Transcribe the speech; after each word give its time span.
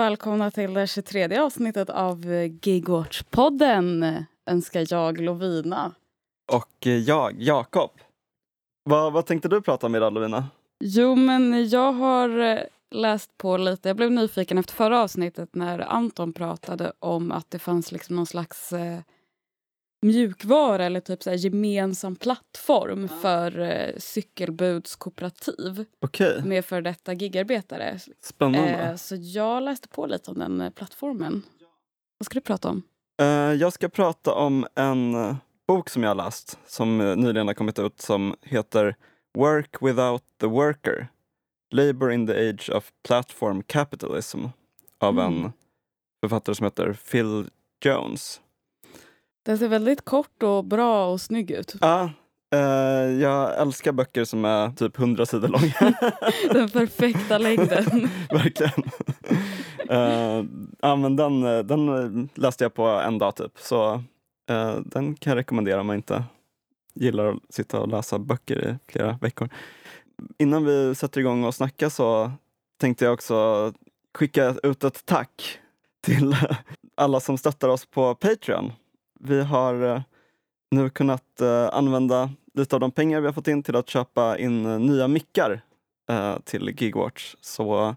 välkomna 0.00 0.50
till 0.50 0.74
det 0.74 0.86
23 0.86 1.38
avsnittet 1.38 1.90
av 1.90 2.24
Gigwatch-podden 2.62 4.24
önskar 4.46 4.86
jag 4.88 5.20
Lovina. 5.20 5.92
Och 6.52 6.86
eh, 6.86 6.96
jag, 6.96 7.42
Jakob. 7.42 7.90
Vad, 8.84 9.12
vad 9.12 9.26
tänkte 9.26 9.48
du 9.48 9.62
prata 9.62 9.86
om 9.86 9.94
idag 9.94 10.12
Lovina? 10.12 10.48
Jo, 10.84 11.14
men 11.14 11.68
jag 11.68 11.92
har 11.92 12.38
eh, 12.38 12.58
läst 12.90 13.36
på 13.38 13.56
lite. 13.56 13.88
Jag 13.88 13.96
blev 13.96 14.10
nyfiken 14.10 14.58
efter 14.58 14.74
förra 14.74 15.02
avsnittet 15.02 15.54
när 15.54 15.78
Anton 15.78 16.32
pratade 16.32 16.92
om 16.98 17.32
att 17.32 17.50
det 17.50 17.58
fanns 17.58 17.92
liksom 17.92 18.16
någon 18.16 18.26
slags 18.26 18.72
eh, 18.72 18.98
mjukvara 20.02 20.84
eller 20.84 21.00
typ 21.00 21.22
så 21.22 21.30
här 21.30 21.36
gemensam 21.36 22.16
plattform 22.16 23.08
för 23.08 23.58
eh, 23.58 23.96
cykelbudskooperativ 23.98 25.84
Okej, 26.00 26.42
med 26.44 26.64
för 26.64 26.80
detta 26.82 27.12
gigarbetare. 27.12 27.98
spännande. 28.22 28.68
Eh, 28.70 28.96
så 28.96 29.16
jag 29.18 29.62
läste 29.62 29.88
på 29.88 30.06
lite 30.06 30.30
om 30.30 30.38
den 30.38 30.60
eh, 30.60 30.70
plattformen. 30.70 31.42
Vad 32.18 32.26
ska 32.26 32.34
du 32.34 32.40
prata 32.40 32.68
om? 32.68 32.82
Eh, 33.22 33.26
jag 33.52 33.72
ska 33.72 33.88
prata 33.88 34.32
om 34.34 34.66
en 34.74 35.14
eh, 35.14 35.36
bok 35.68 35.88
som 35.90 36.02
jag 36.02 36.10
har 36.10 36.14
läst 36.14 36.58
som 36.66 37.00
eh, 37.00 37.16
nyligen 37.16 37.46
har 37.46 37.54
kommit 37.54 37.78
ut 37.78 38.00
som 38.00 38.34
heter 38.42 38.96
Work 39.38 39.76
without 39.82 40.22
the 40.40 40.46
worker. 40.46 41.08
Labour 41.72 42.12
in 42.12 42.26
the 42.26 42.48
age 42.48 42.70
of 42.74 42.92
platform 43.06 43.62
capitalism 43.62 44.38
av 45.00 45.18
Mm. 45.18 45.44
en 45.44 45.52
författare 46.24 46.54
som 46.56 46.64
heter 46.64 46.92
Phil 47.10 47.48
Jones. 47.84 48.40
Den 49.42 49.58
ser 49.58 49.68
väldigt 49.68 50.04
kort 50.04 50.42
och 50.42 50.64
bra 50.64 51.12
och 51.12 51.20
snygg 51.20 51.50
ut. 51.50 51.74
Ja, 51.80 52.10
eh, 52.54 52.60
jag 53.20 53.60
älskar 53.60 53.92
böcker 53.92 54.24
som 54.24 54.44
är 54.44 54.70
typ 54.70 54.98
100 54.98 55.26
sidor 55.26 55.48
långa. 55.48 55.94
Den 56.52 56.68
perfekta 56.68 57.38
längden. 57.38 57.84
Verkligen. 58.30 58.90
Eh, 59.88 60.44
ja, 60.80 60.96
men 60.96 61.16
den, 61.16 61.44
eh, 61.44 61.58
den 61.58 61.88
eh, 61.88 62.26
läste 62.34 62.64
jag 62.64 62.74
på 62.74 62.86
en 62.86 63.18
dag 63.18 63.36
typ. 63.36 63.52
Så 63.58 63.92
eh, 64.50 64.74
den 64.84 65.14
kan 65.14 65.30
jag 65.30 65.38
rekommendera 65.38 65.80
om 65.80 65.86
man 65.86 65.96
inte 65.96 66.24
gillar 66.94 67.26
att 67.26 67.36
sitta 67.50 67.80
och 67.80 67.88
läsa 67.88 68.18
böcker 68.18 68.68
i 68.68 68.92
flera 68.92 69.18
veckor. 69.20 69.48
Innan 70.38 70.64
vi 70.64 70.94
sätter 70.94 71.20
igång 71.20 71.44
och 71.44 71.54
snacka 71.54 71.90
så 71.90 72.32
tänkte 72.80 73.04
jag 73.04 73.14
också 73.14 73.72
skicka 74.18 74.54
ut 74.62 74.84
ett 74.84 75.06
tack 75.06 75.58
till 76.02 76.36
alla 76.96 77.20
som 77.20 77.38
stöttar 77.38 77.68
oss 77.68 77.86
på 77.86 78.14
Patreon. 78.14 78.72
Vi 79.22 79.42
har 79.42 79.82
eh, 79.82 80.02
nu 80.70 80.90
kunnat 80.90 81.40
eh, 81.40 81.68
använda 81.72 82.30
lite 82.54 82.76
av 82.76 82.80
de 82.80 82.90
pengar 82.90 83.20
vi 83.20 83.26
har 83.26 83.32
fått 83.32 83.48
in 83.48 83.62
till 83.62 83.76
att 83.76 83.88
köpa 83.88 84.38
in 84.38 84.66
eh, 84.66 84.78
nya 84.78 85.08
mickar 85.08 85.60
till 86.44 86.74
Gigwatch. 86.78 87.34
Så 87.40 87.96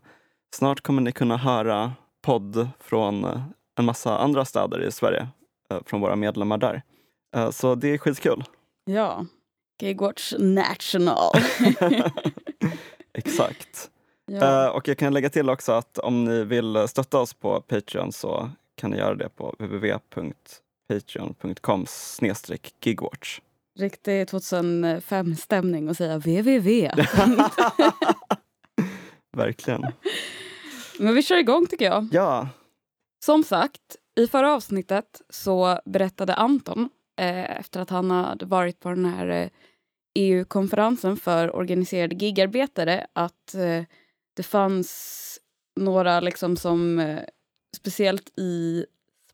snart 0.56 0.82
kommer 0.82 1.02
ni 1.02 1.12
kunna 1.12 1.38
höra 1.38 1.94
podd 2.22 2.70
från 2.80 3.26
en 3.78 3.86
massa 3.86 4.18
andra 4.18 4.46
städer 4.46 4.84
i 4.88 4.92
Sverige, 4.92 5.28
från 5.86 6.02
våra 6.02 6.16
medlemmar 6.16 6.58
där. 6.58 6.82
Så 7.52 7.76
det 7.76 7.88
är 7.88 7.98
skitkul. 7.98 8.44
Ja. 8.86 9.26
Gigwatch 9.82 10.34
National. 10.40 11.32
Exakt. 13.14 13.90
ja. 14.26 14.72
Och 14.72 14.88
jag 14.88 14.98
kan 14.98 15.14
lägga 15.14 15.30
till 15.30 15.50
också 15.50 15.72
att 15.72 15.98
om 15.98 16.26
ni 16.26 16.44
vill 16.44 16.88
stötta 16.88 17.20
oss 17.20 17.34
på 17.34 17.62
Patreon 17.62 18.12
så 18.12 18.50
kan 18.76 18.92
ni 18.92 18.98
göra 18.98 19.16
det 19.16 19.30
på 19.30 19.56
www.patreon.com 20.90 21.86
gigwatch. 22.82 23.42
Riktig 23.80 24.28
2005-stämning 24.28 25.90
och 25.90 25.98
säga 25.98 26.18
www. 26.18 26.90
Verkligen. 29.38 29.86
Men 31.00 31.16
vi 31.16 31.24
kör 31.24 31.38
igång 31.38 31.68
tycker 31.68 31.86
jag. 31.86 32.08
Ja, 32.12 32.50
Som 33.26 33.44
sagt, 33.44 33.82
i 34.16 34.28
förra 34.28 34.54
avsnittet 34.54 35.22
så 35.30 35.80
berättade 35.86 36.34
Anton 36.34 36.90
eh, 37.20 37.60
efter 37.60 37.80
att 37.80 37.90
han 37.90 38.12
hade 38.12 38.46
varit 38.46 38.80
på 38.80 38.90
den 38.90 39.06
här 39.06 39.28
eh, 39.28 39.50
EU-konferensen 40.20 41.18
för 41.18 41.56
organiserade 41.56 42.16
gigarbetare 42.16 43.08
att 43.14 43.56
eh, 43.56 43.84
det 44.36 44.44
fanns 44.44 45.40
några 45.80 46.20
liksom 46.20 46.58
som 46.58 47.00
eh, 47.00 47.20
speciellt 47.78 48.40
i 48.40 48.86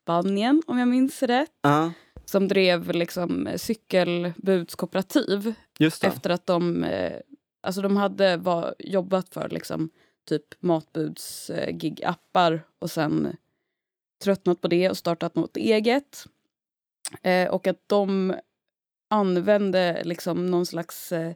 Spanien, 0.09 0.63
om 0.67 0.77
jag 0.77 0.87
minns 0.87 1.23
rätt, 1.23 1.51
ja 1.61 1.91
som 2.29 2.47
drev 2.47 2.91
liksom 2.91 3.49
cykelbudskooperativ 3.55 5.53
efter 6.01 6.29
att 6.29 6.45
de, 6.45 6.83
eh, 6.83 7.19
alltså 7.61 7.81
de 7.81 7.97
hade 7.97 8.37
var, 8.37 8.75
jobbat 8.79 9.29
för 9.29 9.49
liksom 9.49 9.89
typ 10.29 10.43
matbuds 10.59 11.49
eh, 11.49 11.75
gigappar 11.75 12.61
och 12.79 12.91
sen 12.91 13.35
tröttnat 14.23 14.61
på 14.61 14.67
det 14.67 14.89
och 14.89 14.97
startat 14.97 15.35
något 15.35 15.57
eget. 15.57 16.25
Eh, 17.21 17.49
och 17.49 17.67
att 17.67 17.83
de 17.87 18.35
använde 19.09 20.01
liksom 20.03 20.45
någon 20.45 20.65
slags 20.65 21.11
eh, 21.11 21.33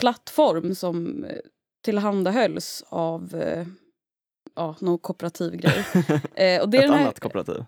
plattform 0.00 0.74
som 0.74 1.24
eh, 1.24 1.38
tillhandahölls 1.84 2.84
av 2.88 3.34
eh, 3.34 3.66
ja, 4.54 4.76
någon 4.80 4.98
kooperativ 4.98 5.56
grej. 5.56 5.84
Eh, 6.34 6.62
och 6.62 6.68
det 6.68 6.76
är 6.76 6.82
Ett 6.82 6.88
den 6.88 6.90
här, 6.90 7.00
annat 7.00 7.20
kooperativ. 7.20 7.64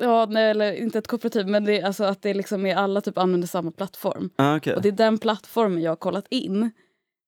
Ja, 0.00 0.26
nej, 0.30 0.50
eller 0.50 0.72
inte 0.72 0.98
ett 0.98 1.06
kooperativ, 1.06 1.46
men 1.48 1.64
det 1.64 1.82
alltså 1.82 2.04
att 2.04 2.22
det 2.22 2.34
liksom 2.34 2.66
är 2.66 2.76
alla 2.76 3.00
typ 3.00 3.18
använder 3.18 3.48
samma 3.48 3.70
plattform. 3.70 4.30
Ah, 4.36 4.56
okay. 4.56 4.74
Och 4.74 4.82
det 4.82 4.88
är 4.88 4.92
den 4.92 5.18
plattformen 5.18 5.82
jag 5.82 5.90
har 5.90 5.96
kollat 5.96 6.26
in. 6.28 6.70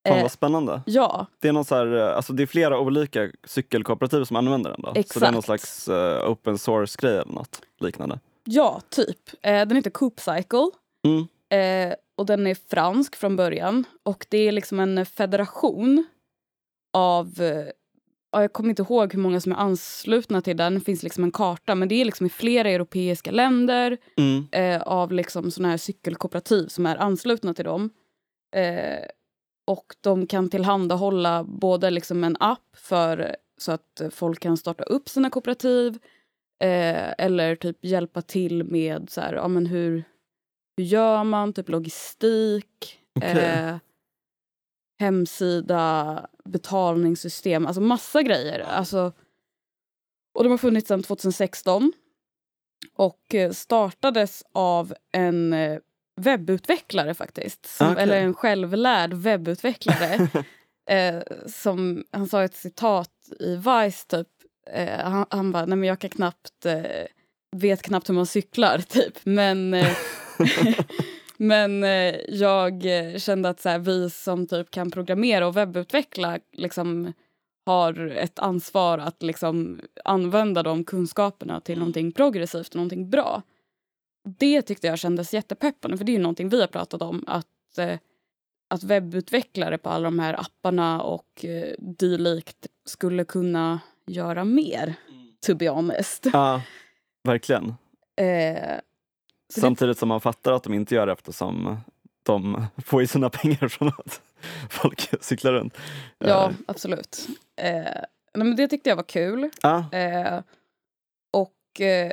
Fan 0.08 0.16
Eh, 0.16 0.22
vad 0.22 0.32
spännande. 0.32 0.82
ja, 0.86 1.26
Det 1.40 1.48
är, 1.48 1.52
någon 1.52 1.64
så 1.64 1.74
här, 1.74 1.96
eh, 1.96 2.16
alltså 2.16 2.32
det 2.32 2.42
är 2.42 2.46
flera 2.46 2.80
olika 2.80 3.30
cykelkooperativ 3.44 4.24
som 4.24 4.36
använder 4.36 4.70
den 4.70 4.80
då? 4.82 4.88
Så 4.88 4.92
det 4.92 4.98
är 4.98 5.00
Exakt. 5.00 5.32
någon 5.32 5.42
slags 5.42 5.88
eh, 5.88 6.30
open 6.30 6.58
source-grej 6.58 7.12
eller 7.12 7.32
något 7.32 7.62
liknande? 7.80 8.20
ja, 8.44 8.80
typ. 8.88 9.18
Eh, 9.42 9.66
den 9.66 9.76
heter 9.76 9.90
Coop 9.90 10.20
Cycle. 10.20 10.70
Mm. 11.06 11.26
Eh, 11.50 11.94
och 12.16 12.26
den 12.26 12.46
är 12.46 12.54
fransk 12.70 13.16
från 13.16 13.36
början. 13.36 13.84
Och 14.02 14.26
det 14.28 14.38
är 14.38 14.52
liksom 14.52 14.80
en 14.80 15.06
federation 15.06 16.06
av... 16.92 17.42
Ja, 18.36 18.42
jag 18.42 18.52
kommer 18.52 18.70
inte 18.70 18.82
ihåg 18.82 19.12
hur 19.12 19.20
många 19.20 19.40
som 19.40 19.52
är 19.52 19.56
anslutna 19.56 20.40
till 20.42 20.56
den. 20.56 20.74
Det 20.74 20.80
finns 20.80 21.02
liksom 21.02 21.24
en 21.24 21.30
karta. 21.32 21.74
Men 21.74 21.88
det 21.88 21.94
är 21.94 22.04
liksom 22.04 22.26
i 22.26 22.28
flera 22.30 22.70
europeiska 22.70 23.30
länder 23.30 23.98
Mm. 24.16 24.46
eh, 24.52 24.82
av 24.82 25.12
liksom 25.12 25.50
såna 25.50 25.68
här 25.68 25.76
cykelkooperativ 25.76 26.66
som 26.66 26.86
är 26.86 26.96
anslutna 26.96 27.54
till 27.54 27.64
dem. 27.64 27.90
Eh, 28.56 29.04
och 29.66 29.94
de 30.00 30.26
kan 30.26 30.50
tillhandahålla 30.50 31.44
både 31.44 31.90
liksom 31.90 32.24
en 32.24 32.36
app 32.40 32.76
för 32.76 33.36
så 33.58 33.72
att 33.72 34.02
folk 34.10 34.40
kan 34.40 34.56
starta 34.56 34.84
upp 34.84 35.08
sina 35.08 35.30
kooperativ 35.30 35.98
eh, 36.62 37.12
eller 37.18 37.56
typ 37.56 37.84
hjälpa 37.84 38.22
till 38.22 38.64
med 38.64 39.10
så 39.10 39.20
här, 39.20 39.32
ja, 39.34 39.48
men 39.48 39.66
hur, 39.66 40.04
hur 40.76 40.84
gör 40.84 41.24
man, 41.24 41.52
typ 41.52 41.68
logistik, 41.68 42.98
Okej. 43.18 43.78
Hemsida, 44.98 46.26
betalningssystem, 46.44 47.66
alltså 47.66 47.80
massa 47.80 48.22
grejer. 48.22 48.60
Alltså, 48.60 49.12
och 50.34 50.44
de 50.44 50.50
har 50.50 50.58
funnits 50.58 50.88
sedan 50.88 51.02
2016 51.02 51.92
och 52.94 53.34
eh, 53.34 53.50
startades 53.50 54.42
av 54.52 54.94
en 55.12 55.52
eh, 55.52 55.78
webbutvecklare 56.20 57.14
faktiskt. 57.14 57.66
Som, 57.66 57.92
Okej. 57.92 58.02
Eller 58.02 58.20
en 58.20 58.34
självlärd 58.34 59.12
webbutvecklare. 59.12 60.28
eh, 60.90 61.22
som, 61.46 62.04
han 62.10 62.28
sa 62.28 62.44
ett 62.44 62.56
citat 62.56 63.10
i 63.40 63.56
Vice 63.56 64.06
typ. 64.06 64.28
Eh, 64.70 64.98
han, 65.04 65.26
han 65.30 65.52
bara, 65.52 65.66
nej 65.66 65.78
men 65.78 65.88
jag 65.88 65.98
kan 65.98 66.10
knappt, 66.10 66.66
eh, 66.66 67.06
vet 67.56 67.82
knappt 67.82 68.08
hur 68.08 68.14
man 68.14 68.26
cyklar 68.26 68.78
typ. 68.88 69.18
Men, 69.24 69.74
eh, 69.74 69.96
men 71.38 71.84
eh, 71.84 72.14
jag 72.28 72.86
eh, 72.86 73.18
kände 73.18 73.48
att 73.48 73.60
så 73.60 73.68
här, 73.68 73.78
vi 73.78 74.10
som 74.10 74.46
typ 74.46 74.70
kan 74.70 74.90
programmera 74.90 75.46
och 75.46 75.56
webbutveckla 75.56 76.38
liksom 76.52 77.12
har 77.66 78.10
ett 78.10 78.38
ansvar 78.38 78.98
att 78.98 79.22
liksom 79.22 79.80
använda 80.04 80.62
de 80.62 80.84
kunskaperna 80.84 81.60
till 81.60 81.78
någonting 81.78 82.12
progressivt 82.12 82.68
och 82.68 82.76
någonting 82.76 83.10
bra. 83.10 83.42
Det 84.38 84.62
tyckte 84.62 84.86
jag 84.86 84.98
kändes 84.98 85.34
jättepeppande, 85.34 85.98
för 85.98 86.04
det 86.04 86.12
är 86.12 86.16
ju 86.16 86.22
någonting 86.22 86.48
vi 86.48 86.60
har 86.60 86.66
pratat 86.66 87.02
om. 87.02 87.24
Att, 87.26 87.78
eh, 87.78 87.98
att 88.70 88.82
webbutvecklare 88.82 89.78
på 89.78 89.88
alla 89.88 90.04
de 90.04 90.18
här 90.18 90.40
apparna 90.40 91.02
och 91.02 91.44
eh, 91.44 91.74
dylikt 91.78 92.66
skulle 92.84 93.24
kunna 93.24 93.80
göra 94.06 94.44
mer, 94.44 94.94
to 95.46 95.54
be 95.54 95.68
honest. 95.68 96.26
Ja, 96.32 96.62
verkligen. 97.24 97.74
Eh, 98.16 98.80
Samtidigt 99.48 99.98
som 99.98 100.08
man 100.08 100.20
fattar 100.20 100.52
att 100.52 100.62
de 100.62 100.74
inte 100.74 100.94
gör 100.94 101.06
det 101.06 101.12
eftersom 101.12 101.76
de 102.22 102.66
får 102.84 103.00
ju 103.00 103.06
sina 103.06 103.30
pengar 103.30 103.68
från 103.68 103.88
att 103.88 104.20
folk 104.70 105.24
cyklar 105.24 105.52
runt. 105.52 105.76
ja, 106.18 106.46
Eh, 106.48 106.54
absolut. 106.68 107.26
Eh, 107.56 107.72
nej, 107.74 108.46
men 108.46 108.56
det 108.56 108.68
tyckte 108.68 108.88
jag 108.88 108.96
var 108.96 109.02
kul. 109.02 109.50
ja, 109.62 109.84
Eh, 109.92 110.40
och 111.32 111.80
eh, 111.80 112.12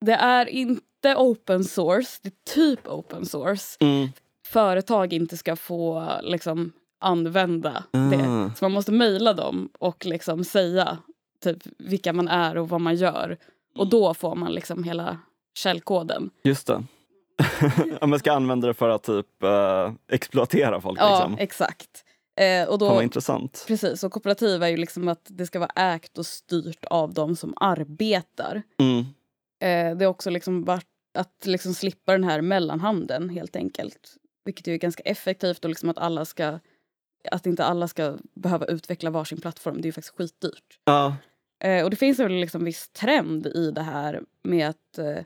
det 0.00 0.12
är 0.12 0.46
inte 0.46 1.16
open 1.16 1.64
source, 1.64 2.18
det 2.22 2.28
är 2.28 2.54
typ 2.54 2.88
open 2.88 3.26
source. 3.26 3.76
mm, 3.80 4.08
Företag 4.46 5.12
inte 5.12 5.36
ska 5.36 5.56
få 5.56 6.08
liksom, 6.22 6.72
använda 7.00 7.84
det. 7.92 8.28
ah, 8.28 8.50
Så 8.56 8.64
man 8.64 8.72
måste 8.72 8.92
mejla 8.92 9.32
dem 9.32 9.68
och 9.78 10.06
liksom 10.06 10.44
säga 10.44 10.98
typ 11.40 11.58
vilka 11.78 12.12
man 12.12 12.28
är 12.28 12.56
och 12.56 12.68
vad 12.68 12.80
man 12.80 12.96
gör. 12.96 13.38
Och 13.74 13.86
då 13.88 14.14
får 14.14 14.34
man 14.34 14.52
liksom 14.52 14.84
hela 14.84 15.18
källkoden. 15.54 16.30
Just 16.44 16.66
det. 16.66 16.84
Om 18.00 18.10
man 18.10 18.18
ska 18.18 18.32
använda 18.32 18.66
det 18.66 18.74
för 18.74 18.88
att 18.88 19.02
typ 19.02 19.26
uh, 19.44 19.92
exploatera 20.08 20.80
folk. 20.80 21.00
Ja, 21.00 21.18
liksom. 21.18 21.38
exakt. 21.38 22.04
Eh, 22.40 22.68
och 22.68 22.78
då, 22.78 22.86
Fan 22.86 22.94
vad 22.94 23.04
intressant. 23.04 23.64
precis, 23.68 24.04
och 24.04 24.12
kooperativ 24.12 24.62
är 24.62 24.68
ju 24.68 24.76
liksom 24.76 25.08
att 25.08 25.26
det 25.28 25.46
ska 25.46 25.58
vara 25.58 25.94
ägt 25.94 26.18
och 26.18 26.26
styrt 26.26 26.84
av 26.84 27.14
de 27.14 27.36
som 27.36 27.54
arbetar. 27.56 28.62
Mm. 28.78 29.00
Eh, 29.60 29.96
det 29.96 30.04
är 30.04 30.06
också 30.06 30.30
liksom 30.30 30.64
varit 30.64 30.86
att 31.18 31.46
liksom 31.46 31.74
slippa 31.74 32.12
den 32.12 32.24
här 32.24 32.40
mellanhanden 32.40 33.28
helt 33.28 33.56
enkelt. 33.56 34.16
Vilket 34.44 34.66
ju 34.66 34.74
är 34.74 34.78
ganska 34.78 35.02
effektivt 35.02 35.64
och 35.64 35.68
liksom 35.68 35.88
att 35.88 35.98
alla 35.98 36.24
ska 36.24 36.58
att 37.30 37.46
inte 37.46 37.64
alla 37.64 37.88
ska 37.88 38.16
behöva 38.34 38.66
utveckla 38.66 39.10
varsin 39.10 39.40
plattform. 39.40 39.76
Det 39.76 39.84
är 39.84 39.88
ju 39.88 39.92
faktiskt 39.92 40.16
skitdyrt. 40.16 40.78
Ja, 40.84 41.16
Eh, 41.62 41.84
och 41.84 41.90
det 41.90 41.96
finns 41.96 42.18
väl 42.18 42.32
liksom 42.32 42.64
viss 42.64 42.88
trend 42.88 43.46
i 43.46 43.70
det 43.70 43.82
här 43.82 44.22
med 44.42 44.68
att 44.68 44.98
eh, 44.98 45.24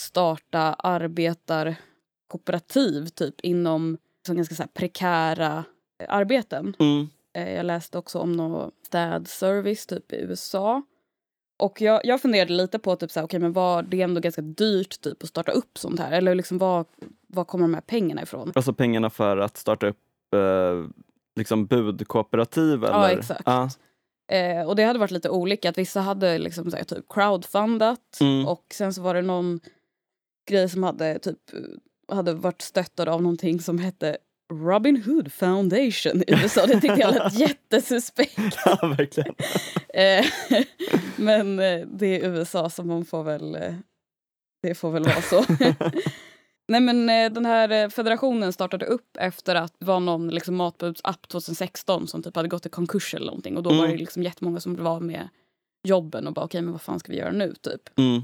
starta 0.00 0.74
arbetarkooperativ 0.74 3.06
typ 3.06 3.40
inom 3.40 3.98
som 4.26 4.36
ganska 4.36 4.54
så 4.54 4.64
prekära 4.74 5.64
eh, 6.02 6.06
arbeten. 6.08 6.76
mm. 6.78 7.08
Eh, 7.34 7.52
jag 7.54 7.66
läste 7.66 7.98
också 7.98 8.18
om 8.18 8.32
någon 8.32 8.70
städservice 8.86 9.86
typ 9.86 10.12
i 10.12 10.16
USA. 10.16 10.82
Och 11.58 11.80
jag, 11.80 12.00
jag 12.04 12.22
funderade 12.22 12.52
lite 12.52 12.78
på 12.78 12.96
typ 12.96 13.10
så 13.10 13.20
här, 13.20 13.24
okay, 13.24 13.40
men 13.40 13.52
vad, 13.52 13.84
det 13.84 14.00
är 14.00 14.04
ändå 14.04 14.20
ganska 14.20 14.42
dyrt 14.42 15.00
typ 15.00 15.22
att 15.22 15.28
starta 15.28 15.52
upp 15.52 15.78
sånt 15.78 16.00
här. 16.00 16.12
Eller 16.12 16.34
liksom 16.34 16.58
var, 16.58 16.84
var 17.26 17.44
kommer 17.44 17.64
de 17.64 17.74
här 17.74 17.80
pengarna 17.80 18.22
ifrån? 18.22 18.52
Alltså 18.54 18.72
pengarna 18.72 19.10
för 19.10 19.36
att 19.36 19.56
starta 19.56 19.86
upp 19.86 19.98
eh, 20.34 20.84
liksom 21.36 21.66
budkooperativ? 21.66 22.84
Eller? 22.84 22.94
Ja, 22.94 23.10
exakt. 23.10 23.42
Ja. 23.46 23.70
Eh, 24.36 24.68
och 24.68 24.76
det 24.76 24.84
hade 24.84 24.98
varit 24.98 25.10
lite 25.10 25.30
olika. 25.30 25.68
Att 25.68 25.78
vissa 25.78 26.00
hade 26.00 26.38
liksom 26.38 26.70
så 26.70 26.76
här, 26.76 26.84
typ 26.84 27.04
crowdfundat 27.08 28.18
Mm. 28.20 28.48
och 28.48 28.64
sen 28.72 28.94
så 28.94 29.02
var 29.02 29.14
det 29.14 29.22
någon 29.22 29.60
grej 30.50 30.68
som 30.68 30.82
hade 30.82 31.18
typ 31.18 31.38
hade 32.12 32.34
varit 32.34 32.62
stöttad 32.62 33.08
av 33.08 33.22
någonting 33.22 33.60
som 33.60 33.78
hette 33.78 34.16
Robin 34.52 35.02
Hood 35.02 35.32
Foundation 35.32 36.22
i 36.22 36.24
USA. 36.28 36.66
Det 36.66 36.80
tyckte 36.80 37.00
jag 37.00 37.14
lät 37.14 37.34
jättesuspekt. 37.38 38.38
ja, 38.64 38.94
verkligen. 38.98 39.34
Eh, 39.94 40.24
Men 41.16 41.58
eh, 41.58 41.86
det 41.86 42.06
är 42.06 42.28
USA 42.30 42.70
så 42.70 42.82
man 42.84 43.04
får 43.04 43.22
väl... 43.24 43.54
eh, 43.54 43.74
Det 44.62 44.74
får 44.74 44.90
väl 44.90 45.04
vara 45.04 45.22
så. 45.22 45.44
Nej 46.68 46.80
men 46.80 47.06
den 47.34 47.46
här 47.46 47.88
federationen 47.90 48.52
startade 48.52 48.86
upp 48.86 49.16
efter 49.18 49.54
att 49.54 49.74
det 49.78 49.84
var 49.86 50.00
någon 50.00 50.28
liksom, 50.28 50.56
matbudsapp 50.56 51.28
2016 51.28 52.06
som 52.08 52.22
typ 52.22 52.36
hade 52.36 52.48
gått 52.48 52.66
i 52.66 52.68
konkurs 52.68 53.14
eller 53.14 53.26
någonting 53.26 53.56
och 53.56 53.62
då 53.62 53.70
var 53.70 53.78
Mm. 53.78 53.90
det 53.90 53.96
liksom 53.96 54.22
jättemånga 54.22 54.60
som 54.60 54.74
blev 54.74 54.86
av 54.86 55.02
med 55.02 55.28
jobben 55.88 56.26
och 56.26 56.32
bara 56.32 56.44
okej 56.44 56.62
men 56.62 56.72
vad 56.72 56.82
fan 56.82 56.98
ska 57.00 57.12
vi 57.12 57.18
göra 57.18 57.32
nu 57.32 57.54
typ. 57.60 57.98
Mm. 57.98 58.22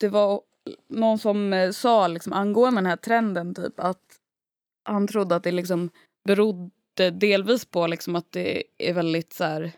Det 0.00 0.08
var 0.08 0.40
någon 0.88 1.18
som 1.18 1.52
eh, 1.52 1.70
sa 1.70 2.08
liksom, 2.08 2.32
angående 2.32 2.78
den 2.78 2.86
här 2.86 2.96
trenden 2.96 3.54
typ 3.54 3.80
att 3.80 4.02
han 4.84 5.06
trodde 5.08 5.36
att 5.36 5.42
det 5.44 5.52
liksom 5.52 5.90
berodde 6.24 7.10
delvis 7.12 7.64
på 7.64 7.86
liksom, 7.86 8.16
att 8.16 8.32
det 8.32 8.62
är 8.78 8.92
väldigt 8.92 9.32
så 9.32 9.44
här, 9.44 9.72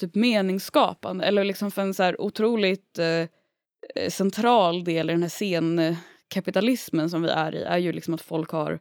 typ 0.00 0.14
meningsskapande 0.14 1.24
eller 1.24 1.44
liksom 1.44 1.70
för 1.70 1.82
en 1.82 1.94
så 1.94 2.02
här 2.02 2.20
otroligt 2.20 2.98
eh, 2.98 3.06
eh, 3.94 4.10
central 4.10 4.84
del 4.84 5.10
i 5.10 5.12
den 5.12 5.22
här 5.22 5.28
scenkapitalismen 5.28 7.10
som 7.10 7.22
vi 7.22 7.28
är 7.28 7.54
i 7.54 7.62
är 7.62 7.78
ju 7.78 7.92
liksom 7.92 8.14
att 8.14 8.22
folk 8.22 8.50
har 8.50 8.78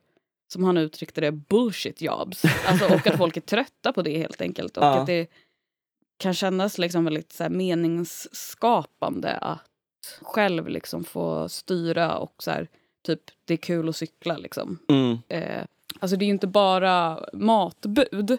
som 0.54 0.64
han 0.64 0.78
uttryckte 0.78 1.22
det, 1.22 1.32
bullshit 1.32 2.02
jobs. 2.02 2.44
Alltså, 2.68 2.86
och 2.86 3.08
att 3.08 3.18
folk 3.18 3.38
är 3.38 3.42
trötta 3.42 3.94
på 3.94 4.02
det 4.02 4.18
helt 4.18 4.42
enkelt. 4.42 4.78
Och 4.78 4.84
Ja. 4.84 5.00
att 5.00 5.08
det 5.08 5.28
kan 6.18 6.34
kännas 6.34 6.78
liksom 6.78 7.06
väldigt 7.06 7.34
så 7.34 7.44
här, 7.44 7.50
meningsskapande 7.50 9.32
att 9.38 9.68
själv 10.22 10.68
liksom 10.68 11.04
få 11.04 11.50
styra 11.50 12.18
och 12.18 12.44
så 12.44 12.52
här, 12.52 12.68
typ 13.06 13.22
det 13.46 13.54
är 13.54 13.58
kul 13.58 13.90
att 13.90 13.96
cykla 13.96 14.38
liksom. 14.38 14.80
Mm. 14.90 15.18
Eh, 15.28 15.66
alltså 16.00 16.18
det 16.18 16.26
är 16.26 16.28
ju 16.28 16.34
inte 16.34 16.48
bara 16.48 17.26
matbud. 17.34 18.38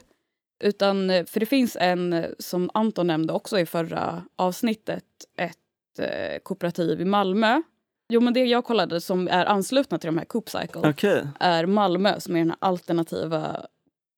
Utan, 0.64 1.10
eh, 1.10 1.24
för 1.24 1.40
det 1.40 1.46
finns 1.46 1.76
en, 1.80 2.12
eh, 2.12 2.30
som 2.38 2.70
Anton 2.74 3.06
nämnde 3.06 3.32
också 3.32 3.58
i 3.58 3.66
förra 3.66 4.24
avsnittet, 4.36 5.04
ett 5.36 5.98
eh, 5.98 6.38
kooperativ 6.42 7.00
i 7.00 7.04
Malmö. 7.04 7.62
Jo 8.08 8.20
men 8.20 8.34
det 8.34 8.44
jag 8.44 8.64
kollade 8.64 9.00
som 9.00 9.28
är 9.28 9.46
anslutna 9.46 9.98
till 9.98 10.06
de 10.08 10.18
här 10.18 10.24
Coop 10.24 10.50
Cycle 10.50 10.90
Okej, 10.90 11.28
är 11.40 11.66
Malmö 11.66 12.20
som 12.20 12.36
är 12.36 12.38
den 12.40 12.50
här 12.50 12.58
alternativa 12.60 13.66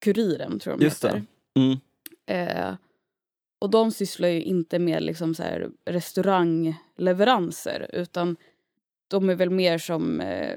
kuriren 0.04 0.58
tror 0.58 0.72
jag 0.72 0.80
de 0.80 0.84
Just 0.84 1.04
heter. 1.04 1.22
mm. 1.56 1.78
Eh, 2.26 2.74
och 3.66 3.70
de 3.70 3.90
sysslar 3.90 4.28
ju 4.28 4.42
inte 4.42 4.78
med 4.78 5.02
liksom 5.02 5.34
så 5.34 5.42
här 5.42 5.70
restaurangleveranser 5.84 7.90
utan 7.92 8.36
de 9.08 9.30
är 9.30 9.34
väl 9.34 9.50
mer 9.50 9.78
som 9.78 10.20
eh, 10.20 10.56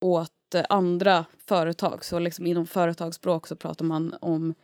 åt 0.00 0.54
andra 0.68 1.24
företag. 1.38 2.04
Så 2.04 2.18
liksom 2.18 2.46
inom 2.46 2.66
företagsspråk 2.66 3.46
så 3.46 3.56
pratar 3.56 3.84
man 3.84 4.14
om 4.20 4.54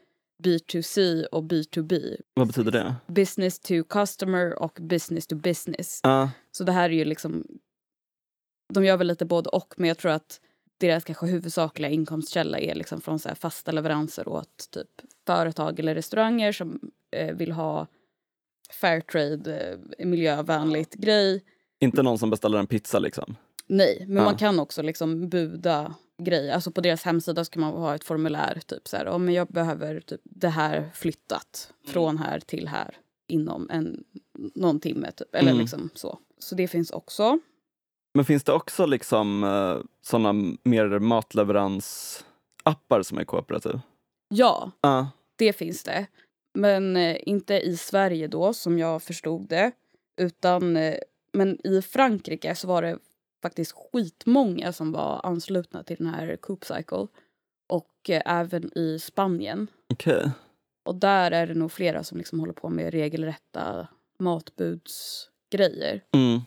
B2C 0.45 1.25
och 1.25 1.43
B2B. 1.43 2.17
vad 2.35 2.47
betyder 2.47 2.73
det? 2.73 2.95
Business 3.07 3.61
to 3.61 3.85
customer 3.89 4.63
och 4.63 4.79
business 4.81 5.27
to 5.27 5.37
business. 5.37 6.01
Ja, 6.03 6.31
Så 6.53 6.65
det 6.65 6.73
här 6.73 6.91
är 6.91 6.95
ju 6.95 7.05
liksom... 7.05 7.47
De 8.75 8.85
gör 8.85 8.97
väl 8.97 9.07
lite 9.07 9.25
både 9.25 9.51
och, 9.51 9.75
men 9.77 9.89
jag 9.89 9.99
tror 9.99 10.13
att 10.13 10.41
deras 10.89 11.05
kanske 11.05 11.27
huvudsakliga 11.27 11.91
inkomstkälla 11.91 12.59
är 12.59 12.75
liksom 12.75 13.01
från 13.01 13.19
så 13.19 13.35
fasta 13.35 13.73
leveranser 13.73 14.29
åt 14.29 14.69
typ 14.71 14.89
företag 15.27 15.81
eller 15.81 15.95
restauranger 15.95 16.53
som 16.53 16.81
eh, 17.17 17.35
vill 17.37 17.53
ha 17.53 17.87
fairtrade, 18.81 19.79
eh, 19.99 20.07
miljövänligt 20.07 20.95
grej. 20.95 21.45
inte 21.81 22.03
någon 22.03 22.19
som 22.19 22.31
beställer 22.31 22.59
en 22.59 22.67
pizza 22.67 22.99
liksom? 22.99 23.37
Nej, 23.67 24.05
men 24.09 24.17
Ja. 24.17 24.25
man 24.25 24.37
kan 24.37 24.61
också 24.61 24.83
liksom 24.83 25.29
buda 25.29 25.95
grejer. 26.23 26.55
Alltså 26.55 26.71
på 26.71 26.81
deras 26.81 27.03
hemsida 27.03 27.45
ska 27.45 27.61
man 27.61 27.73
ha 27.73 27.95
ett 27.95 28.05
formulär. 28.05 28.61
Typ 28.67 28.89
så 28.89 28.97
här, 28.97 29.07
om 29.07 29.31
jag 29.33 29.49
behöver 29.49 30.01
typ 30.01 30.21
det 30.25 30.49
här 30.49 30.91
flyttat 30.95 31.73
från 31.87 32.19
här 32.19 32.41
till 32.41 32.69
här 32.69 32.97
inom 33.29 33.71
en, 33.71 34.05
någon 34.55 34.81
timme. 34.81 35.11
Typ. 35.13 35.35
Eller 35.35 35.51
Mm. 35.51 35.61
liksom 35.61 35.91
så. 35.95 36.19
Så 36.39 36.55
det 36.55 36.69
finns 36.69 36.91
också. 36.91 37.39
Men 38.15 38.25
finns 38.25 38.45
det 38.45 38.53
också 38.53 38.87
liksom 38.87 39.45
eh, 39.45 39.79
sådana 40.03 40.33
mer 40.63 40.99
matleveranssappar 40.99 43.03
som 43.03 43.19
är 43.19 43.25
kooperativ? 43.25 43.81
Ja, 44.29 44.71
Ja, 44.81 45.11
det 45.37 45.53
finns 45.53 45.83
det. 45.83 46.07
Men 46.55 46.97
eh, 46.97 47.17
inte 47.23 47.55
i 47.55 47.77
Sverige 47.77 48.29
då, 48.29 48.53
som 48.53 48.79
jag 48.79 49.03
förstod 49.03 49.49
det. 49.49 49.73
Utan, 50.17 50.77
eh, 50.77 50.95
men 51.33 51.67
i 51.67 51.83
Frankrike 51.83 52.55
så 52.55 52.69
var 52.69 52.83
det 52.83 52.99
faktiskt 53.43 53.73
skitmånga 53.73 54.73
som 54.73 54.93
var 54.93 55.21
anslutna 55.25 55.83
till 55.83 55.97
den 55.97 56.07
här 56.07 56.37
Coop 56.37 56.65
Cycle. 56.65 57.07
Och 57.69 58.11
även 58.11 58.79
i 58.79 58.99
Spanien. 58.99 59.67
okej. 59.93 60.31
Och 60.85 60.95
där 60.95 61.31
är 61.31 61.47
det 61.47 61.55
nog 61.55 61.73
flera 61.73 62.05
som 62.05 62.19
liksom 62.19 62.41
håller 62.41 62.53
på 62.53 62.69
med 62.69 62.93
regelrätta 62.93 63.89
matbudsgrejer. 64.19 66.01
Mm. 66.13 66.41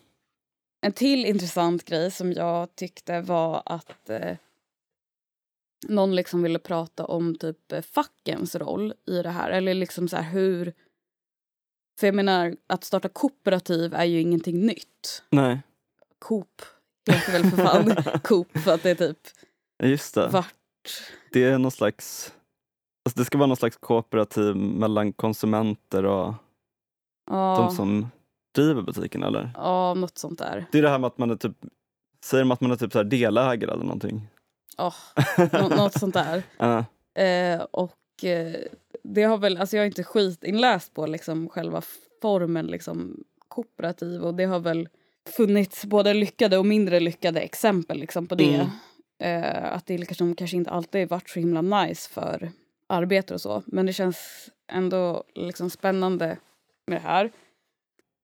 En 0.81 0.91
till 0.91 1.25
intressant 1.25 1.86
grej 1.86 2.12
som 2.12 2.34
jag 2.34 2.75
tyckte 2.75 3.22
var 3.22 3.63
att 3.65 4.10
eh, 4.10 4.38
någon 5.88 6.15
liksom 6.15 6.43
ville 6.43 6.60
prata 6.60 7.05
om 7.05 7.36
typ 7.36 7.72
eh, 7.72 7.81
fackens 7.81 8.55
roll 8.55 8.93
i 9.07 9.22
det 9.22 9.29
här. 9.29 9.50
Eller 9.50 9.74
liksom 9.74 10.07
så 10.07 10.17
här 10.17 10.31
hur... 10.31 10.74
För 12.00 12.07
jag 12.07 12.15
menar, 12.15 12.55
att 12.67 12.84
starta 12.84 13.10
kooperativ 13.10 13.93
är 13.93 14.05
ju 14.05 14.22
ingenting 14.22 14.65
nytt. 14.65 15.24
Nej, 15.29 15.62
Coop 16.19 16.62
heter 17.12 17.31
väl 17.31 17.51
för 17.51 17.57
fan 17.57 18.19
Coop 18.24 18.57
för 18.57 18.74
att 18.74 18.84
det 18.84 18.89
är 18.89 18.96
typ 18.96 19.19
just 19.84 20.15
det. 20.15 20.27
vart... 20.27 20.53
Det 21.31 21.43
är 21.43 21.57
någon 21.57 21.72
slags... 21.72 22.34
Alltså 23.05 23.19
det 23.19 23.25
ska 23.25 23.38
vara 23.38 23.48
någon 23.48 23.57
slags 23.57 23.77
kooperativ 23.77 24.55
mellan 24.55 25.13
konsumenter 25.13 26.05
och 26.05 26.34
Ja, 27.29 27.55
de 27.57 27.75
som 27.75 28.07
driver 28.62 28.82
butiken 28.82 29.24
eller? 29.24 29.52
ja, 29.56 29.94
något 29.94 30.18
sånt 30.18 30.40
där. 30.40 30.66
Det 30.72 30.78
är 30.78 30.82
det 30.82 30.90
här 30.90 31.00
med 31.00 31.08
att 31.08 31.18
man 31.18 31.32
är 31.32 31.36
typ 31.36 31.58
Säger 32.26 32.44
de 32.44 32.52
att 32.52 32.62
man 32.62 32.72
är 32.72 32.76
typ 32.76 32.92
så 32.92 33.00
här 33.00 33.04
delägare 33.06 33.72
eller 33.72 33.84
någonting? 33.84 34.28
Ja, 34.78 34.94
nå- 35.54 35.70
något 35.70 36.00
sånt 36.00 36.14
där. 36.14 36.44
Ja. 36.58 36.86
Eh, 37.24 37.62
och 37.72 38.24
eh, 38.24 38.56
det 39.04 39.24
har 39.24 39.38
väl, 39.38 39.58
alltså 39.58 39.76
jag 39.76 39.84
är 39.84 39.88
inte 39.88 40.04
skitinläst 40.04 40.94
på 40.94 41.06
liksom 41.06 41.50
själva 41.50 41.82
formen 42.22 42.68
liksom 42.68 43.24
kooperativ 43.48 44.22
och 44.24 44.34
det 44.34 44.46
har 44.46 44.60
väl 44.60 44.90
funnits 45.38 45.86
både 45.86 46.14
lyckade 46.14 46.58
och 46.58 46.66
mindre 46.66 47.00
lyckade 47.00 47.40
exempel 47.40 48.00
liksom 48.00 48.28
på 48.28 48.36
det. 48.36 48.56
Mm. 48.56 49.44
Eh, 49.44 49.74
att 49.74 49.86
det 49.86 49.98
liksom 49.98 50.36
kanske 50.36 50.58
inte 50.58 50.70
alltid 50.72 51.10
varit 51.10 51.30
så 51.30 51.40
himla 51.40 51.62
nice 51.62 52.10
för 52.10 52.52
arbetare 52.90 53.36
och 53.36 53.42
så. 53.42 53.64
Men 53.66 53.86
det 53.86 53.94
känns 53.94 54.50
ändå 54.72 55.24
liksom 55.36 55.70
spännande 55.70 56.38
med 56.88 56.98
det 56.98 57.08
här. 57.08 57.32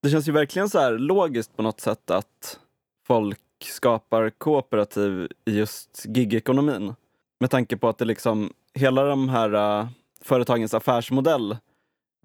Det 0.04 0.10
känns 0.10 0.28
ju 0.28 0.32
verkligen 0.32 0.68
så 0.68 0.78
här 0.78 0.98
logiskt 0.98 1.56
på 1.56 1.62
något 1.62 1.80
sätt 1.80 2.10
att 2.10 2.60
folk 3.06 3.40
skapar 3.60 4.30
kooperativ 4.30 5.28
i 5.44 5.58
just 5.58 6.06
gigekonomin. 6.06 6.94
Med 7.40 7.50
tanke 7.50 7.76
på 7.76 7.88
att 7.88 7.98
det 7.98 8.04
liksom, 8.04 8.52
hela 8.74 9.04
de 9.04 9.28
här 9.28 9.54
uh, 9.54 9.88
företagens 10.20 10.74
affärsmodell 10.74 11.56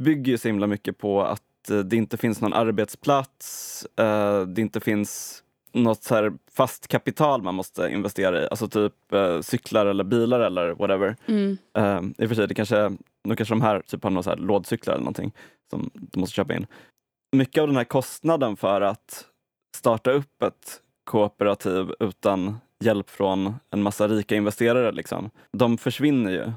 bygger 0.01 0.31
ju 0.31 0.37
så 0.37 0.47
himla 0.47 0.67
mycket 0.67 0.97
på 0.97 1.21
att 1.21 1.69
eh, 1.69 1.79
det 1.79 1.95
inte 1.95 2.17
finns 2.17 2.41
någon 2.41 2.53
arbetsplats, 2.53 3.85
eh, 3.99 4.41
det 4.41 4.61
inte 4.61 4.79
finns 4.79 5.43
något 5.73 6.03
så 6.03 6.15
här 6.15 6.33
fast 6.51 6.87
kapital 6.87 7.41
man 7.41 7.55
måste 7.55 7.89
investera 7.89 8.43
i, 8.43 8.47
alltså 8.47 8.67
typ 8.67 8.93
cyklar 9.41 9.85
eller 9.85 10.03
bilar 10.03 10.39
eller 10.39 10.69
whatever. 10.69 11.15
Mm. 11.25 11.57
Uh, 11.77 12.11
I 12.17 12.25
och 12.25 12.29
för 12.29 12.35
sig, 12.35 12.47
det 12.47 12.53
kanske, 12.53 12.97
nu 13.23 13.35
kanske 13.35 13.55
de 13.55 13.61
här 13.61 13.81
typ 13.81 14.03
har 14.03 14.09
några 14.09 14.23
så 14.23 14.29
här 14.29 14.37
lådcyklar 14.37 14.93
eller 14.93 15.03
någonting 15.03 15.31
som 15.69 15.89
du 15.93 16.19
måste 16.19 16.35
köpa 16.35 16.55
in. 16.55 16.67
Mycket 17.31 17.61
av 17.61 17.67
den 17.67 17.77
här 17.77 17.83
kostnaden 17.83 18.57
för 18.57 18.81
att 18.81 19.25
starta 19.75 20.11
upp 20.11 20.41
ett 20.43 20.81
kooperativ 21.03 21.93
utan 21.99 22.57
hjälp 22.79 23.09
från 23.09 23.55
en 23.71 23.83
massa 23.83 24.07
rika 24.07 24.35
investerare, 24.35 24.91
liksom, 24.91 25.29
de 25.51 25.77
försvinner 25.77 26.31
ju 26.31 26.51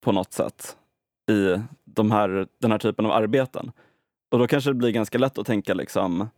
på 0.00 0.12
något 0.12 0.32
sätt 0.32 0.76
i 1.30 1.62
de 1.84 2.10
här, 2.10 2.46
den 2.58 2.70
här 2.70 2.78
typen 2.78 3.06
av 3.06 3.12
arbeten. 3.12 3.72
Och 4.30 4.38
då 4.38 4.46
kanske 4.46 4.70
det 4.70 4.74
blir 4.74 4.90
ganska 4.90 5.18
lätt 5.18 5.38
att 5.38 5.46
tänka 5.46 5.74
liksom, 5.74 6.28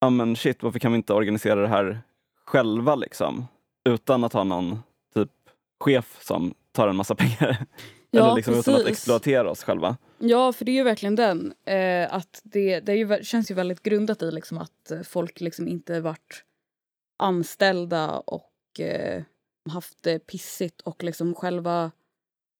ja 0.00 0.10
men 0.10 0.36
shit, 0.36 0.62
varför 0.62 0.78
kan 0.78 0.92
vi 0.92 0.96
inte 0.96 1.12
organisera 1.12 1.60
det 1.60 1.68
här 1.68 2.02
själva 2.44 2.94
liksom? 2.94 3.46
Utan 3.88 4.24
att 4.24 4.32
ha 4.32 4.44
någon 4.44 4.78
typ 5.14 5.30
chef 5.84 6.18
som 6.20 6.54
tar 6.72 6.88
en 6.88 6.96
massa 6.96 7.14
pengar. 7.18 7.66
Ja, 8.14 8.24
Eller 8.24 8.36
liksom 8.36 8.54
utan 8.54 8.74
att 8.74 8.86
exploatera 8.86 9.50
oss 9.50 9.62
själva. 9.62 9.96
Ja, 10.18 10.52
för 10.52 10.64
det 10.64 10.70
är 10.72 10.74
ju 10.74 10.82
verkligen 10.82 11.14
den. 11.16 11.54
Eh, 11.64 12.14
att 12.14 12.40
det 12.44 12.80
det 12.80 12.94
ju, 12.96 13.22
känns 13.24 13.50
ju 13.50 13.54
väldigt 13.54 13.82
grundat 13.82 14.22
i 14.22 14.30
liksom 14.30 14.58
att 14.58 14.90
eh, 14.90 15.02
folk 15.02 15.40
liksom 15.40 15.68
inte 15.68 16.00
varit 16.00 16.44
anställda 17.18 18.18
och 18.18 18.80
eh, 18.80 19.22
haft 19.70 20.02
det 20.02 20.18
pissigt 20.18 20.80
och 20.80 21.02
liksom 21.02 21.34
själva 21.34 21.90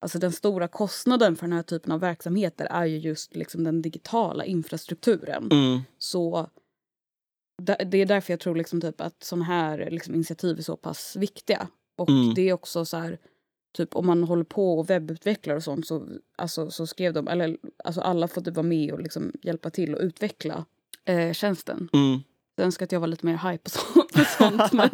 Alltså 0.04 0.18
den 0.18 0.32
stora 0.32 0.68
kostnaden 0.68 1.36
för 1.36 1.46
den 1.46 1.52
här 1.52 1.62
typen 1.62 1.92
av 1.92 2.00
verksamheter 2.00 2.66
är 2.70 2.84
ju 2.84 2.98
just 2.98 3.36
liksom 3.36 3.64
den 3.64 3.82
digitala 3.82 4.44
infrastrukturen. 4.44 5.48
Mm. 5.52 5.80
Så 5.98 6.50
det 7.62 7.98
är 7.98 8.06
därför 8.06 8.32
jag 8.32 8.40
tror 8.40 8.54
liksom 8.54 8.80
typ 8.80 9.00
att 9.00 9.24
sådana 9.24 9.44
här 9.44 9.90
liksom 9.90 10.14
initiativ 10.14 10.58
är 10.58 10.62
så 10.62 10.76
pass 10.76 11.16
viktiga. 11.16 11.68
Och 11.96 12.08
Mm. 12.08 12.34
det 12.34 12.48
är 12.48 12.52
också 12.52 12.84
så 12.84 12.96
här, 12.96 13.18
typ 13.74 13.96
om 13.96 14.06
man 14.06 14.24
håller 14.24 14.44
på 14.44 14.78
och 14.78 14.90
webbutvecklar 14.90 15.56
och 15.56 15.62
sånt 15.62 15.86
så, 15.86 16.08
alltså, 16.36 16.70
så 16.70 16.86
skrev 16.86 17.12
de, 17.12 17.28
eller 17.28 17.56
alltså 17.84 18.00
alla 18.00 18.28
får 18.28 18.40
typ 18.40 18.54
vara 18.54 18.66
med 18.66 18.92
och 18.92 19.00
liksom 19.00 19.32
hjälpa 19.42 19.70
till 19.70 19.94
och 19.94 20.00
utveckla 20.00 20.64
eh, 21.04 21.32
tjänsten. 21.32 21.88
Mm. 21.92 22.20
Jag 22.56 22.64
önskar 22.64 22.86
att 22.86 22.92
jag 22.92 23.00
var 23.00 23.06
lite 23.06 23.26
mer 23.26 23.50
hype 23.50 23.64
på, 23.64 23.70
så, 23.70 23.78
på 24.02 24.24
sånt 24.38 24.72
men 24.72 24.90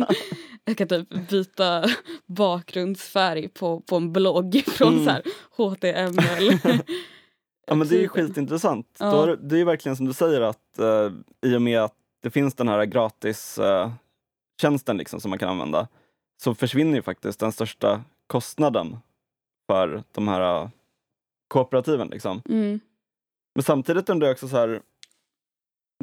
jag 0.65 0.77
kan 0.77 0.89
typ 0.89 1.29
byta 1.29 1.85
bakgrundsfärg 2.27 3.49
på, 3.49 3.81
på 3.81 3.97
en 3.97 4.13
blogg 4.13 4.63
från 4.67 4.93
Mm. 4.93 5.05
så 5.05 5.11
här 5.11 5.23
HTML. 5.57 6.59
Ja 7.67 7.75
men 7.77 7.89
det 7.89 7.95
är 7.95 7.99
ju 7.99 8.03
Typ. 8.03 8.11
skitintressant. 8.11 8.97
Ja. 8.99 9.27
Då 9.27 9.37
det 9.37 9.55
är 9.55 9.59
ju 9.59 9.65
verkligen 9.65 9.97
som 9.97 10.07
du 10.07 10.13
säger 10.13 10.41
att 10.41 10.79
eh, 10.79 11.11
i 11.47 11.57
och 11.57 11.63
med 11.63 11.81
att 11.81 11.95
det 12.23 12.31
finns 12.31 12.55
den 12.55 12.69
här 12.69 12.85
gratis 12.85 13.59
eh, 13.59 13.93
tjänsten 14.61 14.97
liksom 14.97 15.21
som 15.21 15.31
man 15.31 15.39
kan 15.39 15.49
använda 15.49 15.89
så 16.43 16.55
försvinner 16.55 16.97
ju 16.97 17.03
faktiskt 17.03 17.41
den 17.41 17.53
största 17.53 18.05
kostnaden 18.31 18.97
för 19.71 20.03
de 20.13 20.29
här 20.29 20.63
eh, 20.63 20.69
kooperativen. 21.49 22.09
Liksom. 22.09 22.43
Mm. 22.49 22.81
Men 23.55 23.63
samtidigt 23.63 24.09
undrar 24.09 24.29
jag 24.29 24.35
också 24.35 24.49
så 24.49 24.57
här, 24.57 24.83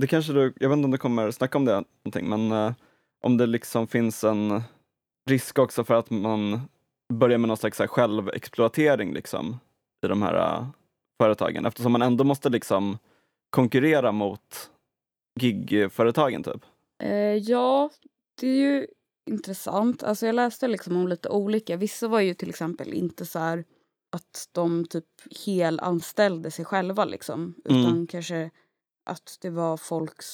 det 0.01 0.07
kanske 0.07 0.33
du, 0.33 0.53
jag 0.59 0.69
vet 0.69 0.77
inte 0.77 0.85
om 0.85 0.91
du 0.91 0.97
kommer 0.97 1.31
snacka 1.31 1.57
om 1.57 1.65
det 1.65 1.83
någonting, 2.03 2.29
men 2.29 2.51
eh, 2.51 2.73
om 3.23 3.37
det 3.37 3.45
liksom 3.45 3.87
finns 3.87 4.23
en 4.23 4.61
risk 5.29 5.59
också 5.59 5.83
för 5.83 5.93
att 5.93 6.09
man 6.09 6.61
börjar 7.13 7.37
med 7.37 7.47
någon 7.47 7.57
slags 7.57 7.79
här 7.79 7.87
självexploatering 7.87 9.13
liksom, 9.13 9.59
i 10.05 10.07
de 10.07 10.21
här 10.21 10.35
eh, 10.35 10.67
företagen 11.21 11.65
eftersom 11.65 11.91
man 11.91 12.01
ändå 12.01 12.23
måste 12.23 12.49
liksom 12.49 12.97
konkurrera 13.49 14.11
mot 14.11 14.71
gigföretagen 15.39 16.43
typ. 16.43 16.65
Eh, 17.03 17.35
ja, 17.35 17.89
det 18.41 18.47
är 18.47 18.55
ju 18.55 18.87
intressant. 19.27 20.03
Alltså 20.03 20.25
jag 20.25 20.35
läste 20.35 20.67
liksom 20.67 20.97
om 20.97 21.07
lite 21.07 21.29
olika. 21.29 21.77
Vissa 21.77 22.07
var 22.07 22.19
ju 22.19 22.33
till 22.33 22.49
exempel 22.49 22.93
inte 22.93 23.25
så 23.25 23.39
här 23.39 23.65
att 24.09 24.49
de 24.51 24.85
typ 24.85 25.05
helanställde 25.45 26.51
sig 26.51 26.65
själva 26.65 27.05
liksom. 27.05 27.53
Mm. 27.69 27.81
Utan 27.81 28.07
kanske 28.07 28.51
att 29.05 29.37
det 29.41 29.49
var 29.49 29.77
folks 29.77 30.27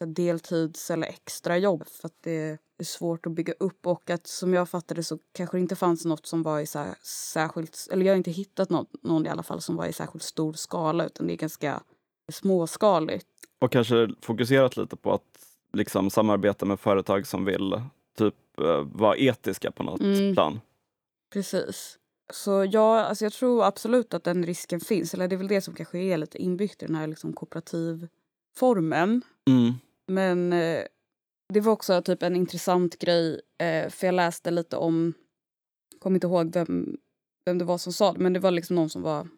här, 0.00 0.06
deltids 0.06 0.90
eller 0.90 1.06
extrajobb 1.06 1.88
för 1.88 2.06
att 2.06 2.22
det 2.22 2.58
är 2.78 2.84
svårt 2.84 3.26
att 3.26 3.32
bygga 3.32 3.54
upp 3.60 3.86
och 3.86 4.10
att 4.10 4.26
som 4.26 4.54
jag 4.54 4.68
fattade 4.68 5.02
så 5.02 5.18
kanske 5.32 5.56
det 5.56 5.60
inte 5.60 5.76
fanns 5.76 6.04
något 6.04 6.26
som 6.26 6.42
var 6.42 6.60
i 6.60 6.66
så 6.66 6.78
här 6.78 6.94
särskilt, 7.02 7.88
eller 7.90 8.06
jag 8.06 8.12
har 8.12 8.16
inte 8.16 8.30
hittat 8.30 8.70
något, 8.70 9.02
någon 9.02 9.26
i 9.26 9.28
alla 9.28 9.42
fall 9.42 9.60
som 9.60 9.76
var 9.76 9.86
i 9.86 9.92
särskilt 9.92 10.24
stor 10.24 10.52
skala 10.52 11.06
utan 11.06 11.26
det 11.26 11.32
är 11.32 11.36
ganska 11.36 11.82
småskaligt. 12.32 13.28
Och 13.58 13.72
kanske 13.72 14.08
fokuserat 14.20 14.76
lite 14.76 14.96
på 14.96 15.12
att 15.12 15.22
liksom 15.72 16.10
samarbeta 16.10 16.66
med 16.66 16.80
företag 16.80 17.26
som 17.26 17.44
vill 17.44 17.80
typ 18.16 18.34
eh, 18.58 18.80
vara 18.92 19.16
etiska 19.16 19.70
på 19.70 19.82
något 19.82 20.00
Mm. 20.00 20.34
plan. 20.34 20.60
Precis. 21.32 21.98
Så 22.32 22.64
ja, 22.72 23.00
alltså 23.00 23.24
jag 23.24 23.32
tror 23.32 23.64
absolut 23.64 24.14
att 24.14 24.24
den 24.24 24.46
risken 24.46 24.80
finns. 24.80 25.14
Eller 25.14 25.28
det 25.28 25.34
är 25.34 25.38
väl 25.38 25.48
det 25.48 25.60
som 25.60 25.74
kanske 25.74 25.98
är 25.98 26.16
lite 26.16 26.38
inbyggt 26.42 26.82
i 26.82 26.86
den 26.86 26.94
här 26.94 27.06
liksom 27.06 27.32
kooperativformen. 27.32 29.22
Mm. 29.50 29.72
Men 30.06 30.52
eh, 30.52 30.82
det 31.54 31.60
var 31.60 31.72
också 31.72 32.02
typ 32.02 32.22
en 32.22 32.36
intressant 32.36 32.98
grej. 32.98 33.40
Eh, 33.58 33.90
för 33.90 34.06
jag 34.06 34.14
läste 34.14 34.50
lite 34.50 34.76
om, 34.76 35.14
kommer 35.98 36.16
inte 36.16 36.26
ihåg 36.26 36.52
vem, 36.54 36.96
vem 37.44 37.58
det 37.58 37.64
var 37.64 37.78
som 37.78 37.92
sa 37.92 38.12
det. 38.12 38.18
Men 38.20 38.32
det 38.32 38.40
var 38.40 38.50
liksom 38.50 38.76
någon 38.76 38.90
som 38.90 39.02
var 39.02 39.28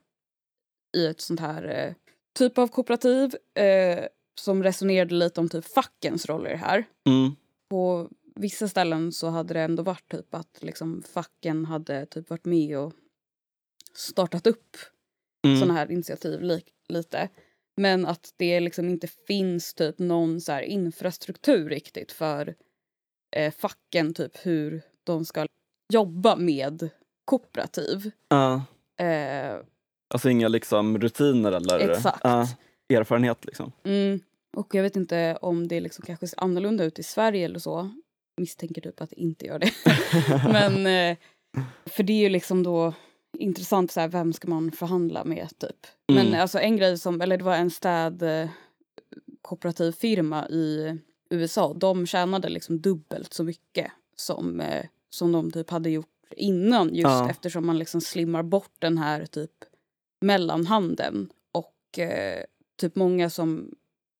i 0.97 1.07
ett 1.07 1.21
sånt 1.21 1.41
här 1.41 1.65
eh, 1.65 1.95
typ 2.39 2.59
av 2.59 2.69
kooperativ. 2.69 3.35
Eh, 3.55 4.05
som 4.41 4.63
resonerade 4.63 5.15
lite 5.15 5.41
om 5.41 5.49
typ 5.49 5.65
fackens 5.65 6.27
roll 6.27 6.47
i 6.47 6.51
det 6.51 6.57
här 6.57 6.85
Mm. 7.09 7.31
på 7.71 8.09
vissa 8.39 8.69
ställen 8.69 9.13
så 9.13 9.29
hade 9.29 9.55
det 9.55 9.61
ändå 9.61 9.83
varit 9.83 10.09
typ 10.13 10.35
att 10.35 10.59
liksom 10.63 11.03
facken 11.03 11.65
hade 11.65 12.07
typ 12.07 12.31
varit 12.31 12.45
med 12.45 12.79
och 12.79 12.93
startat 13.95 14.47
upp 14.47 14.77
Mm. 15.47 15.59
sådana 15.61 15.75
här 15.75 15.91
initiativ 15.93 16.41
li 16.43 16.63
lite. 16.89 17.29
Men 17.77 18.07
att 18.07 18.35
det 18.37 18.61
liksom 18.61 18.89
inte 18.89 19.07
finns 19.07 19.75
typ 19.75 19.99
någon 19.99 20.41
så 20.41 20.53
här 20.53 20.63
infrastruktur 20.63 21.69
riktigt 21.69 22.13
för 22.13 22.55
eh, 23.37 23.53
facken 23.53 24.15
typ 24.15 24.47
hur 24.47 24.83
de 25.05 25.25
ska 25.25 25.47
jobba 25.93 26.37
med 26.37 26.89
kooperativ. 27.25 28.11
Ja. 28.29 28.63
Eh, 29.05 29.57
Alltså 30.15 30.31
inga 30.31 30.49
liksom 30.49 30.99
rutiner 30.99 31.53
eller 31.53 31.79
Exakt. 31.91 32.21
ja, 32.23 32.49
erfarenhet 32.89 33.45
liksom. 33.45 33.73
mm, 33.85 34.21
och 34.57 34.75
jag 34.75 34.83
vet 34.83 34.97
inte 34.97 35.39
om 35.43 35.69
det 35.69 35.81
liksom 35.81 36.05
kanske 36.05 36.27
ser 36.29 36.41
annorlunda 36.43 36.85
ut 36.85 36.99
i 36.99 37.03
Sverige 37.03 37.45
eller 37.45 37.59
så. 37.59 37.91
Misstänker 38.39 38.81
typ 38.81 39.01
att 39.01 39.11
det 39.11 39.21
inte 39.21 39.47
gör 39.47 39.59
det. 39.59 39.73
Men 40.53 40.87
eh, 40.87 41.17
för 41.87 42.03
det 42.03 42.13
är 42.13 42.19
ju 42.21 42.29
liksom 42.29 42.63
då 42.63 42.95
intressant 43.39 43.91
så 43.93 44.01
här, 44.01 44.09
vem 44.09 44.33
ska 44.33 44.49
man 44.49 44.71
förhandla 44.73 45.25
med 45.25 45.49
typ. 45.59 45.87
Men 46.09 46.27
Mm. 46.27 46.41
alltså 46.41 46.59
en 46.59 46.77
grej 46.77 46.99
som, 46.99 47.21
eller 47.21 47.37
det 47.39 47.45
var 47.45 47.57
en 47.57 47.71
städ 47.71 48.23
eh, 48.23 48.49
kooperativ 49.43 49.93
firma 49.93 50.49
i 50.49 50.95
USA. 51.31 51.75
De 51.75 52.07
tjänade 52.07 52.49
liksom 52.49 52.81
dubbelt 52.81 53.33
så 53.35 53.45
mycket 53.45 53.91
som, 54.17 54.61
eh, 54.61 54.85
som 55.11 55.33
de 55.33 55.51
typ 55.51 55.71
hade 55.71 55.91
gjort 55.91 56.07
innan 56.37 56.89
just 56.95 57.03
Ja. 57.03 57.31
eftersom 57.31 57.67
man 57.67 57.79
liksom 57.79 58.01
slimmar 58.01 58.43
bort 58.43 58.73
den 58.79 58.99
här 58.99 59.27
typ 59.27 59.51
mellanhanden 60.21 61.29
och 61.53 61.99
eh, 61.99 62.45
typ 62.81 62.97
många 62.97 63.31
som 63.31 63.71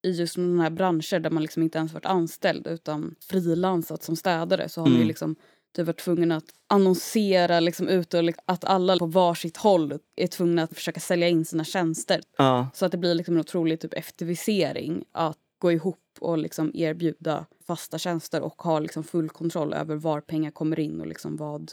i 0.03 0.11
just 0.11 0.33
sådana 0.33 0.63
här 0.63 0.69
branscher 0.69 1.19
där 1.19 1.29
man 1.29 1.41
liksom 1.43 1.63
inte 1.63 1.77
ens 1.77 1.93
varit 1.93 2.05
anställd 2.05 2.67
utan 2.67 3.15
frilansat 3.21 4.03
som 4.03 4.15
städare 4.15 4.69
så 4.69 4.81
har 4.81 4.85
man 4.85 4.93
ju 4.93 4.97
Mm. 4.97 5.07
liksom 5.07 5.35
typ 5.75 5.87
varit 5.87 5.99
tvungen 5.99 6.31
att 6.31 6.45
annonsera 6.67 7.59
liksom 7.59 7.87
ut 7.87 8.13
och 8.13 8.23
liksom, 8.23 8.43
att 8.47 8.63
alla 8.65 8.97
på 8.97 9.05
varsitt 9.05 9.57
håll 9.57 9.99
är 10.15 10.27
tvungna 10.27 10.63
att 10.63 10.73
försöka 10.75 10.99
sälja 10.99 11.27
in 11.27 11.45
sina 11.45 11.63
tjänster. 11.63 12.21
Ja. 12.37 12.67
Så 12.73 12.85
att 12.85 12.91
det 12.91 12.97
blir 12.97 13.15
liksom 13.15 13.33
en 13.35 13.39
otrolig 13.39 13.79
typ 13.79 13.93
effektivisering 13.93 15.03
att 15.11 15.37
gå 15.57 15.71
ihop 15.71 15.97
och 16.19 16.37
liksom 16.37 16.71
erbjuda 16.73 17.45
fasta 17.67 17.97
tjänster 17.97 18.41
och 18.41 18.61
ha 18.61 18.79
liksom 18.79 19.03
full 19.03 19.29
kontroll 19.29 19.73
över 19.73 19.95
var 19.95 20.21
pengar 20.21 20.51
kommer 20.51 20.79
in 20.79 21.01
och 21.01 21.07
liksom 21.07 21.37
vad, 21.37 21.71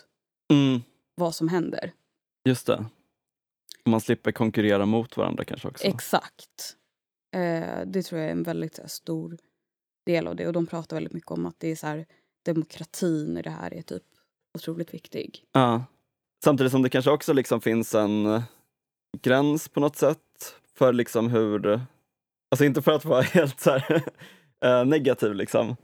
Mm. 0.52 0.80
vad 1.14 1.34
som 1.34 1.48
händer. 1.48 1.92
Just 2.44 2.66
det. 2.66 2.84
Man 3.84 4.00
slipper 4.00 4.32
konkurrera 4.32 4.86
mot 4.86 5.16
varandra 5.16 5.44
kanske 5.44 5.68
också. 5.68 5.86
Exakt. 5.86 6.76
Eh, 7.34 7.86
det 7.86 8.02
tror 8.02 8.20
jag 8.20 8.28
är 8.28 8.32
en 8.32 8.42
väldigt 8.42 8.78
här, 8.78 8.86
stor 8.86 9.36
del 10.06 10.26
av 10.26 10.36
det. 10.36 10.46
Och 10.46 10.52
de 10.52 10.66
pratar 10.66 10.96
väldigt 10.96 11.12
mycket 11.12 11.30
om 11.30 11.46
att 11.46 11.60
det 11.60 11.68
är 11.68 11.76
så 11.76 11.86
här, 11.86 12.06
demokratin 12.44 13.36
i 13.38 13.42
det 13.42 13.50
här 13.50 13.74
är 13.74 13.82
typ 13.82 14.02
otroligt 14.54 14.94
viktig. 14.94 15.44
Ja. 15.52 15.84
Samtidigt 16.44 16.72
som 16.72 16.82
det 16.82 16.90
kanske 16.90 17.10
också 17.10 17.32
liksom 17.32 17.60
finns 17.60 17.94
en 17.94 18.26
eh, 18.26 18.42
gräns 19.22 19.68
på 19.68 19.80
något 19.80 19.96
sätt 19.96 20.18
för 20.74 20.92
liksom 20.92 21.30
hur, 21.30 21.80
alltså 22.50 22.64
inte 22.64 22.82
för 22.82 22.92
att 22.92 23.04
vara 23.04 23.22
helt 23.34 23.60
så 23.60 23.70
här, 23.70 24.02
eh, 24.64 24.84
negativ 24.84 25.34
liksom, 25.34 25.76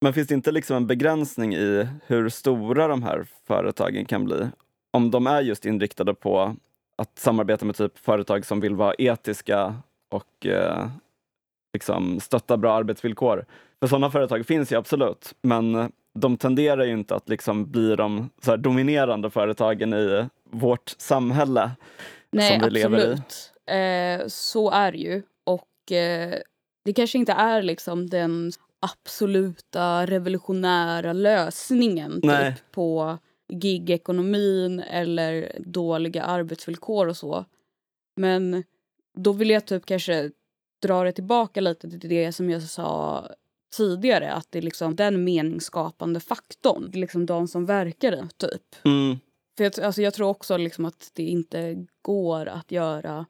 men 0.00 0.12
finns 0.12 0.28
det 0.28 0.34
inte 0.34 0.52
liksom 0.52 0.76
en 0.76 0.86
begränsning 0.86 1.54
i 1.54 1.88
hur 2.06 2.28
stora 2.28 2.88
de 2.88 3.02
här 3.02 3.26
företagen 3.46 4.04
kan 4.04 4.24
bli? 4.24 4.48
Om 4.90 5.10
de 5.10 5.26
är 5.26 5.40
just 5.40 5.66
inriktade 5.66 6.14
på 6.14 6.56
att 6.96 7.18
samarbeta 7.18 7.64
med 7.64 7.76
typ 7.76 7.98
företag 7.98 8.46
som 8.46 8.60
vill 8.60 8.74
vara 8.74 8.94
etiska 8.98 9.74
och 10.12 10.46
eh, 10.46 10.88
liksom 11.72 12.20
stötta 12.20 12.56
bra 12.56 12.74
arbetsvillkor. 12.74 13.44
För 13.80 13.86
sådana 13.86 14.10
företag 14.10 14.46
finns 14.46 14.72
ju 14.72 14.76
absolut, 14.76 15.34
men 15.42 15.92
de 16.14 16.36
tenderar 16.36 16.84
ju 16.84 16.92
inte 16.92 17.14
att 17.14 17.28
liksom 17.28 17.70
bli 17.70 17.96
de 17.96 18.30
så 18.42 18.56
dominerande 18.56 19.30
företagen 19.30 19.94
i 19.94 20.26
vårt 20.50 20.94
samhälle 20.98 21.70
Nej, 22.30 22.50
som 22.50 22.70
vi 22.70 22.84
absolut. 22.84 23.22
lever 23.66 24.16
i. 24.16 24.20
Eh, 24.20 24.26
så 24.26 24.70
är 24.70 24.92
det 24.92 24.98
ju. 24.98 25.22
Och 25.44 25.92
eh, 25.92 26.34
det 26.84 26.92
kanske 26.92 27.18
inte 27.18 27.32
är 27.32 27.62
liksom 27.62 28.10
den 28.10 28.52
absoluta 28.80 30.06
revolutionära 30.06 31.12
lösningen 31.12 32.20
typ, 32.20 32.72
på 32.72 33.18
gigekonomin 33.48 34.80
eller 34.80 35.52
dåliga 35.58 36.22
arbetsvillkor 36.22 37.08
och 37.08 37.16
så. 37.16 37.44
Men 38.16 38.64
då 39.18 39.32
vill 39.32 39.50
jag 39.50 39.66
typ 39.66 39.86
kanske 39.86 40.30
dra 40.82 41.04
det 41.04 41.12
tillbaka 41.12 41.60
lite 41.60 41.90
till 41.90 42.10
det 42.10 42.32
som 42.32 42.50
jag 42.50 42.62
sa 42.62 43.26
tidigare. 43.76 44.32
Att 44.32 44.46
det 44.50 44.58
är 44.58 44.62
liksom 44.62 44.96
den 44.96 45.24
meningsskapande 45.24 46.20
faktorn. 46.20 46.90
Det 46.90 46.98
är 46.98 47.00
liksom 47.00 47.26
de 47.26 47.48
som 47.48 47.66
verkar 47.66 48.10
det, 48.10 48.28
typ. 48.36 48.76
Mm. 48.84 49.16
För 49.56 49.64
jag, 49.64 49.80
alltså 49.80 50.02
jag 50.02 50.14
tror 50.14 50.28
också 50.28 50.56
liksom 50.56 50.84
att 50.84 51.10
det 51.14 51.22
inte 51.22 51.86
går 52.02 52.46
att 52.46 52.72
göra 52.72 53.26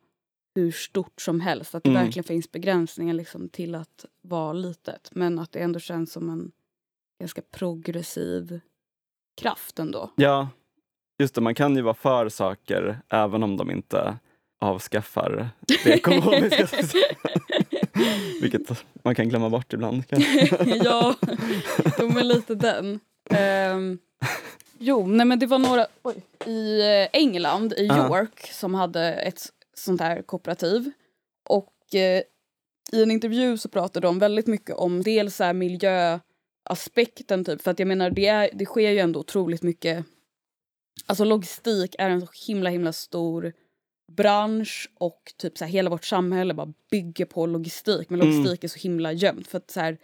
hur 0.54 0.72
stort 0.72 1.20
som 1.20 1.40
helst. 1.40 1.74
Att 1.74 1.82
det 1.84 1.90
Mm. 1.90 2.04
verkligen 2.04 2.24
finns 2.24 2.52
begränsningar 2.52 3.14
liksom 3.14 3.48
till 3.48 3.74
att 3.74 4.04
vara 4.22 4.52
litet. 4.52 5.08
Men 5.12 5.38
att 5.38 5.52
det 5.52 5.58
ändå 5.58 5.80
känns 5.80 6.12
som 6.12 6.28
en 6.30 6.52
ganska 7.20 7.42
progressiv 7.50 8.60
kraft 9.40 9.78
ändå. 9.78 10.10
Ja, 10.16 10.48
just 11.18 11.34
det, 11.34 11.40
man 11.40 11.54
kan 11.54 11.76
ju 11.76 11.82
vara 11.82 11.94
för 11.94 12.28
saker 12.28 13.02
även 13.08 13.42
om 13.42 13.56
de 13.56 13.70
inte 13.70 14.18
avskaffar 14.62 15.50
det 15.84 15.90
ekonomiska. 15.90 16.68
Vilket 18.40 18.84
man 19.02 19.14
kan 19.14 19.28
glömma 19.28 19.50
bort 19.50 19.72
ibland. 19.72 20.04
ja, 20.84 21.14
jo, 21.98 22.08
men 22.08 22.28
lite 22.28 22.54
den. 22.54 23.00
Ehm, 23.30 23.98
jo, 24.78 25.06
nej 25.06 25.26
men 25.26 25.38
det 25.38 25.46
var 25.46 25.58
några 25.58 25.86
oj, 26.02 26.14
i 26.46 26.80
eh, 26.80 27.08
England, 27.12 27.72
i. 27.72 27.86
York, 27.86 28.50
som 28.52 28.74
hade 28.74 29.12
ett 29.12 29.52
sånt 29.74 30.00
här 30.00 30.22
kooperativ. 30.22 30.90
Och 31.48 31.94
eh, 31.94 32.22
i 32.92 33.02
en 33.02 33.10
intervju 33.10 33.58
så 33.58 33.68
pratade 33.68 34.06
de 34.06 34.18
väldigt 34.18 34.46
mycket 34.46 34.76
om 34.76 35.02
dels 35.02 35.36
så 35.36 35.52
miljöaspekten 35.52 37.44
typ. 37.44 37.62
För 37.62 37.70
att 37.70 37.78
jag 37.78 37.88
menar 37.88 38.10
det, 38.10 38.26
är, 38.26 38.50
det 38.52 38.64
sker 38.64 38.90
ju 38.90 38.98
ändå 38.98 39.20
otroligt 39.20 39.62
mycket. 39.62 40.04
Alltså 41.06 41.24
logistik 41.24 41.94
är 41.98 42.10
en 42.10 42.20
så 42.20 42.28
himla 42.46 42.70
himla 42.70 42.92
stor 42.92 43.52
bransch 44.16 44.90
och 44.94 45.32
typ 45.36 45.58
så 45.58 45.64
här, 45.64 45.72
hela 45.72 45.90
vårt 45.90 46.04
samhälle 46.04 46.54
bara 46.54 46.72
bygger 46.90 47.24
på 47.24 47.46
logistik. 47.46 48.10
Men 48.10 48.20
Mm. 48.20 48.32
logistik 48.32 48.64
är 48.64 48.68
så 48.68 48.78
himla 48.78 49.12
gömt 49.12 49.46
för 49.48 49.58
att 49.58 49.70
så 49.70 49.80
här, 49.80 49.98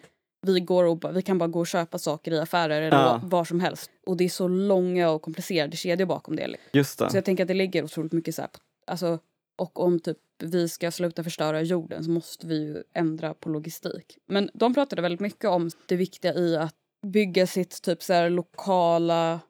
vi, 0.46 0.60
går 0.60 0.84
och, 0.84 1.16
vi 1.16 1.22
kan 1.22 1.38
bara 1.38 1.48
gå 1.48 1.60
och 1.60 1.66
köpa 1.66 1.98
saker 1.98 2.32
i 2.32 2.38
affärer 2.38 2.82
eller 2.82 2.96
Ja. 2.98 3.20
var 3.24 3.44
som 3.44 3.60
helst. 3.60 3.90
Och 4.06 4.16
det 4.16 4.24
är 4.24 4.28
så 4.28 4.48
långa 4.48 5.10
och 5.10 5.22
komplicerade 5.22 5.76
kedjor 5.76 6.06
bakom 6.06 6.36
det. 6.36 6.56
Just 6.72 6.98
Så 6.98 7.04
det. 7.04 7.14
jag 7.14 7.24
tänker 7.24 7.44
att 7.44 7.48
det 7.48 7.54
ligger 7.54 7.84
otroligt 7.84 8.12
mycket 8.12 8.34
så 8.34 8.42
här, 8.42 8.50
alltså, 8.86 9.18
och 9.58 9.80
om 9.80 10.00
typ 10.00 10.16
vi 10.42 10.68
ska 10.68 10.90
sluta 10.90 11.24
förstöra 11.24 11.62
jorden 11.62 12.04
så 12.04 12.10
måste 12.10 12.46
vi 12.46 12.54
ju 12.58 12.82
ändra 12.94 13.34
på 13.34 13.48
logistik. 13.48 14.18
Men 14.26 14.50
de 14.54 14.74
pratade 14.74 15.02
väldigt 15.02 15.20
mycket 15.20 15.44
om 15.50 15.70
det 15.86 15.96
viktiga 15.96 16.34
i 16.34 16.56
att 16.56 16.74
bygga 17.06 17.46
sitt 17.46 17.82
typ 17.82 18.02
så 18.02 18.12
här 18.12 18.30
lokala 18.30 19.40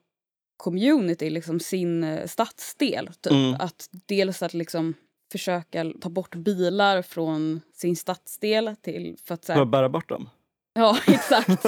community, 0.59 1.29
liksom 1.29 1.59
sin 1.59 2.03
eh, 2.03 2.27
stadsdel. 2.27 3.09
Typ. 3.21 3.33
Mm. 3.33 3.55
Att 3.59 3.89
dels 4.05 4.43
att 4.43 4.53
liksom 4.53 4.93
försöka 5.31 5.91
ta 6.01 6.09
bort 6.09 6.35
bilar 6.35 7.01
från 7.01 7.61
sin 7.73 7.95
stadsdel 7.95 8.75
till 8.81 9.17
för 9.25 9.33
att 9.33 9.45
så 9.45 9.53
här, 9.53 9.65
bära 9.65 9.89
bort 9.89 10.09
dem. 10.09 10.29
Ja, 10.73 10.97
exakt. 11.07 11.65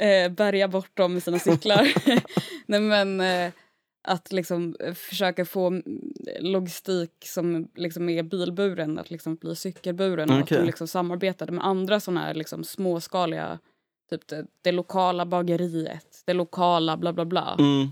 eh, 0.00 0.32
bärga 0.32 0.68
bort 0.68 0.96
dem 0.96 1.12
med 1.12 1.22
sina 1.22 1.38
cyklar. 1.38 1.92
Nej, 2.66 2.80
men 2.80 3.20
eh, 3.20 3.52
att 4.08 4.32
liksom 4.32 4.76
eh, 4.80 4.94
försöka 4.94 5.44
få 5.44 5.66
mm, 5.66 5.82
logistik 6.40 7.12
som 7.24 7.68
liksom 7.74 8.08
är 8.08 8.22
bilburen 8.22 8.98
att 8.98 9.10
liksom 9.10 9.36
bli 9.36 9.56
cykelburen. 9.56 10.30
Och 10.30 10.38
att 10.38 10.48
de 10.48 10.62
liksom 10.62 10.88
samarbetade 10.88 11.52
med 11.52 11.66
andra 11.66 12.00
såna 12.00 12.20
här 12.20 12.34
liksom 12.34 12.64
småskaliga, 12.64 13.58
typ 14.10 14.28
det, 14.28 14.46
det 14.62 14.72
lokala 14.72 15.26
bageriet, 15.26 16.22
det 16.24 16.32
lokala 16.32 16.96
bla 16.96 17.12
bla 17.12 17.24
bla. 17.24 17.56
Mm. 17.58 17.88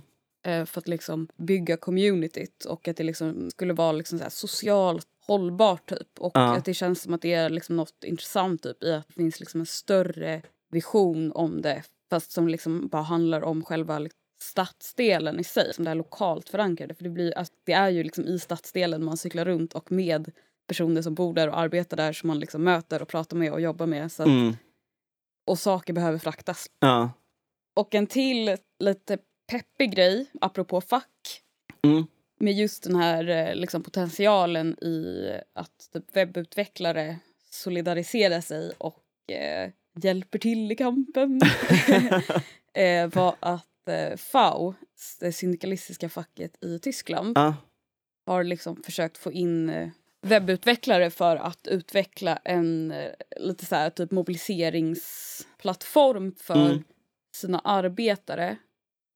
Eh, 0.47 0.65
för 0.65 0.79
att 0.81 0.89
liksom 0.89 1.29
bygga 1.37 1.77
communityt 1.77 2.65
och 2.65 2.89
att 2.89 2.97
det 2.97 3.05
liksom 3.05 3.51
skulle 3.51 3.73
vara 3.73 3.93
liksom 3.93 4.19
så 4.19 4.31
socialt 4.31 5.07
hållbart 5.27 5.89
typ. 5.89 6.19
Och 6.21 6.33
Ja. 6.35 6.57
att 6.57 6.65
det 6.65 6.75
känns 6.75 7.03
som 7.03 7.15
att 7.15 7.23
det 7.23 7.33
är 7.33 7.51
liksom 7.51 7.77
något 7.77 8.05
intressant 8.05 8.63
typ 8.63 8.83
i 8.85 8.93
att 8.93 9.09
det 9.09 9.15
finns 9.15 9.41
liksom 9.41 9.61
en 9.61 9.67
större 9.67 10.43
vision 10.71 11.33
om 11.33 11.63
det 11.63 11.83
fast 12.11 12.33
som 12.33 12.49
liksom 12.49 12.89
bara 12.89 13.03
handlar 13.03 13.43
om 13.43 13.65
själva 13.65 13.99
liksom, 13.99 14.19
stadsdelen 14.43 15.41
i 15.41 15.45
sig, 15.45 15.75
som 15.75 15.85
det 15.85 15.91
är 15.91 15.95
lokalt 15.95 16.49
förankrade. 16.49 16.95
För 16.95 17.05
det, 17.05 17.11
blir, 17.11 17.39
alltså, 17.39 17.55
det 17.65 17.73
är 17.73 17.89
ju 17.89 18.03
liksom 18.03 18.25
i 18.25 18.39
stadsdelen 18.39 19.05
man 19.05 19.17
cyklar 19.17 19.45
runt 19.45 19.73
och 19.75 19.93
med 19.93 20.31
personer 20.69 21.03
som 21.03 21.15
bor 21.15 21.35
där 21.35 21.49
och 21.49 21.59
arbetar 21.59 21.97
där 21.97 22.13
som 22.13 22.27
man 22.27 22.39
liksom 22.41 22.65
möter 22.65 23.03
och 23.03 23.09
pratar 23.09 23.37
med 23.37 23.53
och 23.53 23.61
jobbar 23.61 23.87
med. 23.87 24.13
Så 24.13 24.23
att, 24.23 24.29
Mm. 24.29 24.57
Och 25.47 25.59
saker 25.59 25.93
behöver 25.93 26.19
fraktas. 26.19 26.71
Ja. 26.81 27.11
Och 27.77 27.95
en 27.95 28.07
till 28.07 28.57
lite 28.79 29.19
peppig 29.47 29.95
grej, 29.95 30.27
apropå 30.41 30.81
fack, 30.81 31.43
Mm. 31.83 32.07
med 32.39 32.53
just 32.53 32.83
den 32.83 32.97
här 32.97 33.29
eh, 33.29 33.55
liksom, 33.55 33.83
potentialen 33.83 34.85
i 34.85 35.31
att 35.53 35.91
typ, 35.93 36.17
webbutvecklare 36.17 37.17
solidariserar 37.51 38.41
sig 38.41 38.73
och 38.79 39.31
eh, 39.33 39.71
hjälper 40.03 40.39
till 40.39 40.73
i 40.73 40.77
kampen 40.77 41.41
eh, 42.75 43.07
var 43.07 43.37
att 43.41 43.89
eh, 43.89 44.17
FAU, 44.17 44.75
det 45.21 45.33
syndikalistiska 45.33 46.09
facket 46.09 46.65
i 46.65 46.79
Tyskland, 46.79 47.39
Ja. 47.39 47.55
har 48.27 48.45
liksom 48.45 48.83
försökt 48.83 49.19
få 49.19 49.33
in 49.33 49.71
eh, 49.71 49.89
webbutvecklare 50.23 51.11
för 51.11 51.37
att 51.37 51.67
utveckla 51.67 52.37
en 52.45 52.91
eh, 52.91 53.11
lite 53.37 53.67
så 53.67 53.75
här, 53.75 53.91
typ 53.91 54.11
mobiliseringsplattform 54.11 56.35
för 56.39 56.71
Mm. 56.71 56.85
sina 57.35 57.59
arbetare. 57.59 58.57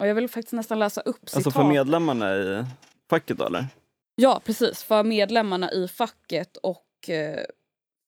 Och 0.01 0.07
jag 0.07 0.15
vill 0.15 0.29
faktiskt 0.29 0.53
nästan 0.53 0.79
läsa 0.79 1.01
upp 1.01 1.21
citat. 1.21 1.37
Alltså 1.37 1.51
för 1.51 1.65
medlemmarna 1.65 2.35
i 2.35 2.65
facket 3.11 3.39
då 3.39 3.45
eller? 3.47 3.67
Ja, 4.15 4.41
precis. 4.45 4.83
För 4.83 5.03
medlemmarna 5.03 5.73
i 5.73 5.89
facket 5.89 6.57
och 6.57 7.09
eh, 7.09 7.45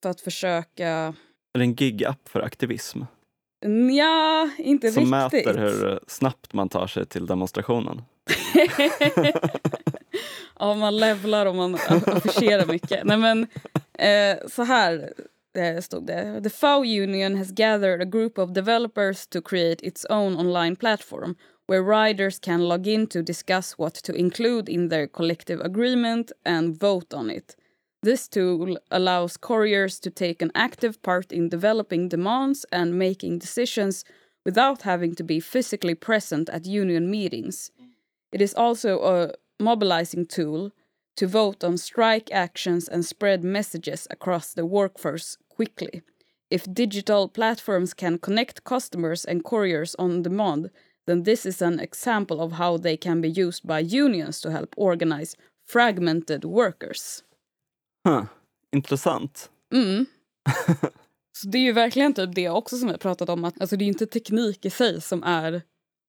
för 0.02 0.10
att 0.10 0.20
försöka... 0.20 0.88
Är 1.54 1.58
det 1.58 1.64
en 1.64 1.74
gig-app 1.74 2.28
för 2.28 2.40
aktivism? 2.40 3.02
Nja, 3.66 4.50
inte 4.58 4.92
Som 4.92 5.02
riktigt. 5.02 5.46
mäter 5.46 5.58
hur 5.58 6.00
snabbt 6.06 6.52
man 6.52 6.68
tar 6.68 6.86
sig 6.86 7.06
till 7.06 7.26
demonstrationen. 7.26 8.02
ja, 10.58 10.74
man 10.74 10.96
levlar 10.96 11.46
och 11.46 11.54
man 11.54 11.74
affischerar 12.06 12.66
mycket. 12.66 13.04
Nej, 13.04 13.16
men 13.16 13.46
eh, 13.98 14.48
så 14.48 14.62
här 14.62 15.12
eh, 15.58 15.80
stod 15.80 16.06
det. 16.06 16.40
The 16.42 16.50
FAO 16.50 16.84
Union 16.84 17.36
has 17.36 17.50
gathered 17.50 18.02
a 18.02 18.04
group 18.04 18.38
of 18.38 18.50
developers 18.50 19.26
to 19.26 19.42
create 19.42 19.86
its 19.86 20.06
own 20.10 20.36
online 20.36 20.76
platform 20.76 21.34
where 21.72 21.82
riders 21.82 22.38
can 22.38 22.60
log 22.60 22.86
in 22.86 23.06
to 23.06 23.22
discuss 23.22 23.78
what 23.78 23.94
to 23.94 24.12
include 24.14 24.68
in 24.68 24.88
their 24.88 25.06
collective 25.06 25.58
agreement 25.62 26.30
and 26.44 26.78
vote 26.78 27.14
on 27.14 27.30
it. 27.30 27.56
This 28.02 28.28
tool 28.28 28.76
allows 28.90 29.38
couriers 29.38 29.98
to 30.00 30.10
take 30.10 30.42
an 30.42 30.52
active 30.54 31.02
part 31.02 31.32
in 31.32 31.48
developing 31.48 32.10
demands 32.10 32.66
and 32.70 32.98
making 32.98 33.38
decisions 33.38 34.04
without 34.44 34.82
having 34.82 35.14
to 35.14 35.24
be 35.24 35.40
physically 35.40 35.94
present 35.94 36.50
at 36.50 36.66
union 36.66 37.10
meetings. 37.10 37.70
It 38.32 38.42
is 38.42 38.52
also 38.52 39.00
a 39.00 39.32
mobilizing 39.58 40.26
tool 40.26 40.72
to 41.16 41.26
vote 41.26 41.64
on 41.64 41.78
strike 41.78 42.30
actions 42.30 42.86
and 42.86 43.02
spread 43.02 43.42
messages 43.42 44.06
across 44.10 44.52
the 44.52 44.66
workforce 44.66 45.38
quickly. 45.48 46.02
If 46.50 46.70
digital 46.70 47.28
platforms 47.28 47.94
can 47.94 48.18
connect 48.18 48.64
customers 48.64 49.24
and 49.24 49.42
couriers 49.42 49.94
on 49.98 50.20
demand, 50.20 50.68
then 51.06 51.24
this 51.24 51.46
is 51.46 51.62
an 51.62 51.80
example 51.80 52.36
of 52.40 52.52
how 52.52 52.78
they 52.78 52.96
can 52.96 53.20
be 53.20 53.28
used 53.28 53.66
by 53.66 53.98
unions 54.02 54.40
to 54.40 54.50
help 54.50 54.74
organize 54.76 55.36
fragmented 55.68 56.44
workers. 56.44 57.22
Huh. 58.08 58.24
Intressant. 58.72 59.50
Mm. 59.74 60.06
Så 61.38 61.48
det 61.48 61.58
är 61.58 61.62
ju 61.62 61.72
verkligen 61.72 62.14
typ 62.14 62.34
det 62.34 62.48
också 62.48 62.76
som 62.76 62.88
vi 62.88 62.98
pratat 62.98 63.28
om. 63.28 63.44
Att, 63.44 63.60
alltså 63.60 63.76
det 63.76 63.84
är 63.84 63.86
inte 63.86 64.06
teknik 64.06 64.64
i 64.64 64.70
sig 64.70 65.00
som 65.00 65.22
är 65.22 65.62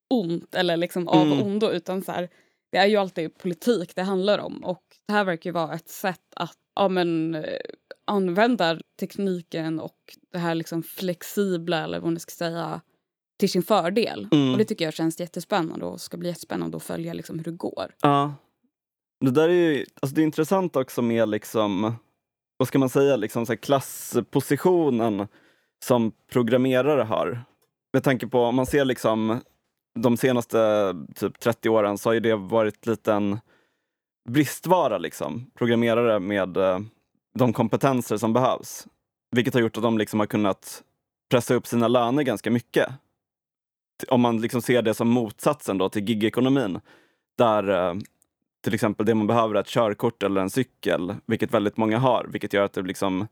ont 0.10 0.56
eller 0.56 0.78
liksom 0.78 1.08
av 1.08 1.28
Mm. 1.28 1.42
ondo 1.42 1.70
utan 1.70 2.02
så 2.04 2.12
här, 2.12 2.30
det 2.72 2.78
är 2.78 2.88
ju 2.88 2.98
alltid 2.98 3.38
politik 3.38 3.96
det 3.96 4.02
handlar 4.02 4.40
om. 4.40 4.64
Och 4.64 4.84
det 5.08 5.14
här 5.14 5.24
verkar 5.24 5.50
ju 5.50 5.54
vara 5.54 5.74
ett 5.74 5.90
sätt 5.90 6.34
att 6.36 6.58
ja, 6.76 6.88
men, 6.90 7.36
eh, 7.36 7.60
använda 8.06 8.80
tekniken 9.00 9.80
och 9.80 9.98
det 10.32 10.38
här 10.38 10.56
liksom 10.56 10.84
flexibla 10.84 11.84
eller 11.84 12.00
vad 12.00 12.12
man 12.12 12.20
ska 12.20 12.32
säga 12.32 12.82
till 13.44 13.50
sin 13.50 13.64
fördel. 13.64 14.28
Mm. 14.32 14.52
Och 14.52 14.58
det 14.58 14.66
tycker 14.66 14.86
jag 14.86 14.94
känns 14.94 15.20
jättespännande 15.20 15.86
och 15.86 16.02
ska 16.02 16.18
bli 16.18 16.30
jättespännande 16.30 16.78
att 16.78 16.84
följa 16.84 17.14
liksom 17.14 17.38
hur 17.38 17.44
det 17.46 17.52
går. 17.52 17.96
Ja. 18.02 18.34
Det 19.20 19.32
där 19.32 19.50
är 19.50 19.54
ju 19.54 19.86
alltså 20.02 20.16
det 20.16 20.22
är 20.22 20.24
intressant 20.24 20.76
också 20.76 21.02
med 21.02 21.30
liksom 21.30 21.96
vad 22.58 22.68
ska 22.68 22.80
man 22.80 22.90
säga, 22.90 23.16
liksom 23.16 23.46
så 23.46 23.58
klasspositionen 23.58 25.28
som 25.86 26.12
programmerare 26.32 27.02
har. 27.02 27.44
Med 27.94 28.04
tanke 28.04 28.28
på, 28.28 28.40
om 28.40 28.56
man 28.56 28.66
ser 28.66 28.86
liksom 28.86 29.42
de 30.00 30.18
senaste 30.18 30.94
typ 31.16 31.40
30 31.40 31.70
åren 31.70 31.98
så 31.98 32.10
har 32.10 32.14
ju 32.14 32.20
det 32.20 32.36
varit 32.36 32.86
lite 32.86 33.14
en 33.14 33.40
bristvara, 34.30 34.98
liksom. 34.98 35.52
programmerare 35.54 36.20
med 36.20 36.58
eh, 36.58 36.80
de 37.34 37.54
kompetenser 37.54 38.18
som 38.18 38.34
behövs. 38.34 38.88
Vilket 39.32 39.54
har 39.54 39.62
gjort 39.62 39.78
att 39.78 39.84
de 39.84 39.98
liksom 39.98 40.20
har 40.20 40.28
kunnat 40.28 40.84
pressa 41.30 41.54
upp 41.54 41.68
sina 41.68 41.88
löner 41.88 42.24
ganska 42.24 42.52
mycket. 42.52 42.90
Om 44.08 44.22
man 44.22 44.42
liksom 44.42 44.62
ser 44.62 44.82
det 44.82 44.94
som 44.94 45.10
motsatsen 45.10 45.78
då 45.78 45.90
till 45.90 46.10
gigekonomin. 46.10 46.80
Där 47.38 47.70
eh, 47.70 47.96
till 48.64 48.74
exempel 48.74 49.06
det 49.06 49.16
man 49.16 49.28
behöver 49.28 49.56
är 49.56 49.60
ett 49.60 49.68
körkort 49.68 50.24
eller 50.24 50.42
en 50.42 50.50
cykel, 50.50 51.16
vilket 51.26 51.54
väldigt 51.54 51.78
många 51.78 51.98
har, 51.98 52.28
vilket 52.32 52.54
gör 52.54 52.66
att 52.66 52.74
det 52.74 52.82
liksom 52.82 53.28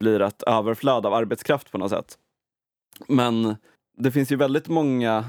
blir 0.00 0.22
ett 0.22 0.42
överflöd 0.42 1.06
av 1.06 1.14
arbetskraft 1.14 1.70
på 1.70 1.78
något 1.78 1.90
sätt. 1.90 2.18
Men 3.08 3.56
det 3.96 4.12
finns 4.12 4.32
ju 4.32 4.36
väldigt 4.36 4.68
många 4.68 5.24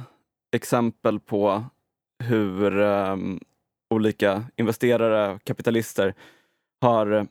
exempel 0.52 1.20
på 1.20 1.64
hur 2.24 2.78
um, 2.80 3.40
olika 3.90 4.44
investerare 4.56 5.34
och 5.34 5.44
kapitalister 5.44 6.14
har 6.82 7.28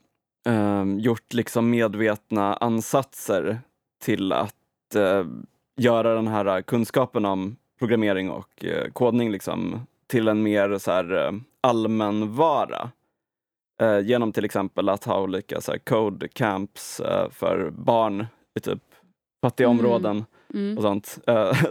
um, 0.49 0.99
gjort 0.99 1.33
liksom 1.33 1.71
medvetna 1.71 2.55
ansatser 2.55 3.61
till 4.03 4.33
att 4.33 4.55
uh, 4.97 5.27
göra 5.77 6.15
den 6.15 6.29
här 6.29 6.63
kunskapen 6.63 7.25
om 7.25 7.57
programmering 7.79 8.31
och 8.31 8.65
uh, 8.65 8.93
kodning 8.93 9.31
liksom, 9.31 9.87
till 10.07 10.29
en 10.29 10.43
mer 10.43 10.79
så 10.79 10.91
här, 10.91 11.13
uh, 11.13 11.41
allmänvara. 11.61 12.91
Uh, 13.83 14.01
genom 14.01 14.33
till 14.33 14.45
exempel 14.45 14.89
att 14.89 15.05
ha 15.05 15.21
olika 15.21 15.61
så 15.61 15.73
här, 15.73 15.79
code 15.79 16.29
camps 16.29 17.01
för 17.31 17.71
barn 17.71 18.27
i 18.55 18.61
typ 18.61 18.83
fattiga 19.43 19.69
mm. 19.69 19.79
områden 19.79 20.25
mm. 20.55 20.77
och 20.77 20.83
sånt. 20.83 21.19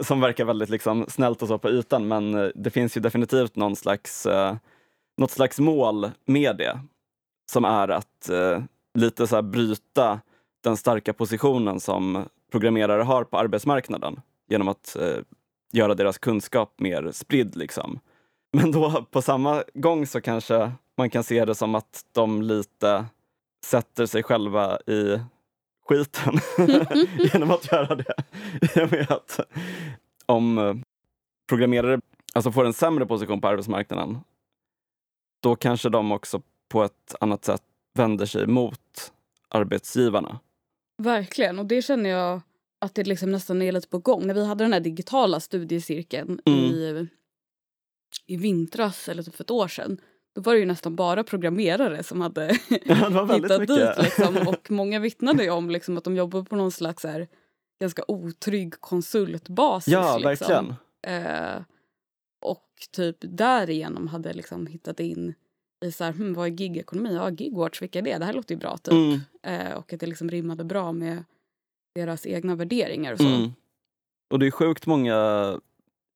Som 0.00 0.20
verkar 0.20 0.44
väldigt 0.44 0.70
liksom, 0.70 1.06
snällt 1.08 1.42
och 1.42 1.48
så 1.48 1.58
på 1.58 1.70
ytan 1.70 2.08
men 2.08 2.52
det 2.54 2.70
finns 2.70 2.96
ju 2.96 3.00
definitivt 3.00 3.56
någon 3.56 3.76
slags, 3.76 4.26
något 5.16 5.30
slags 5.30 5.58
mål 5.58 6.10
med 6.24 6.56
det. 6.56 6.80
Som 7.52 7.64
är 7.64 7.88
att 7.88 8.30
lite 8.98 9.26
så 9.26 9.34
här, 9.34 9.42
bryta 9.42 10.20
den 10.64 10.76
starka 10.76 11.12
positionen 11.12 11.80
som 11.80 12.24
programmerare 12.52 13.02
har 13.02 13.24
på 13.24 13.38
arbetsmarknaden 13.38 14.20
genom 14.48 14.68
att 14.68 14.96
eh, 14.96 15.18
göra 15.72 15.94
deras 15.94 16.18
kunskap 16.18 16.80
mer 16.80 17.10
spridd. 17.12 17.56
Liksom. 17.56 18.00
Men 18.52 18.72
då 18.72 19.06
på 19.10 19.22
samma 19.22 19.64
gång 19.74 20.06
så 20.06 20.20
kanske 20.20 20.72
man 20.96 21.10
kan 21.10 21.24
se 21.24 21.44
det 21.44 21.54
som 21.54 21.74
att 21.74 22.04
de 22.12 22.42
lite 22.42 23.04
sätter 23.64 24.06
sig 24.06 24.22
själva 24.22 24.78
i 24.80 25.20
skiten 25.88 26.34
genom 27.32 27.50
att 27.50 27.72
göra 27.72 27.94
det. 27.94 28.14
Att 29.14 29.40
om 30.26 30.58
eh, 30.58 30.74
programmerare 31.48 32.00
alltså 32.34 32.52
får 32.52 32.64
en 32.64 32.72
sämre 32.72 33.06
position 33.06 33.40
på 33.40 33.48
arbetsmarknaden, 33.48 34.18
då 35.42 35.56
kanske 35.56 35.88
de 35.88 36.12
också 36.12 36.42
på 36.68 36.84
ett 36.84 37.14
annat 37.20 37.44
sätt 37.44 37.62
vänder 37.94 38.26
sig 38.26 38.46
mot 38.46 39.12
arbetsgivarna. 39.48 40.38
Verkligen, 41.02 41.58
och 41.58 41.66
det 41.66 41.82
känner 41.82 42.10
jag 42.10 42.40
att 42.80 42.94
det 42.94 43.04
liksom 43.04 43.30
nästan 43.30 43.62
är 43.62 43.72
lite 43.72 43.88
på 43.88 43.98
gång. 43.98 44.26
När 44.26 44.34
vi 44.34 44.44
hade 44.44 44.64
den 44.64 44.72
här 44.72 44.80
digitala 44.80 45.40
studiecirkeln 45.40 46.40
mm. 46.46 46.58
i, 46.58 47.08
i 48.26 48.36
vintras, 48.36 49.08
eller 49.08 49.22
typ 49.22 49.34
för 49.34 49.44
ett 49.44 49.50
år 49.50 49.68
sedan, 49.68 50.00
då 50.34 50.40
var 50.40 50.54
det 50.54 50.60
ju 50.60 50.66
nästan 50.66 50.96
bara 50.96 51.24
programmerare 51.24 52.02
som 52.02 52.20
hade 52.20 52.46
ja, 52.84 53.34
hittat 53.34 53.60
mycket. 53.60 53.68
dit. 53.68 54.02
Liksom. 54.02 54.36
Och 54.48 54.70
många 54.70 54.98
vittnade 54.98 55.50
om 55.50 55.70
liksom, 55.70 55.98
att 55.98 56.04
de 56.04 56.16
jobbar 56.16 56.42
på 56.42 56.56
någon 56.56 56.72
slags 56.72 57.04
här, 57.04 57.28
ganska 57.80 58.02
otrygg 58.08 58.80
konsultbasis. 58.80 59.92
Ja, 59.92 60.18
liksom. 60.18 60.26
verkligen. 60.26 60.74
Eh, 61.06 61.62
och 62.40 62.68
typ 62.92 63.16
därigenom 63.20 64.08
hade 64.08 64.32
liksom 64.32 64.66
hittat 64.66 65.00
in 65.00 65.34
i 65.84 65.92
så 65.92 66.04
här, 66.04 66.12
hm, 66.12 66.34
vad 66.34 66.46
är 66.46 66.50
gigekonomi? 66.50 67.14
Ja, 67.14 67.30
gigwatch, 67.30 67.82
vilka 67.82 67.98
är 67.98 68.02
det? 68.02 68.18
Det 68.18 68.24
här 68.24 68.32
låter 68.32 68.54
ju 68.54 68.58
bra 68.58 68.76
typ. 68.76 68.92
Mm. 68.92 69.20
Eh, 69.42 69.72
och 69.72 69.92
att 69.92 70.00
det 70.00 70.06
liksom 70.06 70.30
rimmade 70.30 70.64
bra 70.64 70.92
med 70.92 71.24
deras 71.94 72.26
egna 72.26 72.54
värderingar 72.54 73.12
och 73.12 73.18
så. 73.18 73.26
Mm. 73.26 73.52
Och 74.30 74.38
det 74.38 74.46
är 74.46 74.50
sjukt 74.50 74.86
många 74.86 75.60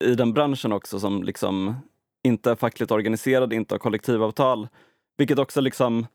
i 0.04 0.14
den 0.14 0.32
branschen 0.32 0.72
också 0.72 1.00
som 1.00 1.22
liksom 1.22 1.74
inte 2.22 2.50
är 2.50 2.56
fackligt 2.56 2.92
organiserade, 2.92 3.56
inte 3.56 3.74
har 3.74 3.78
kollektivavtal. 3.78 4.68
Vilket 5.18 5.38
också 5.38 5.60
liksom 5.60 6.06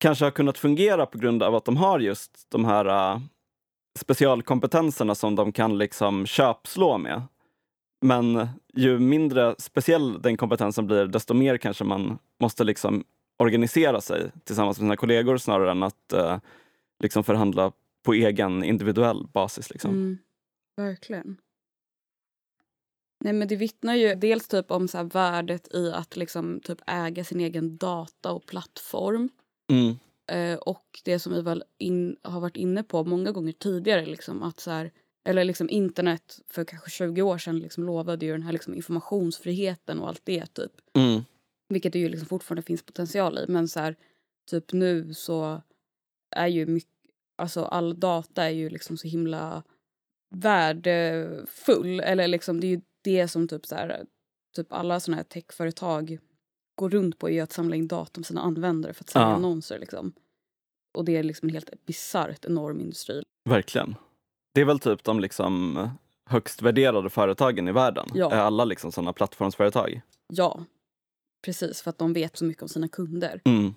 kanske 0.00 0.24
har 0.24 0.30
kunnat 0.30 0.58
fungera 0.58 1.06
på 1.06 1.18
grund 1.18 1.42
av 1.42 1.54
att 1.54 1.64
de 1.64 1.76
har 1.76 2.00
just 2.00 2.46
de 2.50 2.64
här 2.64 3.14
uh, 3.14 3.20
specialkompetenserna 3.98 5.14
som 5.14 5.34
de 5.34 5.52
kan 5.52 5.78
liksom 5.78 6.26
köpslå 6.26 6.98
med. 6.98 7.22
Men 8.04 8.48
ju 8.74 8.98
mindre 8.98 9.54
speciell 9.58 10.22
den 10.22 10.36
kompetensen 10.36 10.86
blir, 10.86 11.06
desto 11.06 11.34
mer 11.34 11.56
kanske 11.56 11.84
man 11.84 12.18
måste 12.40 12.64
liksom 12.64 13.04
organisera 13.38 14.00
sig 14.00 14.30
tillsammans 14.44 14.78
med 14.78 14.84
sina 14.84 14.96
kollegor 14.96 15.36
snarare 15.36 15.70
än 15.70 15.82
att 15.82 16.12
uh, 16.14 16.38
liksom 17.00 17.24
förhandla 17.24 17.72
på 18.02 18.14
egen 18.14 18.64
individuell 18.64 19.26
basis. 19.32 19.70
Liksom. 19.70 19.90
Mm, 19.90 20.18
verkligen. 20.76 21.36
Nej 23.24 23.32
men 23.32 23.48
det 23.48 23.56
vittnar 23.56 23.94
ju 23.94 24.14
dels 24.14 24.48
typ 24.48 24.70
om 24.70 24.88
så 24.88 25.02
värdet 25.02 25.74
i 25.74 25.92
att 25.92 26.16
liksom 26.16 26.60
typ 26.60 26.78
äga 26.86 27.24
sin 27.24 27.40
egen 27.40 27.76
data 27.76 28.32
och 28.32 28.46
plattform. 28.46 29.28
Mm. 29.70 29.96
Eh, 30.26 30.58
och 30.58 31.00
det 31.04 31.18
som 31.18 31.32
vi 31.32 31.42
väl 31.42 31.64
in, 31.78 32.16
har 32.22 32.40
varit 32.40 32.56
inne 32.56 32.82
på 32.82 33.04
många 33.04 33.32
gånger 33.32 33.52
tidigare 33.52 34.06
liksom 34.06 34.42
att 34.42 34.60
så 34.60 34.70
här, 34.70 34.92
eller 35.24 35.44
liksom 35.44 35.70
internet 35.70 36.40
för 36.48 36.64
kanske 36.64 36.90
20 36.90 37.22
år 37.22 37.38
sedan 37.38 37.58
liksom 37.58 37.84
lovade 37.84 38.26
ju 38.26 38.32
den 38.32 38.42
här 38.42 38.52
liksom 38.52 38.74
informationsfriheten 38.74 40.00
och 40.00 40.08
allt 40.08 40.22
det 40.24 40.46
typ. 40.46 40.72
Mm. 40.96 41.22
Vilket 41.68 41.92
det 41.92 41.98
ju 41.98 42.08
liksom 42.08 42.28
fortfarande 42.28 42.62
finns 42.62 42.82
potential 42.82 43.38
i 43.38 43.44
men 43.48 43.68
så 43.68 43.80
här, 43.80 43.96
typ 44.50 44.72
nu 44.72 45.14
så 45.14 45.62
är 46.36 46.46
ju 46.46 46.66
mycket, 46.66 46.90
alltså 47.36 47.64
all 47.64 48.00
data 48.00 48.44
är 48.44 48.50
ju 48.50 48.68
liksom 48.68 48.96
så 48.96 49.08
himla 49.08 49.62
värdefull 50.34 52.00
eller 52.00 52.28
liksom 52.28 52.60
det 52.60 52.66
är 52.66 52.68
ju 52.68 52.80
det 53.02 53.28
som 53.28 53.48
typ 53.48 53.66
så 53.66 53.74
här, 53.74 54.06
typ 54.56 54.72
alla 54.72 55.00
såna 55.00 55.16
här 55.16 55.24
techföretag 55.24 56.18
går 56.74 56.90
runt 56.90 57.18
på 57.18 57.30
är 57.30 57.42
att 57.42 57.52
samla 57.52 57.76
in 57.76 57.88
data 57.88 58.20
om 58.20 58.24
sina 58.24 58.40
användare 58.40 58.92
för 58.92 59.04
att 59.04 59.10
sälja 59.10 59.28
ja. 59.28 59.34
annonser. 59.34 59.78
Liksom. 59.78 60.12
Och 60.94 61.04
det 61.04 61.16
är 61.16 61.22
liksom 61.22 61.48
en 61.48 61.52
helt 61.52 61.86
bisarrt 61.86 62.44
enorm 62.44 62.80
industri. 62.80 63.22
Verkligen. 63.48 63.94
Det 64.54 64.60
är 64.60 64.64
väl 64.64 64.78
typ 64.78 65.04
de 65.04 65.20
liksom 65.20 65.78
högst 66.26 66.62
värderade 66.62 67.10
företagen 67.10 67.68
i 67.68 67.72
världen. 67.72 68.08
Ja. 68.14 68.32
Är 68.32 68.38
alla 68.38 68.64
liksom 68.64 68.92
sådana 68.92 69.12
plattformsföretag? 69.12 70.00
Ja, 70.32 70.64
precis. 71.44 71.82
För 71.82 71.90
att 71.90 71.98
de 71.98 72.12
vet 72.12 72.36
så 72.36 72.44
mycket 72.44 72.62
om 72.62 72.68
sina 72.68 72.88
kunder. 72.88 73.40
Mm. 73.44 73.74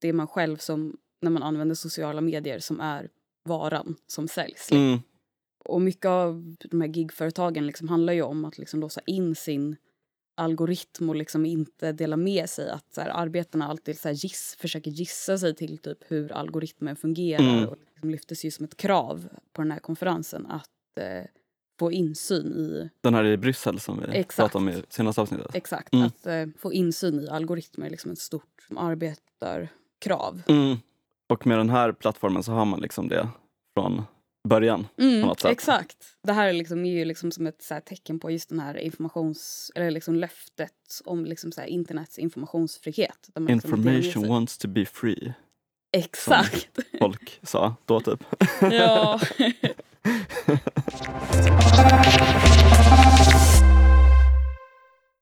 Det 0.00 0.08
är 0.08 0.12
man 0.12 0.26
själv 0.26 0.56
som, 0.56 0.96
när 1.22 1.30
man 1.30 1.42
använder 1.42 1.74
sociala 1.74 2.20
medier, 2.20 2.58
som 2.58 2.80
är 2.80 3.08
varan 3.44 3.96
som 4.06 4.28
säljs. 4.28 4.72
Mm. 4.72 4.98
Och 5.64 5.80
mycket 5.80 6.06
av 6.06 6.56
de 6.70 6.80
här 6.80 6.88
gigföretagen 6.88 7.66
liksom 7.66 7.88
handlar 7.88 8.12
ju 8.12 8.22
om 8.22 8.44
att 8.44 8.58
liksom 8.58 8.80
låsa 8.80 9.00
in 9.06 9.34
sin 9.34 9.76
algoritm 10.36 11.08
och 11.08 11.16
liksom 11.16 11.46
inte 11.46 11.92
dela 11.92 12.16
med 12.16 12.50
sig. 12.50 12.70
Att 12.70 12.94
så 12.94 13.00
här, 13.00 13.08
arbetarna 13.08 13.68
alltid 13.68 13.98
så 13.98 14.08
här 14.08 14.14
giss, 14.14 14.56
försöker 14.60 14.90
gissa 14.90 15.38
sig 15.38 15.54
till 15.54 15.78
typ 15.78 15.98
hur 16.08 16.32
algoritmen 16.32 16.96
fungerar. 16.96 17.42
Mm. 17.42 17.68
Och 17.68 17.76
lyftes 18.10 18.44
ju 18.44 18.50
som 18.50 18.64
ett 18.64 18.76
krav 18.76 19.28
på 19.52 19.62
den 19.62 19.70
här 19.70 19.78
konferensen 19.78 20.46
att 20.46 20.98
eh, 21.00 21.24
få 21.78 21.92
insyn 21.92 22.52
i... 22.52 22.90
Den 23.00 23.14
här 23.14 23.24
i 23.24 23.36
Bryssel 23.36 23.80
som 23.80 24.00
vi 24.00 24.18
Exakt. 24.18 24.36
pratade 24.36 24.64
om 24.64 24.68
i 24.68 24.82
senaste 24.88 25.20
avsnittet. 25.20 25.54
Exakt, 25.54 25.92
mm. 25.92 26.06
att 26.06 26.26
eh, 26.26 26.46
få 26.58 26.72
insyn 26.72 27.20
i 27.20 27.28
algoritmer 27.28 27.86
är 27.86 27.90
liksom 27.90 28.10
ett 28.10 28.18
stort 28.18 28.66
arbetarkrav. 28.76 30.42
Mm. 30.48 30.76
Och 31.28 31.46
med 31.46 31.58
den 31.58 31.70
här 31.70 31.92
plattformen 31.92 32.42
så 32.42 32.52
har 32.52 32.64
man 32.64 32.80
liksom 32.80 33.08
det 33.08 33.28
från 33.74 34.02
början. 34.48 34.86
Mm, 34.96 35.22
på 35.22 35.26
något 35.28 35.40
sätt. 35.40 35.50
Exakt. 35.50 35.96
Det 36.22 36.32
här 36.32 36.48
är, 36.48 36.52
liksom, 36.52 36.84
är 36.84 36.92
ju 36.92 37.04
liksom 37.04 37.30
som 37.30 37.46
ett 37.46 37.62
så 37.62 37.80
tecken 37.86 38.20
på 38.20 38.30
just 38.30 38.48
den 38.48 38.60
här 38.60 38.76
informations... 38.78 39.72
Eller 39.74 39.90
liksom 39.90 40.14
löftet 40.14 41.00
om 41.04 41.24
liksom 41.24 41.52
så 41.52 41.62
internets 41.62 42.18
informationsfrihet. 42.18 43.18
Liksom 43.26 43.48
Information 43.48 44.28
wants 44.28 44.58
to 44.58 44.68
be 44.68 44.84
free. 44.84 45.34
Exakt. 45.94 46.74
Som 46.74 46.98
folk 46.98 47.40
sa 47.42 47.74
då, 47.84 48.00
typ. 48.00 48.24
ja. 48.60 49.20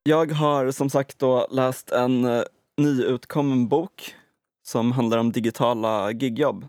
Jag 0.02 0.32
har 0.32 0.70
som 0.70 0.90
sagt 0.90 1.18
då 1.18 1.46
läst 1.50 1.90
en 1.90 2.24
uh, 2.24 2.42
nyutkommen 2.76 3.68
bok 3.68 4.14
som 4.62 4.92
handlar 4.92 5.18
om 5.18 5.32
digitala 5.32 6.10
gigjobb 6.10 6.68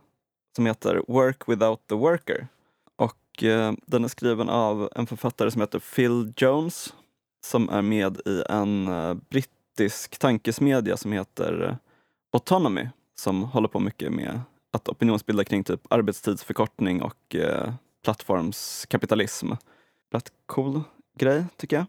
som 0.56 0.66
heter 0.66 1.04
Work 1.08 1.48
without 1.48 1.88
the 1.88 1.96
worker. 1.96 2.48
Och 2.96 3.44
eh, 3.44 3.74
den 3.86 4.04
är 4.04 4.08
skriven 4.08 4.50
av 4.50 4.90
en 4.96 5.08
författare 5.08 5.52
som 5.52 5.62
heter 5.62 5.80
Phil 5.80 6.34
Jones 6.38 6.94
som 7.46 7.70
är 7.70 7.82
med 7.82 8.18
i 8.26 8.44
en 8.50 8.88
eh, 8.88 9.14
brittisk 9.14 10.18
tankesmedja 10.20 10.98
som 10.98 11.12
heter 11.12 11.70
eh, 11.70 11.76
Autonomy 12.34 12.88
som 13.20 13.44
håller 13.44 13.68
på 13.68 13.80
mycket 13.80 14.12
med 14.12 14.42
att 14.74 14.90
opinionsbilda 14.90 15.44
kring 15.44 15.64
typ 15.64 15.82
arbetstidsförkortning 15.90 17.02
och 17.02 17.36
eh, 17.36 17.74
plattformskapitalism. 18.04 19.52
Rätt 20.14 20.32
cool 20.46 20.82
grej, 21.18 21.46
tycker 21.58 21.76
jag. 21.76 21.86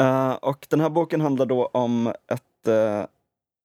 Uh, 0.00 0.32
och 0.32 0.66
den 0.70 0.80
här 0.80 0.90
boken 0.90 1.20
handlar 1.20 1.46
då 1.46 1.66
om 1.66 2.06
ett 2.06 2.68
uh, 2.68 3.04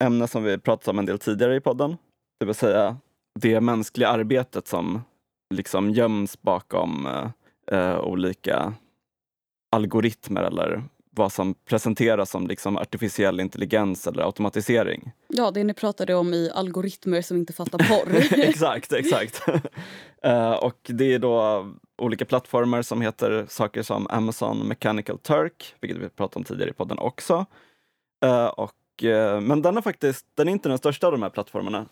ämne 0.03 0.27
som 0.27 0.43
vi 0.43 0.57
pratat 0.57 0.88
om 0.88 0.99
en 0.99 1.05
del 1.05 1.19
tidigare 1.19 1.55
i 1.55 1.60
podden. 1.60 1.97
Det 2.39 2.45
vill 2.45 2.55
säga 2.55 2.97
det 3.39 3.62
mänskliga 3.62 4.10
arbetet 4.10 4.67
som 4.67 5.01
liksom 5.53 5.89
göms 5.89 6.41
bakom 6.41 7.07
uh, 7.71 7.99
olika 7.99 8.73
algoritmer 9.71 10.43
eller 10.43 10.84
vad 11.15 11.32
som 11.32 11.54
presenteras 11.54 12.30
som 12.30 12.47
liksom 12.47 12.78
artificiell 12.78 13.39
intelligens 13.39 14.08
eller 14.08 14.24
automatisering. 14.24 15.12
Ja, 15.28 15.52
det 15.52 15.63
ni 15.63 15.74
pratade 15.74 16.15
om 16.15 16.34
i 16.34 16.52
algoritmer 16.54 17.21
som 17.21 17.38
inte 17.38 17.54
fattar 17.54 17.78
porr. 17.78 18.15
exakt, 18.39 18.93
exakt. 18.93 19.47
uh, 20.26 20.52
och 20.63 20.78
det 20.84 21.13
är 21.13 21.19
då 21.19 21.67
olika 21.97 22.26
plattformar 22.26 22.82
som 22.82 23.02
heter 23.02 23.45
saker 23.50 23.84
som 23.84 24.08
Amazon 24.10 24.58
Mechanical 24.58 25.17
Turk, 25.17 25.76
vilket 25.82 26.02
vi 26.02 26.10
pratade 26.10 26.39
om 26.39 26.43
tidigare 26.43 26.69
i 26.69 26.74
podden 26.74 27.00
också. 27.00 27.45
Uh, 28.26 28.45
och, 28.45 29.04
uh, 29.04 29.39
men 29.39 29.62
den 29.62 29.78
är 29.78 29.82
faktiskt, 29.82 30.26
den 30.36 30.47
är 30.47 30.52
inte 30.52 30.69
den 30.69 30.78
största 30.78 31.08
av 31.08 31.12
de 31.12 31.21
här 31.21 31.30
plattformarna. 31.30 31.86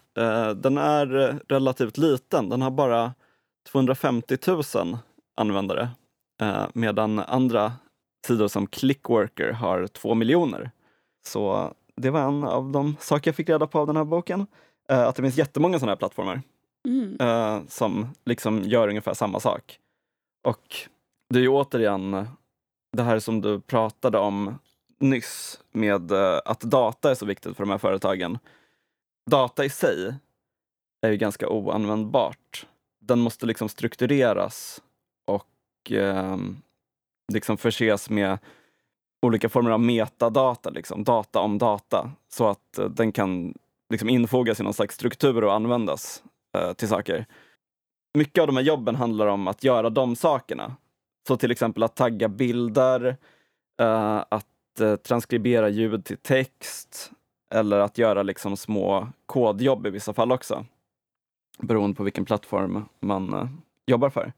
den 0.55 0.77
är 0.77 1.05
relativt 1.49 1.97
liten, 1.97 2.49
den 2.49 2.61
har 2.61 2.71
bara 2.71 3.13
250 3.71 4.37
000 4.47 4.97
användare. 5.37 5.89
medan 6.73 7.19
andra 7.19 7.73
sidor 8.27 8.47
som 8.47 8.67
Clickworker 8.67 9.51
har 9.51 9.87
två 9.87 10.15
miljoner. 10.15 10.71
Så 11.25 11.73
det 11.95 12.09
var 12.09 12.21
en 12.21 12.43
av 12.43 12.71
de 12.71 12.95
saker 12.99 13.29
jag 13.29 13.35
fick 13.35 13.49
reda 13.49 13.67
på 13.67 13.79
av 13.79 13.87
den 13.87 13.97
här 13.97 14.03
boken. 14.03 14.47
Uh, 14.91 14.99
att 14.99 15.15
det 15.15 15.21
finns 15.21 15.37
jättemånga 15.37 15.79
sådana 15.79 15.91
här 15.91 15.97
plattformar 15.97 16.41
mm. 16.87 17.17
uh, 17.21 17.67
som 17.67 18.07
liksom 18.25 18.63
gör 18.63 18.87
ungefär 18.87 19.13
samma 19.13 19.39
sak. 19.39 19.79
Och 20.43 20.75
det 21.29 21.39
är 21.39 21.43
ju 21.43 21.49
återigen 21.49 22.27
det 22.97 23.03
här 23.03 23.19
som 23.19 23.41
du 23.41 23.59
pratade 23.59 24.17
om 24.17 24.59
nyss 24.99 25.59
med 25.71 26.11
uh, 26.11 26.39
att 26.45 26.61
data 26.61 27.11
är 27.11 27.15
så 27.15 27.25
viktigt 27.25 27.57
för 27.57 27.63
de 27.63 27.69
här 27.69 27.77
företagen. 27.77 28.37
Data 29.29 29.65
i 29.65 29.69
sig 29.69 30.15
är 31.01 31.11
ju 31.11 31.17
ganska 31.17 31.49
oanvändbart. 31.49 32.67
Den 32.99 33.19
måste 33.19 33.45
liksom 33.45 33.69
struktureras 33.69 34.81
och 35.27 35.91
ehm, 35.91 36.61
liksom 37.29 37.57
förses 37.57 38.09
med 38.09 38.37
olika 39.21 39.49
former 39.49 39.71
av 39.71 39.79
metadata, 39.79 40.69
liksom, 40.69 41.03
data 41.03 41.39
om 41.39 41.57
data, 41.57 42.11
så 42.29 42.47
att 42.47 42.77
eh, 42.77 42.85
den 42.85 43.11
kan 43.11 43.53
liksom 43.89 44.09
infogas 44.09 44.59
i 44.59 44.63
någon 44.63 44.73
slags 44.73 44.95
struktur 44.95 45.43
och 45.43 45.53
användas 45.53 46.23
eh, 46.57 46.73
till 46.73 46.87
saker. 46.87 47.25
Mycket 48.13 48.41
av 48.41 48.47
de 48.47 48.57
här 48.57 48.63
jobben 48.63 48.95
handlar 48.95 49.27
om 49.27 49.47
att 49.47 49.63
göra 49.63 49.89
de 49.89 50.15
sakerna. 50.15 50.75
Så 51.27 51.37
till 51.37 51.51
exempel 51.51 51.83
att 51.83 51.95
tagga 51.95 52.29
bilder, 52.29 53.17
eh, 53.81 54.23
att 54.29 54.79
eh, 54.81 54.95
transkribera 54.95 55.69
ljud 55.69 56.05
till 56.05 56.17
text 56.17 57.11
eller 57.53 57.79
att 57.79 57.97
göra 57.97 58.23
liksom 58.23 58.57
små 58.57 59.07
kodjobb 59.25 59.87
i 59.87 59.89
vissa 59.89 60.13
fall 60.13 60.31
också. 60.31 60.65
Beroende 61.59 61.95
på 61.95 62.03
vilken 62.03 62.25
plattform 62.25 62.85
man 62.99 63.33
eh, 63.33 63.47
jobbar 63.85 64.09
för. 64.09 64.33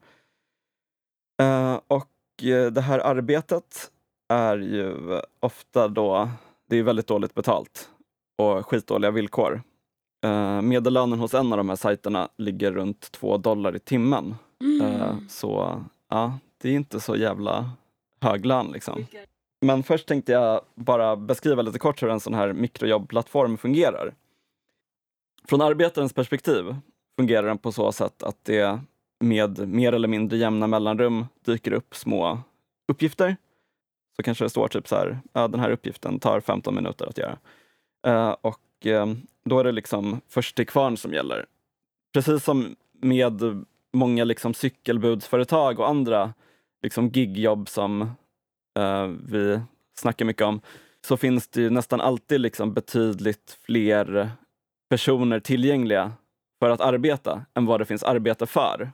och 1.86 2.11
det 2.50 2.80
här 2.80 2.98
arbetet 2.98 3.90
är 4.28 4.58
ju 4.58 5.20
ofta 5.40 5.88
då, 5.88 6.28
det 6.68 6.76
är 6.76 6.82
väldigt 6.82 7.06
dåligt 7.06 7.34
betalt 7.34 7.88
och 8.38 8.66
skitdåliga 8.66 9.10
villkor. 9.10 9.62
Uh, 10.26 10.62
medellönen 10.62 11.18
hos 11.18 11.34
en 11.34 11.52
av 11.52 11.56
de 11.56 11.68
här 11.68 11.76
sajterna 11.76 12.28
ligger 12.36 12.72
runt 12.72 13.12
två 13.12 13.36
dollar 13.36 13.76
i 13.76 13.78
timmen. 13.78 14.34
Mm. 14.60 14.86
Uh, 14.86 15.14
så 15.28 15.82
ja, 16.08 16.38
det 16.58 16.68
är 16.68 16.72
inte 16.72 17.00
så 17.00 17.16
jävla 17.16 17.70
hög 18.20 18.46
lön 18.46 18.72
liksom. 18.72 19.06
Men 19.60 19.82
först 19.82 20.08
tänkte 20.08 20.32
jag 20.32 20.60
bara 20.74 21.16
beskriva 21.16 21.62
lite 21.62 21.78
kort 21.78 22.02
hur 22.02 22.10
en 22.10 22.20
sån 22.20 22.34
här 22.34 22.52
mikrojobbplattform 22.52 23.58
fungerar. 23.58 24.14
Från 25.48 25.60
arbetarens 25.60 26.12
perspektiv 26.12 26.76
fungerar 27.16 27.46
den 27.46 27.58
på 27.58 27.72
så 27.72 27.92
sätt 27.92 28.22
att 28.22 28.44
det 28.44 28.80
med 29.22 29.68
mer 29.68 29.92
eller 29.92 30.08
mindre 30.08 30.38
jämna 30.38 30.66
mellanrum 30.66 31.26
dyker 31.44 31.72
upp 31.72 31.96
små 31.96 32.40
uppgifter. 32.88 33.36
Så 34.16 34.22
kanske 34.22 34.44
det 34.44 34.50
står 34.50 34.68
typ 34.68 34.88
så 34.88 34.96
här, 34.96 35.20
ja, 35.32 35.48
den 35.48 35.60
här 35.60 35.70
uppgiften 35.70 36.18
tar 36.18 36.40
15 36.40 36.74
minuter 36.74 37.06
att 37.06 37.18
göra. 37.18 37.38
Uh, 38.06 38.36
och 38.40 38.86
uh, 38.86 39.14
då 39.44 39.58
är 39.58 39.64
det 39.64 39.72
liksom 39.72 40.20
först 40.28 40.56
till 40.56 40.66
kvarn 40.66 40.96
som 40.96 41.12
gäller. 41.12 41.46
Precis 42.14 42.44
som 42.44 42.76
med 42.92 43.64
många 43.92 44.24
liksom 44.24 44.54
cykelbudsföretag 44.54 45.80
och 45.80 45.88
andra 45.88 46.34
liksom 46.82 47.08
gigjobb 47.08 47.68
som 47.68 48.02
uh, 48.78 49.06
vi 49.26 49.60
snackar 49.94 50.24
mycket 50.24 50.46
om, 50.46 50.60
så 51.06 51.16
finns 51.16 51.48
det 51.48 51.60
ju 51.60 51.70
nästan 51.70 52.00
alltid 52.00 52.40
liksom 52.40 52.74
betydligt 52.74 53.58
fler 53.66 54.30
personer 54.90 55.40
tillgängliga 55.40 56.12
för 56.58 56.70
att 56.70 56.80
arbeta 56.80 57.44
än 57.54 57.66
vad 57.66 57.80
det 57.80 57.84
finns 57.84 58.02
arbete 58.02 58.46
för. 58.46 58.90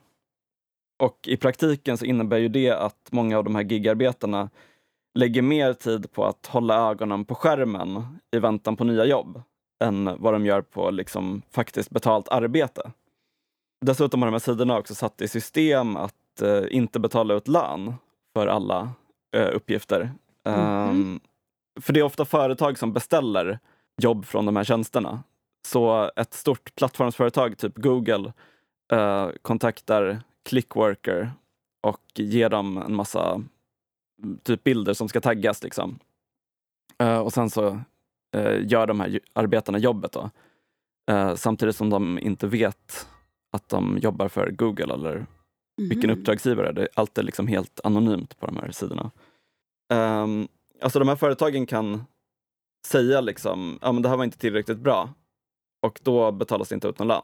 Och 0.99 1.19
i 1.27 1.37
praktiken 1.37 1.99
så 1.99 2.05
innebär 2.05 2.39
ju 2.39 2.49
det 2.49 2.71
att 2.71 3.09
många 3.11 3.39
av 3.39 3.45
de 3.45 3.55
här 3.55 3.63
gigarbetarna 3.63 4.51
lägger 5.15 5.43
mer 5.43 5.73
tid 5.73 6.13
på 6.13 6.25
att 6.25 6.47
hålla 6.47 6.91
ögonen 6.91 7.25
på 7.25 7.35
skärmen 7.35 8.19
i 8.37 8.39
väntan 8.39 8.77
på 8.77 8.85
nya 8.85 9.05
jobb 9.05 9.43
än 9.85 10.17
vad 10.19 10.33
de 10.33 10.47
gör 10.47 10.63
på 10.63 10.91
liksom 10.91 11.43
faktiskt 11.51 11.91
betalt 11.91 12.29
arbete. 12.29 12.93
Dessutom 13.87 14.23
har 14.23 14.27
de 14.27 14.33
här 14.33 14.39
sidorna 14.39 14.79
också 14.79 14.95
satt 14.95 15.21
i 15.21 15.29
system 15.29 15.97
att 15.97 16.43
eh, 16.43 16.63
inte 16.71 17.01
betala 17.01 17.35
ut 17.35 17.49
lön 17.49 17.95
för 18.35 18.47
alla 18.47 18.91
eh, 19.37 19.49
uppgifter. 19.55 20.01
Mm 20.45 20.61
-hmm. 20.61 20.91
um, 20.91 21.21
för 21.81 21.93
det 21.93 22.01
är 22.01 22.05
ofta 22.05 22.25
företag 22.25 22.79
som 22.79 22.93
beställer 22.93 23.59
jobb 24.03 24.27
från 24.27 24.47
de 24.47 24.57
här 24.57 24.65
tjänsterna. 24.65 25.23
Så 25.67 26.11
ett 26.17 26.35
stort 26.35 26.75
plattformsföretag, 26.75 27.59
typ 27.59 27.77
Google, 27.77 28.33
uh, 28.93 29.29
kontaktar 29.43 30.23
clickworker 30.49 31.33
och 31.83 32.03
ger 32.15 32.49
dem 32.49 32.79
en 32.79 32.95
massa 32.95 33.43
typ 34.43 34.65
bilder 34.65 34.95
som 34.95 35.09
ska 35.09 35.21
taggas. 35.21 35.63
Liksom. 35.63 35.99
Uh, 37.03 37.19
och 37.19 37.33
sen 37.33 37.51
så 37.51 37.69
uh, 38.37 38.67
gör 38.67 38.87
de 38.87 39.01
här 39.01 39.21
arbetarna 39.33 39.79
jobbet 39.79 40.13
då. 40.13 40.31
Uh, 41.11 41.35
samtidigt 41.35 41.77
som 41.77 41.91
de 41.91 42.19
inte 42.19 42.47
vet 42.47 43.09
att 43.53 43.69
de 43.69 43.99
jobbar 43.99 44.29
för 44.29 44.51
Google 44.51 44.95
eller 44.95 45.15
mm 45.15 45.27
vilken 45.79 46.11
uppdragsgivare. 46.11 46.73
Det 46.73 46.83
är 46.83 46.89
alltid 46.95 47.25
liksom 47.25 47.47
helt 47.47 47.81
anonymt 47.85 48.39
på 48.39 48.47
de 48.47 48.57
här 48.57 48.71
sidorna. 48.71 49.11
Um, 49.93 50.49
alltså 50.83 50.99
de 50.99 51.09
här 51.09 51.17
företagen 51.17 51.67
kan 51.67 52.05
säga 52.87 53.21
liksom, 53.21 53.79
ja 53.83 53.93
men 53.93 54.03
det 54.03 54.09
här 54.09 54.17
var 54.17 54.25
inte 54.25 54.39
tillräckligt 54.39 54.79
bra 54.79 55.11
och 55.87 56.01
då 56.03 56.33
betalas 56.33 56.69
det 56.69 56.75
inte 56.75 56.89
ut 56.89 56.99
någon 56.99 57.09
lön. 57.09 57.23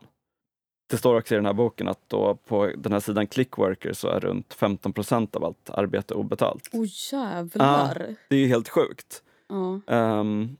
Det 0.86 0.96
står 0.96 1.18
också 1.18 1.34
i 1.34 1.36
den 1.36 1.46
här 1.46 1.52
boken 1.52 1.88
att 1.88 2.08
då 2.08 2.34
på 2.34 2.70
den 2.76 2.92
här 2.92 3.00
sidan 3.00 3.26
Clickworker 3.26 3.92
så 3.92 4.08
är 4.08 4.20
runt 4.20 4.54
15 4.54 4.92
procent 4.92 5.36
av 5.36 5.44
allt 5.44 5.70
arbete 5.70 6.14
obetalt. 6.14 6.68
Åh 6.72 6.82
oh, 6.82 6.86
jävlar! 7.12 8.06
Ah, 8.10 8.14
det 8.28 8.36
är 8.36 8.46
helt 8.46 8.68
sjukt. 8.68 9.22
Oh. 9.48 9.78
Um, 9.86 10.56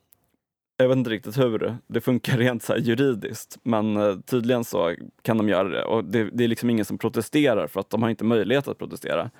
jag 0.76 0.88
vet 0.88 0.96
inte 0.96 1.10
riktigt 1.10 1.38
hur 1.38 1.76
det 1.87 2.00
funkar 2.00 2.38
rent 2.38 2.62
så 2.62 2.76
juridiskt 2.76 3.58
men 3.62 3.96
uh, 3.96 4.20
tydligen 4.20 4.64
så 4.64 4.94
kan 5.22 5.38
de 5.38 5.48
göra 5.48 5.68
det 5.68 5.84
och 5.84 6.04
det, 6.04 6.30
det, 6.32 6.44
är 6.44 6.48
liksom 6.48 6.70
ingen 6.70 6.84
som 6.84 6.98
protesterar 6.98 7.66
för 7.66 7.80
att 7.80 7.90
de 7.90 8.02
har 8.02 8.10
inte 8.10 8.24
möjlighet 8.24 8.68
att 8.68 8.78
protestera. 8.78 9.30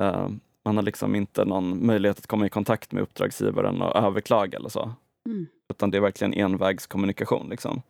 Uh, 0.00 0.28
man 0.64 0.76
har 0.76 0.82
liksom 0.82 1.14
inte 1.14 1.44
någon 1.44 1.86
möjlighet 1.86 2.18
att 2.18 2.26
komma 2.26 2.46
i 2.46 2.48
kontakt 2.48 2.92
med 2.92 3.02
uppdragsgivaren 3.02 3.82
och 3.82 3.96
överklaga 3.96 4.58
eller 4.58 4.68
så. 4.68 4.92
Mm. 5.26 5.46
Utan 5.70 5.90
det 5.90 5.96
är 5.96 6.00
verkligen 6.00 6.34
envägskommunikation. 6.34 7.48
Liksom. 7.48 7.82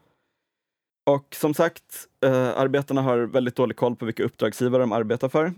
Och 1.11 1.35
som 1.35 1.55
sagt, 1.55 2.09
eh, 2.25 2.59
arbetarna 2.59 3.03
har 3.03 3.19
väldigt 3.19 3.57
dålig 3.57 3.77
koll 3.77 3.97
på 3.97 4.05
vilka 4.05 4.25
uppdragsgivare 4.25 4.83
de 4.83 4.93
arbetar 4.93 5.29
för. 5.29 5.53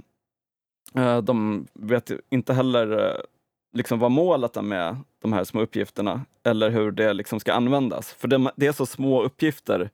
Eh, 0.94 1.18
de 1.18 1.66
vet 1.74 2.10
inte 2.30 2.54
heller 2.54 3.06
eh, 3.06 3.20
liksom 3.72 3.98
vad 3.98 4.10
målet 4.10 4.56
är 4.56 4.62
med 4.62 4.96
de 5.22 5.32
här 5.32 5.44
små 5.44 5.60
uppgifterna 5.60 6.24
eller 6.44 6.70
hur 6.70 6.90
det 6.90 7.12
liksom 7.12 7.40
ska 7.40 7.52
användas. 7.52 8.12
För 8.12 8.28
det, 8.28 8.52
det 8.56 8.66
är 8.66 8.72
så 8.72 8.86
små 8.86 9.22
uppgifter 9.22 9.90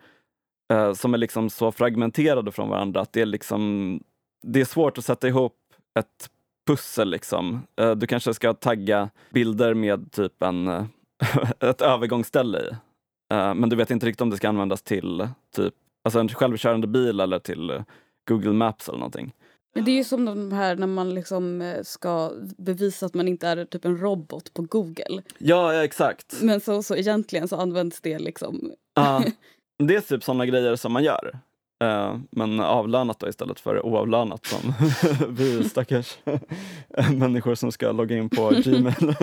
eh, 0.73 0.93
som 0.93 1.15
är 1.15 1.19
liksom 1.19 1.51
så 1.51 1.73
fragmenterade 1.73 2.53
från 2.53 2.69
varandra 2.69 3.01
att 3.01 3.13
det 3.13 3.21
är, 3.21 3.27
liksom, 3.27 4.01
det 4.43 4.61
är 4.61 4.65
svårt 4.65 4.99
att 4.99 5.05
sätta 5.05 5.29
ihop 5.29 5.57
ett 5.99 6.31
pussel. 6.67 7.11
Liksom. 7.11 7.63
Eh, 7.81 7.91
du 7.91 8.07
kanske 8.07 8.35
ska 8.35 8.55
tagga 8.55 9.11
bilder 9.31 9.75
med 9.75 10.13
typ 10.13 10.43
en, 10.43 10.69
ett 11.61 11.81
övergångsställe 11.81 12.59
i. 12.59 12.77
Uh, 13.35 13.55
men 13.55 13.69
du 13.69 13.77
vet 13.77 13.91
inte 13.91 14.07
riktigt 14.07 14.21
om 14.21 14.31
det 14.31 14.37
ska 14.37 14.49
användas 14.49 14.83
till 14.83 15.29
typ 15.57 15.75
alltså 16.05 16.21
en 16.21 16.29
självkörande 16.29 16.87
bil 16.87 17.21
eller 17.21 17.39
till 17.39 17.83
Google 18.29 18.53
Maps 18.53 18.89
eller 18.89 18.99
någonting. 18.99 19.33
Men 19.75 19.85
det 19.85 19.91
är 19.91 19.97
ju 19.97 20.05
som 20.05 20.25
de 20.25 20.53
här 20.53 20.77
när 20.77 20.87
man 20.87 21.15
liksom 21.15 21.63
eh, 21.63 21.83
ska 21.83 22.33
bevisa 22.59 23.07
att 23.07 23.15
man 23.15 23.29
inte 23.29 23.49
är 23.49 23.65
typ 23.65 23.85
en 23.85 23.99
robot 23.99 24.55
på 24.55 24.63
Google. 24.63 25.23
Ja, 25.39 25.75
ja 25.75 25.85
exakt. 25.85 26.43
Men 26.43 26.61
så, 26.61 26.83
så 26.83 26.97
egentligen 26.97 27.49
så 27.49 27.57
används 27.57 28.01
det 28.01 28.19
liksom. 28.19 28.73
Uh, 28.99 29.21
det 29.79 29.97
är 29.97 30.01
typ 30.01 30.25
sådana 30.25 30.47
grejer 30.47 30.77
som 30.77 30.93
man 30.93 31.05
gör. 31.05 31.39
Eh, 31.85 32.17
men 32.31 32.61
avlönat 32.61 33.19
då 33.19 33.29
istället 33.29 33.61
för 33.61 33.87
oavlönat 33.87 34.47
som 34.47 34.73
vi 35.29 35.69
stackars 35.69 36.19
människor 37.15 37.55
som 37.55 37.73
ska 37.73 37.93
logga 37.93 38.17
in 38.17 38.29
på 38.29 38.51
Gmail. 38.65 39.15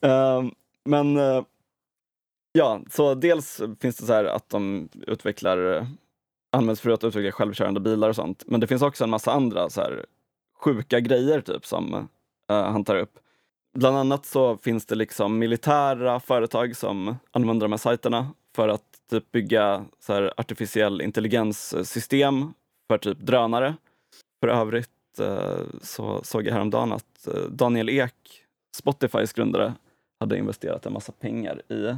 Eh, 0.00 0.42
men 0.84 1.16
eh, 1.16 1.42
ja, 2.58 2.80
så 2.90 3.14
dels 3.14 3.60
finns 3.80 3.96
det 3.96 4.06
så 4.06 4.12
här 4.12 4.24
att 4.24 4.48
de 4.48 4.88
utvecklar 5.06 5.76
eh, 5.76 5.86
används 6.52 6.80
för 6.80 6.90
att 6.90 7.04
utveckla 7.04 7.32
självkörande 7.32 7.80
bilar 7.80 8.08
och 8.08 8.16
sånt. 8.16 8.44
Men 8.46 8.60
det 8.60 8.66
finns 8.66 8.82
också 8.82 9.04
en 9.04 9.10
massa 9.10 9.32
andra 9.32 9.70
så 9.70 9.80
här, 9.80 10.06
sjuka 10.60 11.00
grejer 11.00 11.40
typ 11.40 11.66
som 11.66 11.94
uh, 11.94 12.06
han 12.48 12.84
tar 12.84 12.96
upp. 12.96 13.18
Bland 13.78 13.96
annat 13.96 14.26
så 14.26 14.56
finns 14.56 14.86
det 14.86 14.94
liksom 14.94 15.38
militära 15.38 16.20
företag 16.20 16.76
som 16.76 17.16
använder 17.30 17.64
de 17.64 17.72
här 17.72 17.78
sajterna 17.78 18.28
för 18.56 18.68
att 18.68 18.84
typ 19.10 19.32
bygga 19.32 19.84
så 20.00 20.12
här, 20.12 20.32
artificiell 20.36 21.00
intelligenssystem 21.00 22.52
för 22.88 22.98
typ 22.98 23.18
drönare. 23.18 23.74
För 24.40 24.48
övrigt 24.48 25.20
uh, 25.20 25.80
så 25.82 26.20
såg 26.24 26.46
jag 26.46 26.52
häromdagen 26.52 26.92
att 26.92 27.28
uh, 27.28 27.50
Daniel 27.50 27.88
Ek, 27.88 28.44
Spotifys 28.76 29.32
grundare, 29.32 29.74
hade 30.20 30.38
investerat 30.38 30.86
en 30.86 30.92
massa 30.92 31.12
pengar 31.12 31.62
i 31.72 31.96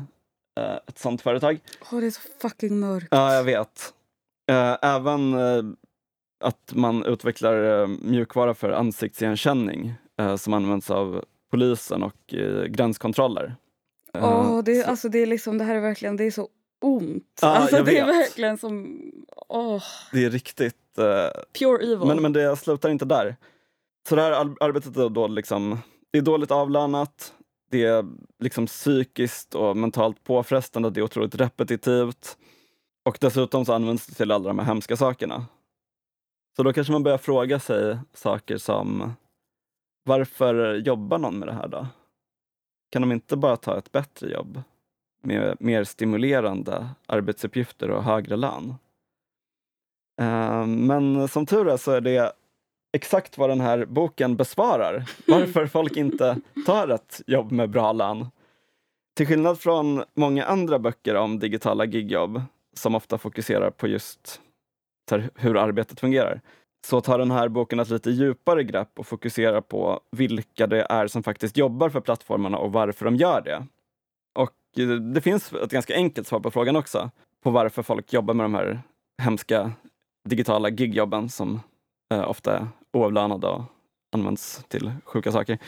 ett 0.88 0.98
sånt 0.98 1.22
företag. 1.22 1.60
Åh, 1.80 1.98
oh, 1.98 2.00
det 2.00 2.06
är 2.06 2.10
så 2.10 2.20
fucking 2.40 2.80
mörkt. 2.80 3.08
Ja, 3.10 3.34
jag 3.34 3.44
vet. 3.44 3.94
Eh, 4.50 4.76
även 4.82 5.34
eh, 5.34 5.64
att 6.44 6.72
man 6.74 7.04
utvecklar 7.04 7.82
eh, 7.82 7.88
mjukvara 7.88 8.54
för 8.54 8.70
ansiktsigenkänning 8.70 9.94
som 10.38 10.54
används 10.54 10.90
av 10.90 11.24
polisen 11.50 12.02
och 12.02 12.34
gränskontroller. 12.68 13.56
Oh, 14.14 14.62
det, 14.64 14.84
alltså 14.84 15.08
det, 15.08 15.18
är 15.18 15.26
liksom, 15.26 15.58
det 15.58 15.64
här 15.64 15.74
är 15.74 15.80
verkligen 15.80 16.16
det 16.16 16.24
är 16.24 16.30
så 16.30 16.48
ont. 16.80 17.40
Ah, 17.42 17.48
alltså 17.48 17.82
det 17.82 17.98
är 17.98 18.06
verkligen 18.06 18.58
som... 18.58 19.02
Oh. 19.48 19.82
Det 20.12 20.24
är 20.24 20.30
riktigt... 20.30 20.76
Uh, 20.98 21.04
Pure 21.58 21.92
evil. 21.92 22.06
Men, 22.08 22.22
men 22.22 22.32
det 22.32 22.56
slutar 22.56 22.88
inte 22.88 23.04
där. 23.04 23.36
Så 24.08 24.16
det 24.16 24.22
här 24.22 24.32
arbetet 24.60 24.96
är 24.96 25.08
då 25.08 25.26
liksom, 25.26 25.78
det 26.10 26.18
är 26.18 26.22
dåligt 26.22 26.50
avlönat, 26.50 27.34
det 27.70 27.84
är 27.84 28.04
liksom 28.38 28.66
psykiskt 28.66 29.54
och 29.54 29.76
mentalt 29.76 30.24
påfrestande, 30.24 30.90
det 30.90 31.00
är 31.00 31.04
otroligt 31.04 31.34
repetitivt. 31.34 32.38
Och 33.04 33.18
dessutom 33.20 33.64
så 33.64 33.72
används 33.72 34.06
det 34.06 34.14
till 34.14 34.30
alla 34.30 34.48
de 34.48 34.58
här 34.58 34.66
hemska 34.66 34.96
sakerna. 34.96 35.46
Så 36.56 36.62
då 36.62 36.72
kanske 36.72 36.92
man 36.92 37.02
börjar 37.02 37.18
fråga 37.18 37.60
sig 37.60 37.98
saker 38.12 38.58
som 38.58 39.12
varför 40.04 40.74
jobbar 40.74 41.18
någon 41.18 41.38
med 41.38 41.48
det 41.48 41.54
här 41.54 41.68
då? 41.68 41.86
Kan 42.90 43.02
de 43.02 43.12
inte 43.12 43.36
bara 43.36 43.56
ta 43.56 43.78
ett 43.78 43.92
bättre 43.92 44.30
jobb 44.30 44.62
med 45.22 45.56
mer 45.60 45.84
stimulerande 45.84 46.88
arbetsuppgifter 47.06 47.90
och 47.90 48.04
högre 48.04 48.36
lön? 48.36 48.74
Eh, 50.20 50.66
men 50.66 51.28
som 51.28 51.46
tur 51.46 51.68
är 51.68 51.76
så 51.76 51.92
är 51.92 52.00
det 52.00 52.32
exakt 52.92 53.38
vad 53.38 53.50
den 53.50 53.60
här 53.60 53.84
boken 53.84 54.36
besvarar. 54.36 55.04
Varför 55.26 55.66
folk 55.72 55.96
inte 55.96 56.40
tar 56.66 56.88
ett 56.88 57.22
jobb 57.26 57.52
med 57.52 57.70
bra 57.70 57.92
lön. 57.92 58.26
Till 59.16 59.26
skillnad 59.26 59.60
från 59.60 60.04
många 60.14 60.44
andra 60.44 60.78
böcker 60.78 61.14
om 61.14 61.38
digitala 61.38 61.84
gigjobb 61.84 62.42
som 62.74 62.94
ofta 62.94 63.18
fokuserar 63.18 63.70
på 63.70 63.88
just 63.88 64.40
hur 65.34 65.56
arbetet 65.56 66.00
fungerar, 66.00 66.40
så 66.86 67.00
tar 67.00 67.18
den 67.18 67.30
här 67.30 67.48
boken 67.48 67.80
ett 67.80 67.90
lite 67.90 68.10
djupare 68.10 68.64
grepp 68.64 68.98
och 68.98 69.06
fokuserar 69.06 69.60
på 69.60 70.00
vilka 70.10 70.66
det 70.66 70.86
är 70.90 71.06
som 71.06 71.22
faktiskt 71.22 71.56
jobbar 71.56 71.88
för 71.88 72.00
plattformarna 72.00 72.58
och 72.58 72.72
varför 72.72 73.04
de 73.04 73.16
gör 73.16 73.40
det. 73.40 73.66
Och 74.34 74.54
det 75.14 75.20
finns 75.20 75.52
ett 75.52 75.70
ganska 75.70 75.94
enkelt 75.94 76.26
svar 76.26 76.40
på 76.40 76.50
frågan 76.50 76.76
också, 76.76 77.10
på 77.42 77.50
varför 77.50 77.82
folk 77.82 78.12
jobbar 78.12 78.34
med 78.34 78.44
de 78.44 78.54
här 78.54 78.82
hemska 79.22 79.72
digitala 80.28 80.68
gigjobben 80.68 81.28
som 81.28 81.60
eh, 82.14 82.30
ofta 82.30 82.68
oavlönade 82.92 83.46
och 83.46 83.62
används 84.12 84.64
till 84.68 84.92
sjuka 85.04 85.32
saker. 85.32 85.58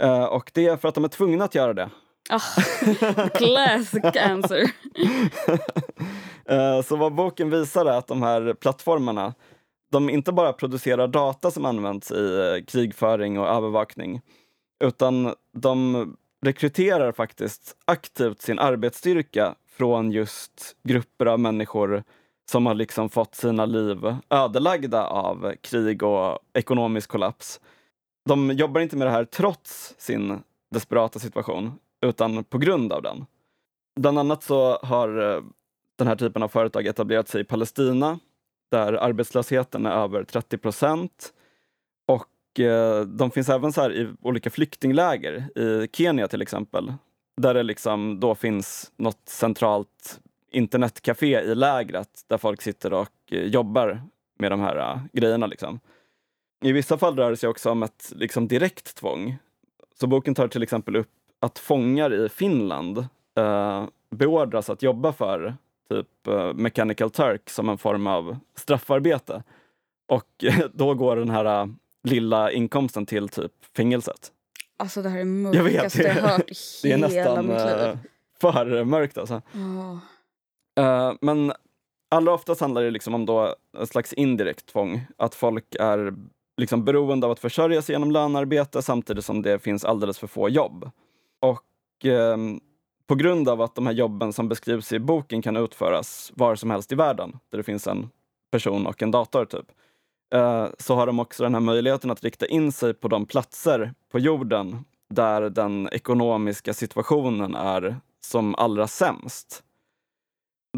Eh, 0.00 0.24
och 0.24 0.50
det 0.54 0.66
är 0.66 0.76
för 0.76 0.88
att 0.88 0.94
de 0.94 1.04
är 1.04 1.08
tvungna 1.08 1.44
att 1.44 1.54
göra 1.54 1.74
det. 1.74 1.90
Oh, 2.30 3.28
classic 3.28 4.04
answer. 4.22 4.70
Eh, 6.48 6.82
så 6.82 6.96
vad 6.96 7.14
boken 7.14 7.50
visar 7.50 7.86
är 7.86 7.98
att 7.98 8.06
de 8.06 8.22
här 8.22 8.54
plattformarna, 8.54 9.34
de 9.92 10.10
inte 10.10 10.32
bara 10.32 10.52
producerar 10.52 11.08
data 11.08 11.50
som 11.50 11.64
används 11.64 12.10
i 12.10 12.38
eh, 12.38 12.64
krigföring 12.64 13.38
och 13.38 13.48
övervakning, 13.48 14.20
utan 14.84 15.34
de 15.52 16.06
rekryterar 16.44 17.12
faktiskt 17.12 17.76
aktivt 17.84 18.42
sin 18.42 18.58
arbetsstyrka 18.58 19.54
från 19.76 20.12
just 20.12 20.76
grupper 20.82 21.26
av 21.26 21.40
människor 21.40 22.04
som 22.50 22.66
har 22.66 22.74
liksom 22.74 23.08
fått 23.08 23.34
sina 23.34 23.66
liv 23.66 24.16
ödelagda 24.30 25.06
av 25.06 25.54
krig 25.60 26.02
och 26.02 26.38
ekonomisk 26.54 27.10
kollaps. 27.10 27.60
De 28.28 28.50
jobbar 28.50 28.80
inte 28.80 28.96
med 28.96 29.06
det 29.06 29.10
här 29.10 29.24
trots 29.24 29.94
sin 29.98 30.42
desperata 30.70 31.18
situation, 31.18 31.72
utan 32.06 32.44
på 32.44 32.58
grund 32.58 32.92
av 32.92 33.02
den. 33.02 33.26
Bland 34.00 34.18
annat 34.18 34.42
så 34.42 34.78
har 34.82 35.34
eh, 35.34 35.42
den 35.98 36.06
här 36.06 36.16
typen 36.16 36.42
av 36.42 36.48
företag 36.48 36.86
etablerat 36.86 37.28
sig 37.28 37.40
i 37.40 37.44
Palestina 37.44 38.18
där 38.70 38.92
arbetslösheten 38.92 39.86
är 39.86 39.90
över 39.90 40.24
30 40.24 40.58
procent. 40.58 41.32
Och 42.06 42.60
eh, 42.60 43.00
de 43.00 43.30
finns 43.30 43.48
även 43.48 43.72
så 43.72 43.90
i 43.90 44.08
olika 44.22 44.50
flyktingläger, 44.50 45.58
i 45.58 45.88
Kenya 45.92 46.28
till 46.28 46.42
exempel, 46.42 46.94
där 47.36 47.54
det 47.54 47.62
liksom 47.62 48.20
då 48.20 48.34
finns 48.34 48.92
något 48.96 49.28
centralt 49.28 50.20
internetcafé 50.56 51.40
i 51.40 51.54
lägret 51.54 52.24
där 52.26 52.38
folk 52.38 52.62
sitter 52.62 52.92
och 52.92 53.08
eh, 53.30 53.42
jobbar 53.42 54.02
med 54.38 54.52
de 54.52 54.60
här 54.60 54.76
uh, 54.76 55.00
grejerna. 55.12 55.46
Liksom. 55.46 55.80
I 56.62 56.72
vissa 56.72 56.98
fall 56.98 57.16
rör 57.16 57.30
det 57.30 57.36
sig 57.36 57.48
också 57.48 57.70
om 57.70 57.82
ett 57.82 58.12
liksom, 58.16 58.48
direkt 58.48 58.96
tvång. 58.96 59.36
Så 60.00 60.06
boken 60.06 60.34
tar 60.34 60.48
till 60.48 60.62
exempel 60.62 60.96
upp 60.96 61.10
att 61.40 61.58
fångar 61.58 62.14
i 62.14 62.28
Finland 62.28 62.98
uh, 63.38 63.84
beordras 64.10 64.70
att 64.70 64.82
jobba 64.82 65.12
för 65.12 65.56
typ 65.88 66.08
uh, 66.28 66.52
Mechanical 66.52 67.10
Turk 67.10 67.50
som 67.50 67.68
en 67.68 67.78
form 67.78 68.06
av 68.06 68.38
straffarbete. 68.54 69.42
Och 70.06 70.44
då 70.72 70.94
går 70.94 71.16
den 71.16 71.30
här 71.30 71.74
lilla 72.04 72.52
inkomsten 72.52 73.06
till 73.06 73.28
typ 73.28 73.52
fängelset. 73.76 74.32
Alltså 74.76 75.02
det 75.02 75.08
här 75.08 75.18
är 75.18 75.24
mörkaste 75.24 76.02
jag, 76.02 76.16
jag 76.16 76.22
hört 76.22 76.50
i 76.50 76.54
det 76.82 76.92
är 76.92 76.98
nästan 76.98 77.46
för 78.40 78.84
mörkt 78.84 79.18
alltså. 79.18 79.42
Oh. 79.54 79.98
Eh, 80.76 81.12
men 81.20 81.52
allra 82.10 82.32
oftast 82.32 82.60
handlar 82.60 82.82
det 82.82 82.90
liksom 82.90 83.14
om 83.14 83.26
då 83.26 83.54
ett 83.82 83.88
slags 83.88 84.12
indirekt 84.12 84.66
tvång. 84.66 85.06
Att 85.16 85.34
folk 85.34 85.74
är 85.80 86.14
liksom 86.56 86.84
beroende 86.84 87.26
av 87.26 87.32
att 87.32 87.40
försörja 87.40 87.82
sig 87.82 87.94
genom 87.94 88.10
lönearbete 88.10 88.82
samtidigt 88.82 89.24
som 89.24 89.42
det 89.42 89.58
finns 89.58 89.84
alldeles 89.84 90.18
för 90.18 90.26
få 90.26 90.48
jobb. 90.48 90.90
Och 91.40 92.04
eh, 92.06 92.36
på 93.06 93.14
grund 93.14 93.48
av 93.48 93.62
att 93.62 93.74
de 93.74 93.86
här 93.86 93.94
jobben 93.94 94.32
som 94.32 94.48
beskrivs 94.48 94.92
i 94.92 94.98
boken 94.98 95.42
kan 95.42 95.56
utföras 95.56 96.32
var 96.34 96.56
som 96.56 96.70
helst 96.70 96.92
i 96.92 96.94
världen, 96.94 97.38
där 97.50 97.58
det 97.58 97.64
finns 97.64 97.86
en 97.86 98.10
person 98.50 98.86
och 98.86 99.02
en 99.02 99.10
dator, 99.10 99.44
typ, 99.44 99.66
eh, 100.34 100.66
så 100.78 100.94
har 100.94 101.06
de 101.06 101.20
också 101.20 101.42
den 101.42 101.54
här 101.54 101.60
möjligheten 101.60 102.10
att 102.10 102.24
rikta 102.24 102.46
in 102.46 102.72
sig 102.72 102.94
på 102.94 103.08
de 103.08 103.26
platser 103.26 103.94
på 104.12 104.18
jorden 104.18 104.84
där 105.10 105.50
den 105.50 105.88
ekonomiska 105.92 106.74
situationen 106.74 107.54
är 107.54 107.96
som 108.20 108.54
allra 108.54 108.86
sämst. 108.86 109.62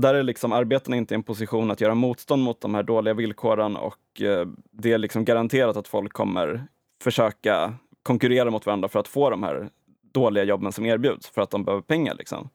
Där 0.01 0.15
är 0.15 0.23
liksom 0.23 0.53
arbetarna 0.53 0.97
inte 0.97 1.15
i 1.15 1.17
en 1.17 1.23
position 1.23 1.71
att 1.71 1.81
göra 1.81 1.95
motstånd 1.95 2.42
mot 2.42 2.61
de 2.61 2.75
här 2.75 2.83
dåliga 2.83 3.15
villkoren 3.15 3.77
och 3.77 4.23
eh, 4.23 4.49
det 4.71 4.92
är 4.92 4.99
liksom 4.99 5.25
garanterat 5.25 5.77
att 5.77 5.88
folk 5.88 6.13
kommer 6.13 6.67
försöka 7.03 7.75
konkurrera 8.03 8.51
mot 8.51 8.67
varandra 8.67 8.88
för 8.88 9.01
att 9.01 9.09
få 9.09 9.31
de 9.31 9.42
här 9.42 9.71
dåliga 10.13 10.44
jobben 10.44 10.73
som 10.73 10.87
erbjuds 10.87 11.31
för 11.31 11.42
att 11.42 11.51
de 11.51 11.65
behöver 11.65 11.83
pengar. 11.83 12.15
Liksom. 12.15 12.49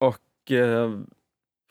Och 0.00 0.52
eh, 0.52 0.90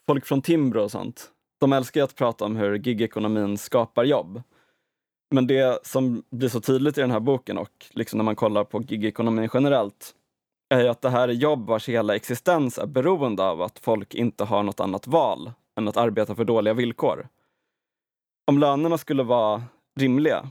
folk 0.08 0.26
från 0.26 0.42
Timbro 0.42 0.82
och 0.82 0.92
sånt, 0.92 1.32
de 1.60 1.74
älskar 1.74 2.04
att 2.04 2.16
prata 2.16 2.46
om 2.46 2.56
hur 2.56 2.76
gigekonomin 2.76 3.58
skapar 3.58 4.04
jobb. 4.04 4.42
Men 5.32 5.48
det 5.48 5.86
som 5.88 6.24
blir 6.30 6.50
så 6.50 6.62
tydligt 6.62 6.98
i 6.98 7.02
den 7.02 7.12
här 7.12 7.20
boken 7.20 7.58
och 7.58 7.86
liksom 7.90 8.18
när 8.18 8.24
man 8.24 8.36
kollar 8.36 8.64
på 8.64 8.82
gigekonomin 8.82 9.50
generellt 9.54 10.16
är 10.82 10.90
att 10.90 11.02
det 11.02 11.10
här 11.10 11.28
är 11.28 11.34
jobb 11.34 11.68
vars 11.68 11.90
hela 11.90 12.16
existens 12.16 12.78
är 12.78 12.86
beroende 12.86 13.44
av 13.44 13.62
att 13.62 13.80
folk 13.80 14.14
inte 14.16 14.44
har 14.44 14.64
något 14.64 14.80
annat 14.80 15.08
val 15.08 15.52
än 15.78 15.88
att 15.88 15.98
arbeta 15.98 16.36
för 16.36 16.46
dåliga 16.46 16.74
villkor. 16.74 17.28
Om 18.48 18.58
lönerna 18.58 18.98
skulle 18.98 19.24
vara 19.24 19.64
rimliga, 20.00 20.50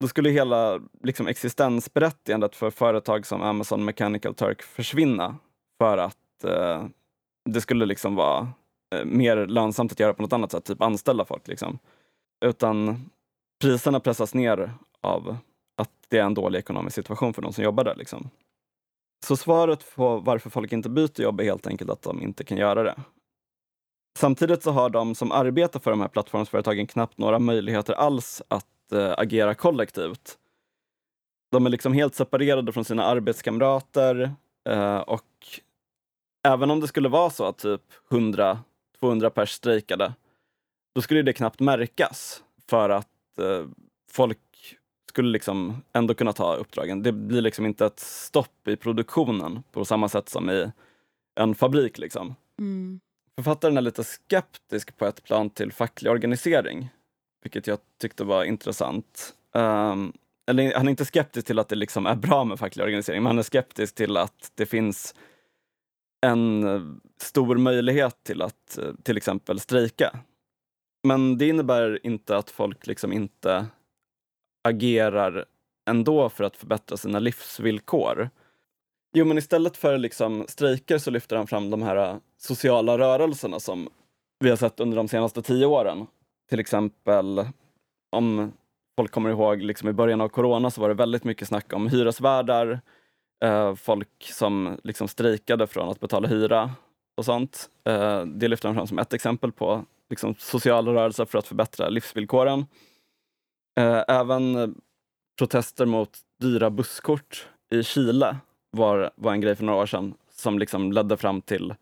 då 0.00 0.08
skulle 0.08 0.30
hela 0.30 0.80
liksom, 1.02 1.26
existensberättigandet 1.26 2.56
för 2.56 2.70
företag 2.70 3.26
som 3.26 3.42
Amazon 3.42 3.84
Mechanical 3.84 4.34
Turk 4.34 4.62
försvinna 4.62 5.36
för 5.78 5.98
att 5.98 6.44
eh, 6.44 6.84
det 7.50 7.60
skulle 7.60 7.86
liksom 7.86 8.14
vara 8.14 8.48
eh, 8.94 9.04
mer 9.04 9.46
lönsamt 9.46 9.92
att 9.92 10.00
göra 10.00 10.14
på 10.14 10.22
något 10.22 10.32
annat 10.32 10.52
sätt, 10.52 10.64
typ 10.64 10.82
anställa 10.82 11.24
folk. 11.24 11.48
Liksom. 11.48 11.78
Utan 12.44 13.04
priserna 13.60 14.00
pressas 14.00 14.34
ner 14.34 14.72
av 15.00 15.36
att 15.76 15.90
det 16.08 16.18
är 16.18 16.24
en 16.24 16.34
dålig 16.34 16.58
ekonomisk 16.58 16.94
situation 16.94 17.34
för 17.34 17.42
de 17.42 17.52
som 17.52 17.64
jobbar 17.64 17.84
där. 17.84 17.94
Liksom. 17.94 18.30
Så 19.24 19.36
svaret 19.36 19.94
på 19.94 20.18
varför 20.18 20.50
folk 20.50 20.72
inte 20.72 20.88
byter 20.88 21.20
jobb 21.20 21.40
är 21.40 21.44
helt 21.44 21.66
enkelt 21.66 21.90
att 21.90 22.02
de 22.02 22.22
inte 22.22 22.44
kan 22.44 22.58
göra 22.58 22.82
det. 22.82 22.94
Samtidigt 24.18 24.62
så 24.62 24.70
har 24.70 24.90
de 24.90 25.14
som 25.14 25.32
arbetar 25.32 25.80
för 25.80 25.90
de 25.90 26.00
här 26.00 26.08
plattformsföretagen 26.08 26.86
knappt 26.86 27.18
några 27.18 27.38
möjligheter 27.38 27.92
alls 27.92 28.42
att 28.48 28.92
eh, 28.92 29.14
agera 29.18 29.54
kollektivt. 29.54 30.38
De 31.50 31.66
är 31.66 31.70
liksom 31.70 31.92
helt 31.92 32.14
separerade 32.14 32.72
från 32.72 32.84
sina 32.84 33.04
arbetskamrater 33.04 34.30
eh, 34.68 34.98
och 34.98 35.60
även 36.48 36.70
om 36.70 36.80
det 36.80 36.88
skulle 36.88 37.08
vara 37.08 37.30
så 37.30 37.44
att 37.44 37.58
typ 37.58 37.82
100-200 38.10 39.30
pers 39.30 39.50
strejkade, 39.50 40.12
då 40.94 41.02
skulle 41.02 41.22
det 41.22 41.32
knappt 41.32 41.60
märkas 41.60 42.42
för 42.68 42.90
att 42.90 43.38
eh, 43.38 43.66
folk 44.10 44.38
skulle 45.12 45.30
liksom 45.30 45.82
ändå 45.92 46.14
kunna 46.14 46.32
ta 46.32 46.54
uppdragen. 46.54 47.02
Det 47.02 47.12
blir 47.12 47.40
liksom 47.40 47.66
inte 47.66 47.86
ett 47.86 48.00
stopp 48.00 48.68
i 48.68 48.76
produktionen 48.76 49.62
på 49.72 49.84
samma 49.84 50.08
sätt 50.08 50.28
som 50.28 50.50
i 50.50 50.70
en 51.34 51.54
fabrik. 51.54 51.98
Liksom. 51.98 52.34
Mm. 52.58 53.00
Författaren 53.36 53.76
är 53.76 53.80
lite 53.80 54.04
skeptisk 54.04 54.96
på 54.96 55.06
ett 55.06 55.22
plan 55.22 55.50
till 55.50 55.72
facklig 55.72 56.12
organisering, 56.12 56.88
vilket 57.42 57.66
jag 57.66 57.78
tyckte 58.00 58.24
var 58.24 58.44
intressant. 58.44 59.34
Um, 59.52 60.12
eller 60.46 60.74
han 60.74 60.86
är 60.86 60.90
inte 60.90 61.04
skeptisk 61.04 61.46
till 61.46 61.58
att 61.58 61.68
det 61.68 61.76
liksom 61.76 62.06
är 62.06 62.14
bra 62.14 62.44
med 62.44 62.58
facklig 62.58 62.84
organisering, 62.84 63.22
men 63.22 63.30
han 63.30 63.38
är 63.38 63.42
skeptisk 63.42 63.94
till 63.94 64.16
att 64.16 64.52
det 64.54 64.66
finns 64.66 65.14
en 66.26 67.00
stor 67.20 67.56
möjlighet 67.56 68.24
till 68.24 68.42
att 68.42 68.78
till 69.02 69.16
exempel 69.16 69.60
strejka. 69.60 70.18
Men 71.02 71.38
det 71.38 71.48
innebär 71.48 72.06
inte 72.06 72.36
att 72.36 72.50
folk 72.50 72.86
liksom 72.86 73.12
inte 73.12 73.66
agerar 74.62 75.44
ändå 75.90 76.28
för 76.28 76.44
att 76.44 76.56
förbättra 76.56 76.96
sina 76.96 77.18
livsvillkor. 77.18 78.30
Jo, 79.14 79.24
men 79.24 79.38
istället 79.38 79.76
för 79.76 79.98
liksom 79.98 80.44
strejker 80.48 80.98
så 80.98 81.10
lyfter 81.10 81.36
han 81.36 81.46
fram 81.46 81.70
de 81.70 81.82
här 81.82 81.96
äh, 81.96 82.16
sociala 82.38 82.98
rörelserna 82.98 83.60
som 83.60 83.88
vi 84.38 84.50
har 84.50 84.56
sett 84.56 84.80
under 84.80 84.96
de 84.96 85.08
senaste 85.08 85.42
tio 85.42 85.66
åren. 85.66 86.06
Till 86.48 86.60
exempel 86.60 87.46
om 88.16 88.52
folk 88.96 89.10
kommer 89.10 89.30
ihåg, 89.30 89.62
liksom 89.62 89.88
i 89.88 89.92
början 89.92 90.20
av 90.20 90.28
corona 90.28 90.70
så 90.70 90.80
var 90.80 90.88
det 90.88 90.94
väldigt 90.94 91.24
mycket 91.24 91.48
snack 91.48 91.72
om 91.72 91.88
hyresvärdar, 91.88 92.80
eh, 93.44 93.74
folk 93.74 94.30
som 94.32 94.80
liksom 94.84 95.08
strejkade 95.08 95.66
från 95.66 95.88
att 95.88 96.00
betala 96.00 96.28
hyra 96.28 96.70
och 97.16 97.24
sånt. 97.24 97.70
Eh, 97.84 98.24
det 98.24 98.48
lyfter 98.48 98.68
han 98.68 98.76
fram 98.76 98.86
som 98.86 98.98
ett 98.98 99.12
exempel 99.12 99.52
på 99.52 99.84
liksom, 100.10 100.34
sociala 100.38 100.92
rörelser 100.92 101.24
för 101.24 101.38
att 101.38 101.46
förbättra 101.46 101.88
livsvillkoren. 101.88 102.66
Eh, 103.80 104.02
även 104.08 104.74
protester 105.38 105.86
mot 105.86 106.18
dyra 106.40 106.70
busskort 106.70 107.46
i 107.70 107.82
Chile 107.82 108.36
var, 108.70 109.10
var 109.16 109.32
en 109.32 109.40
grej 109.40 109.56
för 109.56 109.64
några 109.64 109.82
år 109.82 109.86
sedan 109.86 110.14
som 110.30 110.58
liksom 110.58 110.92
ledde 110.92 111.16
fram 111.16 111.40
till 111.40 111.74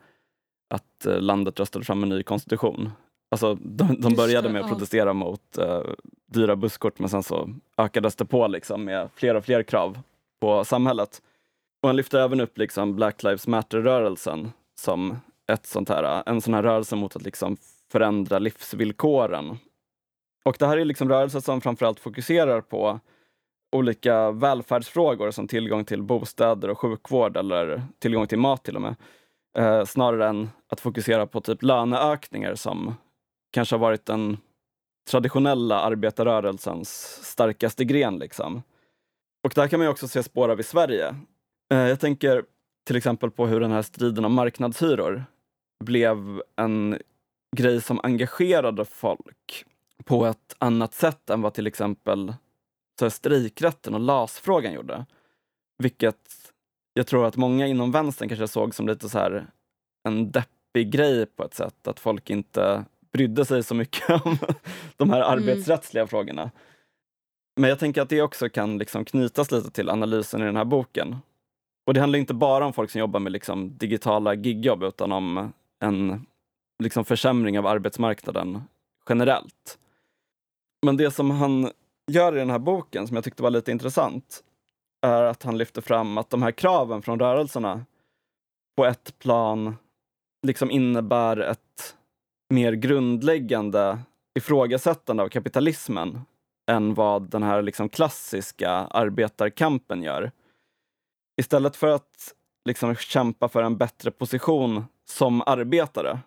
att 0.75 1.07
eh, 1.07 1.21
landet 1.21 1.61
röstade 1.61 1.85
fram 1.85 2.03
en 2.03 2.09
ny 2.09 2.23
konstitution. 2.23 2.91
Alltså, 3.31 3.55
de, 3.55 4.01
de 4.01 4.15
började 4.15 4.49
med 4.49 4.63
att 4.63 4.69
protestera 4.69 5.13
mot 5.13 5.59
uh, 5.59 5.81
dyra 6.27 6.57
busskort 6.57 6.99
men 6.99 7.09
sen 7.09 7.23
så 7.23 7.51
ökades 7.77 8.17
det 8.17 8.25
på 8.25 8.47
liksom, 8.47 8.85
med 8.85 9.09
fler 9.15 9.35
och 9.35 9.45
fler 9.45 9.63
krav 9.63 9.99
på 10.41 10.65
samhället. 10.65 11.23
Och 11.83 11.89
han 11.89 11.97
lyfter 11.97 12.19
även 12.19 12.41
upp 12.41 12.59
liksom 12.59 12.97
Black 12.97 13.23
Lives 13.23 13.47
Matter-rörelsen 13.47 14.53
som 14.81 15.17
ett 15.53 15.67
sånt 15.67 15.89
här, 15.89 16.23
en 16.27 16.41
sån 16.41 16.55
här 16.55 16.63
rörelse 16.63 16.97
mot 16.97 17.17
att 17.17 17.23
liksom 17.23 17.57
förändra 17.93 18.39
livsvillkoren. 18.39 19.59
Och 20.45 20.57
det 20.59 20.67
här 20.67 20.77
är 20.77 20.85
liksom 20.85 21.09
rörelser 21.09 21.41
som 21.41 21.61
framförallt 21.61 22.01
fokuserar 22.01 22.61
på 22.61 23.01
olika 23.77 24.31
välfärdsfrågor 24.31 25.31
som 25.31 25.49
tillgång 25.49 25.85
till 25.85 26.03
bostäder 26.03 26.71
och 26.71 26.79
sjukvård 26.79 27.37
eller 27.37 27.83
tillgång 27.99 28.27
till 28.27 28.39
mat 28.39 28.65
till 28.65 28.77
och 28.77 28.83
med. 28.83 28.95
Eh, 29.59 29.85
snarare 29.85 30.29
än 30.29 30.51
att 30.69 30.81
fokusera 30.81 31.27
på 31.27 31.41
typ 31.41 31.63
löneökningar 31.63 32.55
som 32.55 32.95
kanske 33.53 33.75
har 33.75 33.81
varit 33.81 34.07
den 34.07 34.37
traditionella 35.11 35.81
arbetarrörelsens 35.81 37.21
starkaste 37.23 37.85
gren. 37.85 38.19
Liksom. 38.19 38.63
Och 39.45 39.53
där 39.55 39.69
kan 39.69 39.81
man 39.81 39.89
också 39.89 40.09
se 40.09 40.23
spår 40.23 40.49
av 40.49 40.61
i 40.61 40.63
Sverige. 40.63 41.15
Eh, 41.73 41.79
jag 41.89 42.01
tänker 42.01 42.45
till 42.87 42.97
exempel 42.97 43.31
på 43.31 43.47
hur 43.47 43.61
den 43.61 43.71
här 43.71 43.83
striden 43.83 44.25
om 44.25 44.35
marknadshyror 44.35 45.25
blev 45.85 46.43
en 46.57 46.99
grej 47.57 47.81
som 47.81 48.01
engagerade 48.03 48.85
folk 48.85 49.65
på 50.05 50.27
ett 50.27 50.57
annat 50.59 50.95
sätt 50.95 51.31
än 51.31 51.43
vad 51.43 51.55
till 51.55 51.67
exempel 51.67 52.35
strejkrätten 53.11 53.95
och 53.95 54.01
LAS-frågan 54.01 54.73
gjorde. 54.73 55.07
Vilket 55.79 56.53
jag 56.95 57.07
tror 57.07 57.27
att 57.27 57.37
många 57.37 57.67
inom 57.67 57.93
vänstern 57.93 58.29
kanske 58.29 58.49
såg 58.49 58.75
som 58.75 58.87
lite 58.87 59.09
så 59.09 59.19
här 59.19 59.47
en 60.09 60.31
deppig 60.31 60.91
grej 60.91 61.27
på 61.27 61.45
ett 61.45 61.55
sätt, 61.55 61.89
att 61.89 62.01
folk 62.01 62.31
inte 62.31 62.85
brydde 63.13 63.45
sig 63.45 63.63
så 63.63 63.75
mycket 63.75 64.11
om 64.25 64.39
de 64.97 65.11
här 65.11 65.23
mm. 65.23 65.33
arbetsrättsliga 65.33 66.07
frågorna. 66.07 66.51
Men 67.57 67.71
jag 67.71 67.79
tänker 67.79 68.03
att 68.03 68.09
det 68.09 68.23
också 68.23 68.49
kan 68.49 68.79
liksom 68.79 69.05
knytas 69.05 69.51
lite 69.51 69.71
till 69.71 69.91
analysen 69.91 70.43
i 70.43 70.45
den 70.45 70.57
här 70.57 70.65
boken. 70.65 71.17
Och 71.87 71.95
det 71.95 72.01
handlar 72.01 72.19
inte 72.19 72.35
bara 72.35 72.67
om 72.67 72.73
folk 72.73 72.91
som 72.91 72.99
jobbar 72.99 73.21
med 73.21 73.33
liksom 73.33 73.77
digitala 73.79 74.35
gigjobb 74.35 74.83
utan 74.83 75.13
om 75.13 75.53
en 75.81 76.27
liksom 76.83 77.05
försämring 77.05 77.59
av 77.59 77.67
arbetsmarknaden 77.67 78.63
generellt. 79.09 79.79
Men 80.87 80.97
det 80.97 81.11
som 81.11 81.31
han 81.31 81.71
gör 82.07 82.37
i 82.37 82.39
den 82.39 82.51
här 82.51 82.59
boken, 82.59 83.07
som 83.07 83.15
jag 83.15 83.25
tyckte 83.25 83.43
var 83.43 83.51
lite 83.51 83.71
intressant, 83.71 84.45
är 85.07 85.23
att 85.23 85.43
han 85.43 85.59
lyfter 85.59 85.83
fram 85.83 86.19
att 86.19 86.31
de 86.31 86.43
här 86.43 86.53
kraven 86.53 87.03
från 87.03 87.19
rörelserna 87.19 87.85
på 88.77 88.85
ett 88.85 89.19
plan 89.19 89.77
liksom 90.47 90.71
innebär 90.71 91.37
ett 91.37 91.97
mer 92.55 92.73
grundläggande 92.73 93.99
ifrågasättande 94.39 95.23
av 95.23 95.29
kapitalismen 95.29 96.21
än 96.71 96.95
vad 96.95 97.31
den 97.31 97.43
här 97.43 97.63
liksom 97.63 97.89
klassiska 97.89 98.71
arbetarkampen 98.71 100.03
gör. 100.03 100.33
Istället 101.41 101.77
för 101.77 101.87
att 101.87 102.35
liksom 102.65 102.95
kämpa 102.95 103.49
för 103.49 103.63
en 103.63 103.77
bättre 103.77 104.11
position 104.11 104.85
som 105.05 105.43
arbetare 105.47 106.19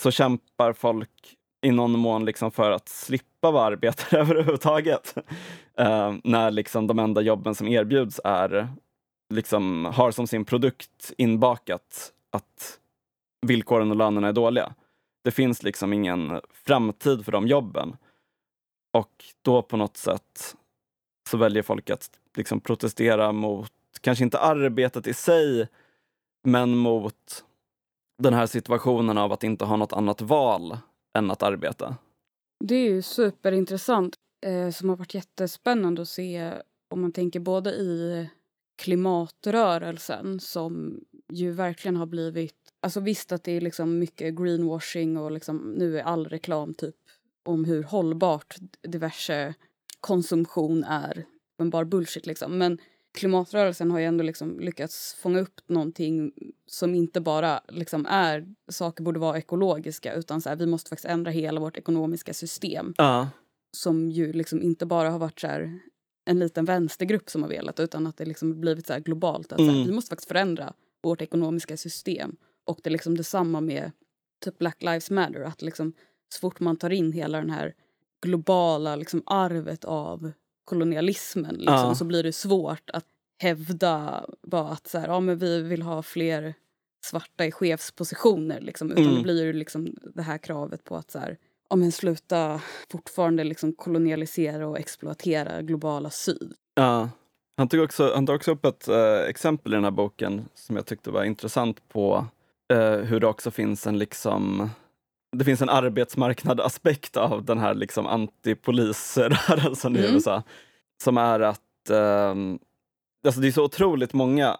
så 0.00 0.10
kämpar 0.10 0.72
folk 0.72 1.36
i 1.62 1.70
någon 1.70 1.98
mån 1.98 2.24
liksom 2.24 2.50
för 2.50 2.70
att 2.70 2.88
slippa 2.88 3.50
vara 3.50 3.64
arbetare 3.64 4.20
överhuvudtaget. 4.20 5.14
Uh, 5.80 6.14
när 6.24 6.50
liksom 6.50 6.86
de 6.86 6.98
enda 6.98 7.20
jobben 7.20 7.54
som 7.54 7.68
erbjuds 7.68 8.20
är, 8.24 8.68
liksom, 9.34 9.84
har 9.84 10.10
som 10.10 10.26
sin 10.26 10.44
produkt 10.44 11.12
inbakat 11.18 12.12
att 12.30 12.78
villkoren 13.46 13.90
och 13.90 13.96
lönerna 13.96 14.28
är 14.28 14.32
dåliga. 14.32 14.74
Det 15.24 15.30
finns 15.30 15.62
liksom 15.62 15.92
ingen 15.92 16.40
framtid 16.50 17.24
för 17.24 17.32
de 17.32 17.48
jobben. 17.48 17.96
Och 18.92 19.24
då 19.42 19.62
på 19.62 19.76
något 19.76 19.96
sätt 19.96 20.56
så 21.30 21.36
väljer 21.36 21.62
folk 21.62 21.90
att 21.90 22.10
liksom 22.36 22.60
protestera 22.60 23.32
mot, 23.32 23.72
kanske 24.00 24.24
inte 24.24 24.38
arbetet 24.38 25.06
i 25.06 25.14
sig, 25.14 25.68
men 26.44 26.76
mot 26.76 27.44
den 28.18 28.34
här 28.34 28.46
situationen 28.46 29.18
av 29.18 29.32
att 29.32 29.44
inte 29.44 29.64
ha 29.64 29.76
något 29.76 29.92
annat 29.92 30.20
val 30.20 30.78
än 31.18 31.30
att 31.30 31.42
arbeta. 31.42 31.96
Det 32.64 32.74
är 32.74 32.90
ju 32.90 33.02
superintressant 33.02 34.14
eh, 34.46 34.70
som 34.70 34.88
har 34.88 34.96
varit 34.96 35.14
jättespännande 35.14 36.02
att 36.02 36.08
se 36.08 36.52
om 36.90 37.00
man 37.00 37.12
tänker 37.12 37.40
både 37.40 37.70
i 37.70 38.28
klimatrörelsen 38.78 40.40
som 40.40 41.00
ju 41.32 41.50
verkligen 41.50 41.96
har 41.96 42.06
blivit... 42.06 42.54
Alltså 42.80 43.00
visst 43.00 43.32
att 43.32 43.44
det 43.44 43.52
är 43.52 43.60
liksom 43.60 43.98
mycket 43.98 44.34
greenwashing 44.34 45.16
och 45.16 45.30
liksom, 45.30 45.74
nu 45.78 45.98
är 45.98 46.02
all 46.02 46.28
reklam 46.28 46.74
typ 46.74 46.96
om 47.44 47.64
hur 47.64 47.82
hållbart 47.82 48.56
diverse 48.82 49.54
konsumtion 50.00 50.84
är. 50.84 51.24
Men 51.58 51.70
bara 51.70 51.84
bullshit 51.84 52.26
liksom. 52.26 52.58
Men 52.58 52.78
klimatrörelsen 53.12 53.90
har 53.90 53.98
ju 53.98 54.04
ändå 54.04 54.24
liksom 54.24 54.60
lyckats 54.60 55.14
fånga 55.14 55.40
upp 55.40 55.60
någonting 55.66 56.32
som 56.66 56.94
inte 56.94 57.20
bara 57.20 57.60
liksom 57.68 58.06
är 58.06 58.54
saker 58.68 59.04
borde 59.04 59.20
vara 59.20 59.38
ekologiska 59.38 60.14
utan 60.14 60.40
så 60.40 60.48
här, 60.48 60.56
vi 60.56 60.66
måste 60.66 60.88
faktiskt 60.88 61.08
ändra 61.12 61.30
hela 61.30 61.60
vårt 61.60 61.76
ekonomiska 61.76 62.34
system. 62.34 62.94
Uh. 63.00 63.26
Som 63.72 64.10
ju 64.10 64.32
liksom 64.32 64.62
inte 64.62 64.86
bara 64.86 65.10
har 65.10 65.18
varit 65.18 65.40
så 65.40 65.46
här, 65.46 65.80
en 66.24 66.38
liten 66.38 66.64
vänstergrupp 66.64 67.30
som 67.30 67.42
har 67.42 67.48
velat 67.50 67.80
utan 67.80 68.06
att 68.06 68.16
det 68.16 68.24
liksom 68.24 68.60
blivit 68.60 68.86
så 68.86 68.98
globalt. 68.98 69.52
Att 69.52 69.58
mm. 69.58 69.68
så 69.68 69.72
här, 69.72 69.78
mm. 69.78 69.88
vi 69.88 69.94
måste 69.94 70.08
faktiskt 70.08 70.28
förändra 70.28 70.72
vårt 71.02 71.22
ekonomiska 71.22 71.76
system. 71.76 72.36
Och 72.64 72.80
det 72.82 72.88
är 72.88 72.92
liksom 72.92 73.16
detsamma 73.16 73.60
med 73.60 73.92
typ 74.44 74.58
Black 74.58 74.82
Lives 74.82 75.10
Matter. 75.10 75.40
Att 75.40 75.62
liksom, 75.62 75.92
så 76.34 76.40
fort 76.40 76.60
man 76.60 76.76
tar 76.76 76.90
in 76.90 77.12
hela 77.12 77.38
den 77.38 77.50
här 77.50 77.74
globala 78.22 78.96
liksom, 78.96 79.22
arvet 79.26 79.84
av 79.84 80.32
kolonialismen 80.70 81.54
liksom, 81.54 81.88
ja. 81.88 81.94
så 81.94 82.04
blir 82.04 82.22
det 82.22 82.32
svårt 82.32 82.90
att 82.90 83.04
hävda 83.42 84.24
bara 84.42 84.68
att 84.68 84.86
så 84.86 84.98
här, 84.98 85.08
ja, 85.08 85.20
men 85.20 85.38
vi 85.38 85.62
vill 85.62 85.82
ha 85.82 86.02
fler 86.02 86.54
svarta 87.06 87.46
i 87.46 87.52
chefspositioner. 87.52 88.60
Liksom, 88.60 88.90
utan 88.90 89.04
mm. 89.04 89.16
det 89.16 89.22
blir 89.22 89.52
liksom 89.52 89.94
det 90.14 90.22
här 90.22 90.38
kravet 90.38 90.84
på 90.84 90.96
att 90.96 91.10
så 91.10 91.18
här, 91.18 91.38
ja, 91.70 91.76
men 91.76 91.92
sluta 91.92 92.60
fortfarande 92.92 93.44
liksom 93.44 93.72
kolonialisera 93.72 94.68
och 94.68 94.78
exploatera 94.78 95.62
globala 95.62 96.10
syd. 96.10 96.54
Ja. 96.74 97.10
Han 97.56 97.68
tog 97.68 97.80
också, 97.80 98.12
han 98.14 98.26
tog 98.26 98.36
också 98.36 98.50
upp 98.50 98.64
ett 98.64 98.88
äh, 98.88 99.20
exempel 99.28 99.72
i 99.72 99.76
den 99.76 99.84
här 99.84 99.90
boken 99.90 100.48
som 100.54 100.76
jag 100.76 100.86
tyckte 100.86 101.10
var 101.10 101.24
intressant 101.24 101.88
på 101.88 102.26
äh, 102.72 102.90
hur 102.90 103.20
det 103.20 103.26
också 103.26 103.50
finns 103.50 103.86
en 103.86 103.98
liksom 103.98 104.70
det 105.36 105.44
finns 105.44 105.62
en 105.62 105.68
arbetsmarknadsaspekt 105.68 107.16
av 107.16 107.44
den 107.44 107.58
här 107.58 107.74
liksom 107.74 108.06
antipolisrörelsen 108.06 109.96
i 109.96 109.98
Mm. 109.98 110.14
USA. 110.14 110.42
Som 111.02 111.18
är 111.18 111.40
att 111.40 111.90
eh, 111.90 112.34
alltså 113.26 113.40
det 113.40 113.46
är 113.48 113.52
så 113.52 113.64
otroligt 113.64 114.12
många, 114.12 114.56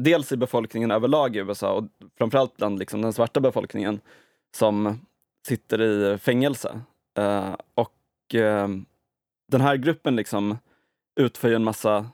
dels 0.00 0.32
i 0.32 0.36
befolkningen 0.36 0.90
överlag 0.90 1.36
i 1.36 1.38
USA 1.38 1.72
och 1.72 1.84
framförallt 2.18 2.56
bland 2.56 2.78
liksom 2.78 3.02
den 3.02 3.12
svarta 3.12 3.40
befolkningen, 3.40 4.00
som 4.56 4.98
sitter 5.46 5.82
i 5.82 6.18
fängelse. 6.18 6.80
Eh, 7.18 7.54
och 7.74 8.34
eh, 8.34 8.68
den 9.52 9.60
här 9.60 9.76
gruppen 9.76 10.16
liksom 10.16 10.58
utför 11.20 11.52
en 11.52 11.64
massa 11.64 12.06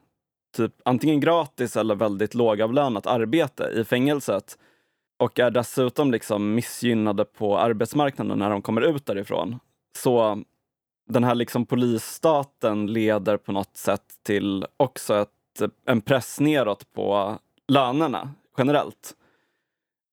typ 0.56 0.72
antingen 0.84 1.20
gratis 1.20 1.76
eller 1.76 1.94
väldigt 1.94 2.34
lågavlönat 2.34 3.06
arbete 3.06 3.64
i 3.76 3.84
fängelset 3.84 4.58
och 5.24 5.38
är 5.38 5.50
dessutom 5.50 6.12
liksom 6.12 6.54
missgynnade 6.54 7.24
på 7.24 7.58
arbetsmarknaden 7.58 8.38
när 8.38 8.50
de 8.50 8.62
kommer 8.62 8.80
ut 8.80 9.06
därifrån. 9.06 9.58
Så 9.98 10.42
den 11.08 11.24
här 11.24 11.34
liksom 11.34 11.66
polisstaten 11.66 12.86
leder 12.86 13.36
på 13.36 13.52
något 13.52 13.76
sätt 13.76 14.04
till 14.22 14.66
också 14.76 15.14
ett, 15.16 15.72
en 15.84 16.00
press 16.00 16.40
neråt 16.40 16.92
på 16.92 17.38
lönerna 17.68 18.34
generellt. 18.58 19.14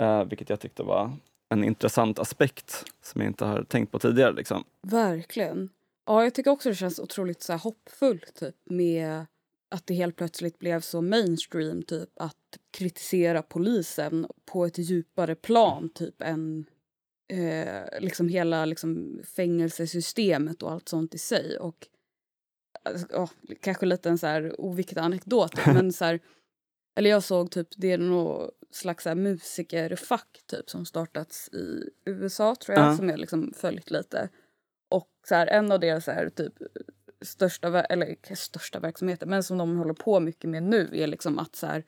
Eh, 0.01 0.23
vilket 0.23 0.49
jag 0.49 0.59
tyckte 0.59 0.83
var 0.83 1.11
en 1.49 1.63
intressant 1.63 2.19
aspekt 2.19 2.85
som 3.01 3.21
jag 3.21 3.29
inte 3.29 3.45
har 3.45 3.63
tänkt 3.63 3.91
på 3.91 3.99
tidigare. 3.99 4.33
Liksom. 4.33 4.63
Verkligen. 4.81 5.69
Ja, 6.05 6.23
jag 6.23 6.33
tycker 6.33 6.51
också 6.51 6.69
det 6.69 6.75
känns 6.75 6.99
otroligt 6.99 7.41
så 7.41 7.53
här 7.53 7.59
hoppfullt 7.59 8.35
typ, 8.35 8.55
med 8.65 9.25
att 9.71 9.87
det 9.87 9.93
helt 9.93 10.15
plötsligt 10.15 10.59
blev 10.59 10.81
så 10.81 11.01
mainstream 11.01 11.83
typ 11.83 12.09
att 12.15 12.35
kritisera 12.71 13.41
polisen 13.41 14.27
på 14.45 14.65
ett 14.65 14.77
djupare 14.77 15.35
plan 15.35 15.89
typ 15.89 16.21
än 16.21 16.65
eh, 17.33 17.99
liksom 17.99 18.29
hela 18.29 18.65
liksom, 18.65 19.21
fängelsesystemet 19.35 20.63
och 20.63 20.71
allt 20.71 20.89
sånt 20.89 21.15
i 21.15 21.17
sig. 21.17 21.57
Och 21.57 21.87
ja, 23.09 23.29
kanske 23.61 23.85
lite 23.85 24.09
en 24.09 24.17
så 24.17 24.27
här 24.27 24.61
oviktig 24.61 24.99
anekdot 24.99 25.51
men 25.65 25.93
så 25.93 26.05
här, 26.05 26.19
eller 26.95 27.09
jag 27.09 27.23
såg 27.23 27.51
typ 27.51 27.67
det 27.77 27.91
är 27.91 27.97
något 27.97 28.51
slags 28.71 29.05
här, 29.05 29.15
musikerfack 29.15 30.43
typ 30.45 30.69
som 30.69 30.85
startats 30.85 31.49
i 31.53 31.89
USA 32.05 32.55
tror 32.55 32.77
jag 32.77 32.87
Ja. 32.87 32.97
som 32.97 33.09
jag 33.09 33.19
liksom 33.19 33.53
följt 33.55 33.91
lite. 33.91 34.29
Och 34.89 35.09
så 35.27 35.35
här, 35.35 35.47
en 35.47 35.71
av 35.71 35.79
deras 35.79 36.05
så 36.05 36.11
här, 36.11 36.29
typ 36.29 36.53
största, 37.21 37.83
eller 37.83 38.35
största 38.35 38.79
verksamheter, 38.79 39.25
men 39.25 39.43
som 39.43 39.57
de 39.57 39.77
håller 39.77 39.93
på 39.93 40.19
mycket 40.19 40.49
med 40.49 40.63
nu 40.63 40.89
är 40.93 41.07
liksom 41.07 41.39
att 41.39 41.55
så 41.55 41.67
här, 41.67 41.83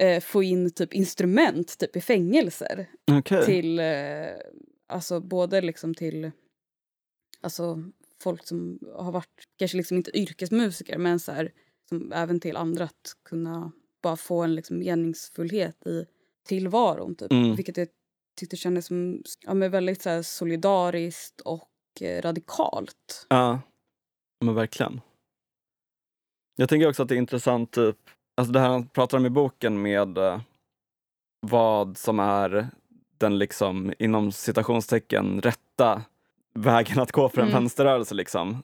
eh, 0.00 0.20
få 0.20 0.42
in 0.42 0.70
typ 0.70 0.94
instrument 0.94 1.78
typ 1.78 1.96
i 1.96 2.00
fängelser 2.00 2.86
Okej. 3.12 3.44
till, 3.46 3.78
eh, 3.78 4.28
alltså 4.88 5.20
både 5.20 5.60
liksom 5.60 5.94
till, 5.94 6.30
alltså 7.40 7.82
folk 8.22 8.46
som 8.46 8.78
har 8.96 9.12
varit, 9.12 9.44
kanske 9.56 9.76
liksom 9.76 9.96
inte 9.96 10.18
yrkesmusiker, 10.18 10.98
men 10.98 11.20
så 11.20 11.32
här, 11.32 11.52
som 11.88 12.12
även 12.12 12.40
till 12.40 12.56
andra 12.56 12.84
att 12.84 13.16
kunna 13.28 13.72
bara 14.02 14.16
få 14.16 14.42
en 14.42 14.54
liksom 14.54 14.78
meningsfullhet 14.78 15.86
i 15.86 16.06
tillvaron 16.46 17.14
typ. 17.14 17.32
Mm. 17.32 17.56
Vilket 17.56 17.76
jag 17.76 17.88
tyckte 18.40 18.56
kändes 18.56 18.86
som, 18.86 19.22
ja, 19.40 19.54
men 19.54 19.70
väldigt 19.70 20.02
så 20.02 20.10
här, 20.10 20.22
solidariskt 20.22 21.40
och 21.40 21.70
eh, 22.00 22.22
radikalt. 22.22 23.26
Ja, 23.28 23.60
men 24.44 24.54
verkligen. 24.54 25.00
Jag 26.56 26.68
tänker 26.68 26.88
också 26.88 27.02
att 27.02 27.08
det 27.08 27.14
är 27.14 27.18
intressant, 27.18 27.70
typ, 27.70 27.96
alltså 28.40 28.52
det 28.52 28.60
här 28.60 28.68
han 28.68 28.88
pratar 28.88 29.18
om 29.18 29.26
i 29.26 29.30
boken 29.30 29.82
med 29.82 30.18
eh, 30.18 30.40
vad 31.46 31.98
som 31.98 32.20
är 32.20 32.68
den 33.18 33.38
liksom 33.38 33.92
inom 33.98 34.32
citationstecken 34.32 35.40
rätta 35.42 36.02
vägen 36.54 36.98
att 37.00 37.12
gå 37.12 37.28
för 37.28 37.40
en 37.40 37.48
Mm. 37.48 37.60
vänsterrörelse. 37.62 38.14
Liksom. 38.14 38.62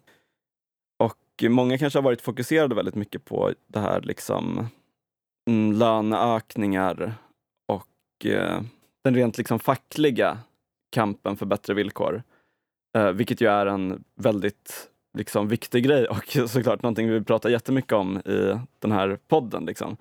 Och 0.98 1.44
många 1.48 1.78
kanske 1.78 1.98
har 1.98 2.04
varit 2.04 2.20
fokuserade 2.20 2.74
väldigt 2.74 2.94
mycket 2.94 3.24
på 3.24 3.52
det 3.66 3.80
här 3.80 4.00
liksom 4.00 4.66
mm, 5.50 5.72
löneökningar 5.72 7.14
och 7.68 8.26
eh, 8.26 8.60
den 9.04 9.14
rent 9.14 9.38
liksom 9.38 9.58
fackliga 9.58 10.38
kampen 10.92 11.36
för 11.36 11.46
bättre 11.46 11.74
villkor. 11.74 12.22
Eh, 12.98 13.10
vilket 13.10 13.40
ju 13.40 13.46
är 13.48 13.66
en 13.66 14.04
väldigt 14.14 14.90
liksom, 15.16 15.48
viktig 15.48 15.84
grej 15.84 16.06
och 16.08 16.50
såklart 16.50 16.82
någonting 16.82 17.10
vi 17.10 17.20
pratar 17.24 17.50
jättemycket 17.50 17.92
om 17.92 18.18
i 18.18 18.60
den 18.78 18.92
här 18.92 19.18
podden. 19.28 19.64
Liksom. 19.66 19.96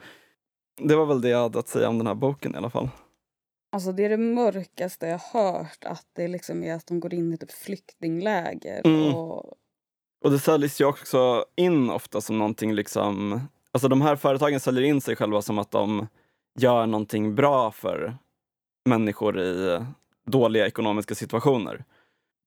Det 0.81 0.95
var 0.95 1.05
väl 1.05 1.21
det 1.21 1.29
jag 1.29 1.41
hade 1.41 1.59
att 1.59 1.67
säga 1.67 1.89
om 1.89 1.97
den 1.97 2.07
här 2.07 2.15
boken 2.15 2.53
i 2.55 2.57
alla 2.57 2.69
fall. 2.69 2.89
Alltså 3.71 3.91
det 3.91 4.05
är 4.05 4.09
det 4.09 4.17
mörkaste 4.17 5.07
jag 5.07 5.19
hört 5.19 5.83
att 5.85 6.05
det 6.13 6.27
liksom 6.27 6.63
är 6.63 6.75
att 6.75 6.87
de 6.87 6.99
går 6.99 7.13
in 7.13 7.33
i 7.33 7.37
typ 7.37 7.51
flyktingläger 7.51 8.81
Mm. 8.85 9.15
och 9.15 9.53
Och 10.23 10.31
det 10.31 10.39
säljs 10.39 10.81
ju 10.81 10.85
också 10.85 11.45
in 11.55 11.89
ofta 11.89 12.21
som 12.21 12.37
någonting 12.37 12.73
liksom... 12.73 13.41
Alltså 13.71 13.87
de 13.87 14.01
här 14.01 14.15
företagen 14.15 14.59
säljer 14.59 14.83
in 14.83 15.01
sig 15.01 15.15
själva 15.15 15.41
som 15.41 15.59
att 15.59 15.71
de 15.71 16.07
gör 16.59 16.85
någonting 16.85 17.35
bra 17.35 17.71
för 17.71 18.17
människor 18.89 19.39
i 19.39 19.79
dåliga 20.25 20.67
ekonomiska 20.67 21.15
situationer. 21.15 21.83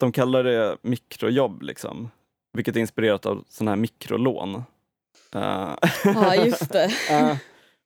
De 0.00 0.12
kallar 0.12 0.44
det 0.44 0.76
mikrojobb, 0.82 1.62
liksom, 1.62 2.10
vilket 2.58 2.76
är 2.76 2.80
inspirerat 2.80 3.26
av 3.26 3.44
sådana 3.48 3.70
här 3.70 3.76
mikrolån. 3.76 4.54
Eh, 5.34 5.74
Ja, 6.04 6.34
just 6.34 6.72
det. 6.72 6.84
eh, 7.10 7.36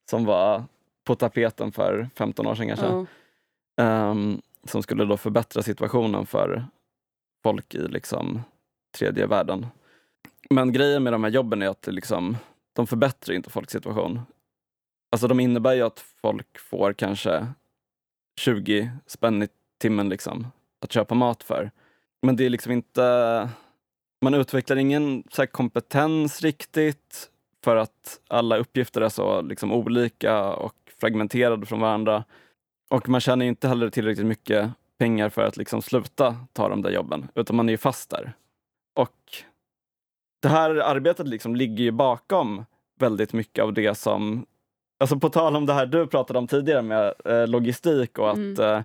som 0.09 0.25
var 0.25 0.63
på 1.03 1.15
tapeten 1.15 1.71
för 1.71 2.09
15 2.15 2.47
år 2.47 2.55
sedan 2.55 2.67
kanske. 2.67 2.85
Ja. 2.85 3.05
Ehm, 3.83 4.41
som 4.63 4.83
skulle 4.83 5.05
då 5.05 5.17
förbättra 5.17 5.61
situationen 5.61 6.25
för 6.25 6.65
folk 7.43 7.75
i 7.75 7.87
liksom 7.87 8.41
tredje 8.97 9.25
världen. 9.25 9.65
Men 10.49 10.73
grejen 10.73 11.03
med 11.03 11.13
de 11.13 11.23
här 11.23 11.31
jobben 11.31 11.61
är 11.61 11.67
att 11.67 11.87
liksom, 11.87 12.37
de 12.73 12.87
förbättrar 12.87 13.35
inte 13.35 13.49
folks 13.49 13.71
situation. 13.71 14.21
Alltså 15.11 15.27
de 15.27 15.39
innebär 15.39 15.73
ju 15.73 15.81
att 15.81 15.99
folk 16.21 16.59
får 16.59 16.93
kanske 16.93 17.47
20 18.39 18.91
spänn 19.05 19.43
i 19.43 19.47
timmen 19.81 20.09
liksom, 20.09 20.47
att 20.81 20.91
köpa 20.91 21.15
mat 21.15 21.43
för. 21.43 21.71
Men 22.21 22.35
det 22.35 22.45
är 22.45 22.49
liksom 22.49 22.71
inte... 22.71 23.49
Man 24.23 24.33
utvecklar 24.33 24.77
ingen 24.77 25.23
så 25.31 25.47
kompetens 25.47 26.41
riktigt 26.41 27.29
för 27.63 27.75
att 27.75 28.19
alla 28.27 28.57
uppgifter 28.57 29.01
är 29.01 29.09
så 29.09 29.41
liksom 29.41 29.71
olika 29.71 30.53
och 30.53 30.75
fragmenterade 30.99 31.65
från 31.65 31.79
varandra. 31.79 32.23
Och 32.89 33.09
man 33.09 33.21
tjänar 33.21 33.45
inte 33.45 33.67
heller 33.67 33.89
tillräckligt 33.89 34.25
mycket 34.25 34.71
pengar 34.99 35.29
för 35.29 35.41
att 35.41 35.57
liksom 35.57 35.81
sluta 35.81 36.35
ta 36.53 36.69
de 36.69 36.81
där 36.81 36.89
jobben, 36.91 37.27
utan 37.35 37.55
man 37.55 37.69
är 37.69 37.73
ju 37.73 37.77
fast 37.77 38.09
där. 38.09 38.33
Och 38.95 39.17
det 40.41 40.47
här 40.47 40.75
arbetet 40.75 41.27
liksom 41.27 41.55
ligger 41.55 41.83
ju 41.83 41.91
bakom 41.91 42.65
väldigt 42.99 43.33
mycket 43.33 43.63
av 43.63 43.73
det 43.73 43.95
som, 43.97 44.45
alltså 44.99 45.19
på 45.19 45.29
tal 45.29 45.55
om 45.55 45.65
det 45.65 45.73
här 45.73 45.85
du 45.85 46.07
pratade 46.07 46.39
om 46.39 46.47
tidigare 46.47 46.81
med 46.81 47.13
eh, 47.25 47.47
logistik 47.47 48.19
och 48.19 48.29
att 48.31 48.37
Mm. 48.37 48.59
eh, 48.61 48.83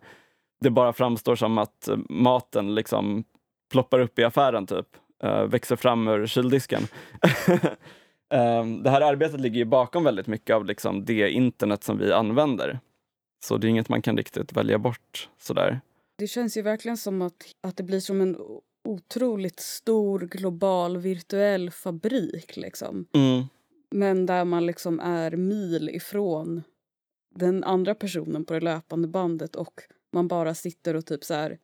det 0.60 0.70
bara 0.70 0.92
framstår 0.92 1.36
som 1.36 1.58
att 1.58 1.88
eh, 1.88 1.96
maten 2.08 2.74
liksom 2.74 3.24
ploppar 3.72 4.00
upp 4.00 4.18
i 4.18 4.24
affären 4.24 4.66
typ, 4.66 4.86
eh, 5.22 5.44
växer 5.44 5.76
fram 5.76 6.08
ur 6.08 6.26
kyldisken. 6.26 6.82
Ehm, 8.30 8.82
det 8.82 8.90
här 8.90 9.00
arbetet 9.00 9.40
ligger 9.40 9.58
ju 9.58 9.64
bakom 9.64 10.04
väldigt 10.04 10.26
mycket 10.26 10.56
av 10.56 10.64
liksom 10.64 11.04
det 11.04 11.30
internet 11.30 11.84
som 11.84 11.98
vi 11.98 12.12
använder. 12.12 12.80
Så 13.44 13.56
det 13.56 13.66
är 13.66 13.68
inget 13.68 13.88
man 13.88 14.02
kan 14.02 14.16
riktigt 14.16 14.52
välja 14.52 14.78
bort 14.78 15.28
sådär. 15.38 15.80
Det 16.18 16.26
känns 16.26 16.56
ju 16.56 16.62
verkligen 16.62 16.96
som 16.96 17.22
att, 17.22 17.46
att 17.60 17.76
det 17.76 17.82
blir 17.82 18.00
som 18.00 18.20
en 18.20 18.36
otroligt 18.88 19.60
stor 19.60 20.20
global 20.20 20.98
virtuell 20.98 21.70
fabrik 21.70 22.56
liksom. 22.56 23.06
Mm. 23.14 23.44
Men 23.90 24.26
där 24.26 24.44
man 24.44 24.66
liksom 24.66 25.00
är 25.00 25.36
mil 25.36 25.90
ifrån 25.90 26.62
den 27.34 27.64
andra 27.64 27.94
personen 27.94 28.44
på 28.44 28.54
det 28.54 28.60
löpande 28.60 29.08
bandet 29.08 29.56
och 29.56 29.80
man 30.12 30.28
bara 30.28 30.54
sitter 30.54 30.96
och 30.96 31.06
typ 31.06 31.24
så 31.24 31.34
här 31.34 31.58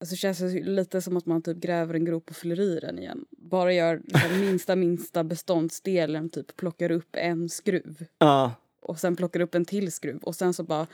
Alltså 0.00 0.12
det 0.12 0.16
känns 0.18 0.40
ju 0.40 0.64
lite 0.64 1.02
som 1.02 1.16
att 1.16 1.26
man 1.26 1.42
typ 1.42 1.56
gräver 1.56 1.94
en 1.94 2.04
grop 2.04 2.30
och 2.30 2.36
fyller 2.36 2.60
i 2.60 2.78
den 2.80 2.98
igen. 2.98 3.24
Bara 3.30 3.72
gör 3.72 4.00
liksom 4.04 4.40
minsta 4.40 4.76
minsta 4.76 5.24
beståndsdelen, 5.24 6.30
typ 6.30 6.56
plockar 6.56 6.90
upp 6.90 7.08
en 7.16 7.48
skruv 7.48 8.04
Ja, 8.18 8.52
och 8.82 8.98
sen 8.98 9.16
plockar 9.16 9.40
upp 9.40 9.54
en 9.54 9.64
till 9.64 9.92
skruv 9.92 10.22
och 10.22 10.34
sen 10.34 10.54
så 10.54 10.62
bara 10.62 10.86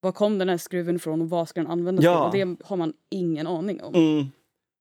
var 0.00 0.12
kom 0.12 0.38
den 0.38 0.48
här 0.48 0.56
skruven 0.56 0.96
ifrån 0.96 1.20
och 1.22 1.30
vad 1.30 1.48
ska 1.48 1.60
den 1.60 1.70
användas 1.70 2.04
Ja. 2.04 2.30
till? 2.30 2.42
Och 2.42 2.56
det 2.56 2.64
har 2.66 2.76
man 2.76 2.92
ingen 3.10 3.46
aning 3.46 3.82
om. 3.82 3.94
mm. 3.94 4.26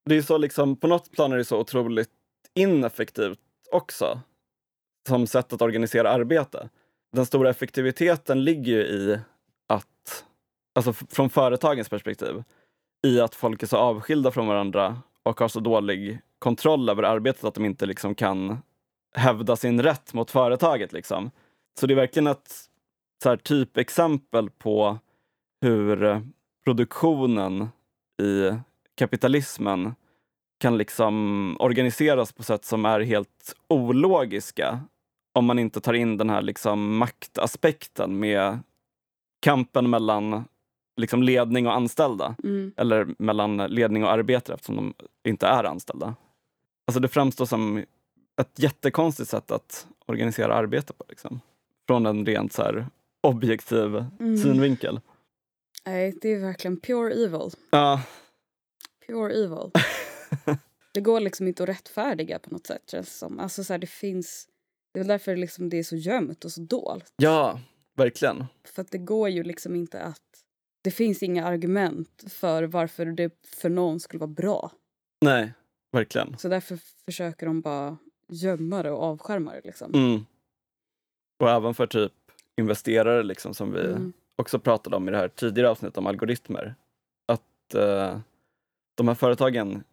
Det 0.05 0.15
är 0.17 0.21
så 0.21 0.37
liksom, 0.37 0.75
på 0.75 0.87
något 0.87 1.11
plan 1.11 1.31
är 1.31 1.37
det 1.37 1.45
så 1.45 1.59
otroligt 1.59 2.09
ineffektivt 2.55 3.39
också. 3.71 4.19
Som 5.07 5.27
sätt 5.27 5.53
att 5.53 5.61
organisera 5.61 6.09
arbete. 6.09 6.69
Den 7.11 7.25
stora 7.25 7.49
effektiviteten 7.49 8.43
ligger 8.43 8.71
ju 8.73 8.81
i 8.81 9.19
att, 9.67 10.25
alltså 10.75 10.93
från 10.93 11.29
företagens 11.29 11.89
perspektiv, 11.89 12.43
i 13.07 13.21
att 13.21 13.35
folk 13.35 13.63
är 13.63 13.67
så 13.67 13.77
avskilda 13.77 14.31
från 14.31 14.47
varandra 14.47 15.01
och 15.23 15.39
har 15.39 15.47
så 15.47 15.59
dålig 15.59 16.19
kontroll 16.39 16.89
över 16.89 17.03
arbetet 17.03 17.43
att 17.43 17.53
de 17.53 17.65
inte 17.65 17.85
liksom 17.85 18.15
kan 18.15 18.57
hävda 19.15 19.55
sin 19.55 19.83
rätt 19.83 20.13
mot 20.13 20.31
företaget. 20.31 20.93
Liksom. 20.93 21.31
Så 21.79 21.87
det 21.87 21.93
är 21.93 21.95
verkligen 21.95 22.27
ett 22.27 22.53
så 23.23 23.29
här, 23.29 23.37
typexempel 23.37 24.49
på 24.49 24.97
hur 25.61 26.21
produktionen 26.63 27.69
i 28.21 28.51
kapitalismen 28.95 29.95
kan 30.59 30.77
liksom 30.77 31.55
organiseras 31.59 32.31
på 32.31 32.43
sätt 32.43 32.65
som 32.65 32.85
är 32.85 32.99
helt 32.99 33.55
ologiska 33.67 34.79
om 35.33 35.45
man 35.45 35.59
inte 35.59 35.81
tar 35.81 35.93
in 35.93 36.17
den 36.17 36.29
här 36.29 36.41
liksom 36.41 36.97
maktaspekten 36.97 38.19
med 38.19 38.59
kampen 39.41 39.89
mellan 39.89 40.45
liksom 40.99 41.23
ledning 41.23 41.67
och 41.67 41.73
anställda. 41.75 42.35
Mm. 42.43 42.73
Eller 42.77 43.07
mellan 43.19 43.57
ledning 43.57 44.03
och 44.03 44.11
arbetare 44.11 44.55
eftersom 44.55 44.75
de 44.75 44.93
inte 45.29 45.47
är 45.47 45.63
anställda. 45.63 46.15
Alltså 46.87 46.99
det 46.99 47.07
framstår 47.07 47.45
som 47.45 47.85
ett 48.41 48.59
jättekonstigt 48.59 49.29
sätt 49.29 49.51
att 49.51 49.87
organisera 50.05 50.55
arbete 50.55 50.93
på. 50.93 51.03
Liksom. 51.09 51.39
Från 51.87 52.05
en 52.05 52.25
rent 52.25 52.53
så 52.53 52.61
här 52.61 52.87
objektiv 53.23 53.95
Mm. 54.19 54.37
synvinkel. 54.37 54.99
Nej, 55.85 56.17
det 56.21 56.29
är 56.33 56.39
verkligen 56.39 56.79
pure 56.79 57.13
evil. 57.13 57.49
Ja, 57.71 58.01
Pure 59.07 59.33
evil. 59.33 59.71
det 60.93 61.01
går 61.01 61.19
liksom 61.19 61.47
inte 61.47 61.63
att 61.63 61.69
rättfärdiga 61.69 62.39
på 62.39 62.49
något 62.49 62.67
sätt 62.67 62.81
känns 62.91 63.17
som. 63.17 63.39
Alltså 63.39 63.63
så 63.63 63.73
här, 63.73 63.77
det 63.77 63.87
finns... 63.87 64.47
Det 64.93 64.99
är 64.99 65.03
väl 65.03 65.07
därför 65.07 65.35
liksom 65.35 65.69
det 65.69 65.77
är 65.79 65.83
så 65.83 65.95
gömt 65.95 66.45
och 66.45 66.51
så 66.51 66.61
dolt. 66.61 67.13
ja 67.17 67.59
verkligen. 67.95 68.45
För 68.75 68.81
att 68.81 68.91
det 68.91 68.97
går 68.97 69.29
ju 69.29 69.43
liksom 69.43 69.75
inte 69.75 70.01
att... 70.01 70.21
Det 70.81 70.91
finns 70.91 71.23
inga 71.23 71.45
argument 71.45 72.23
för 72.27 72.63
varför 72.63 73.05
det 73.05 73.47
för 73.47 73.69
någon 73.69 73.99
skulle 73.99 74.19
vara 74.19 74.27
bra. 74.31 74.71
Nej, 75.21 75.53
verkligen. 75.91 76.37
Så 76.37 76.47
därför 76.49 76.79
försöker 77.05 77.45
de 77.45 77.61
bara 77.61 77.97
gömma 78.27 78.83
det 78.83 78.91
och 78.91 79.03
avskärma 79.03 79.53
det 79.53 79.61
liksom. 79.63 79.93
Mm. 79.93 80.25
Och 81.39 81.49
även 81.49 81.73
för 81.73 81.87
typ 81.87 82.13
investerare 82.57 83.23
liksom, 83.23 83.53
som 83.53 83.71
vi 83.71 83.79
Mm. 83.85 84.13
också 84.35 84.59
pratade 84.59 84.95
om 84.95 85.07
i 85.07 85.11
det 85.11 85.17
här 85.17 85.27
tidigare 85.27 85.69
avsnittet 85.69 85.97
om 85.97 86.07
algoritmer. 86.07 86.75
Att 87.31 87.75
eh, 87.75 88.19
de 88.97 89.07
här 89.07 89.15
företagen 89.15 89.83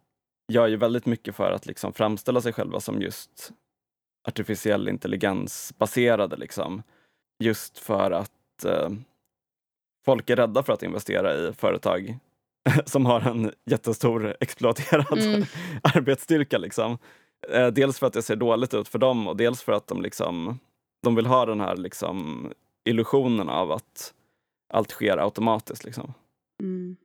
gör 0.52 0.66
ju 0.66 0.76
väldigt 0.76 1.06
mycket 1.06 1.34
för 1.34 1.52
att 1.52 1.66
liksom 1.66 1.92
framställa 1.92 2.40
sig 2.40 2.52
själva 2.52 2.80
som 2.80 3.00
just 3.02 3.52
artificiell 4.28 4.88
intelligens 4.88 5.74
baserade. 5.78 6.36
Liksom. 6.36 6.82
Just 7.44 7.78
för 7.78 8.10
att 8.10 8.64
eh, 8.64 8.90
folk 10.06 10.30
är 10.30 10.36
rädda 10.36 10.62
för 10.62 10.72
att 10.72 10.82
investera 10.82 11.34
i 11.34 11.52
företag 11.52 12.18
som 12.86 13.06
har 13.06 13.20
en 13.20 13.52
jättestor 13.70 14.36
exploaterad 14.40 15.18
Mm. 15.18 15.44
arbetsstyrka. 15.82 16.58
Liksom. 16.58 16.98
Eh, 17.52 17.66
dels 17.66 17.98
för 17.98 18.06
att 18.06 18.12
det 18.12 18.22
ser 18.22 18.36
dåligt 18.36 18.74
ut 18.74 18.88
för 18.88 18.98
dem 18.98 19.28
och 19.28 19.36
dels 19.36 19.62
för 19.62 19.72
att 19.72 19.86
de, 19.86 20.02
liksom, 20.02 20.58
de 21.02 21.14
vill 21.14 21.26
ha 21.26 21.46
den 21.46 21.60
här 21.60 21.76
liksom, 21.76 22.48
illusionen 22.88 23.48
av 23.48 23.72
att 23.72 24.12
allt 24.74 24.90
sker 24.90 25.16
automatiskt. 25.16 25.84
Liksom. 25.84 26.14
Mm. 26.62 26.96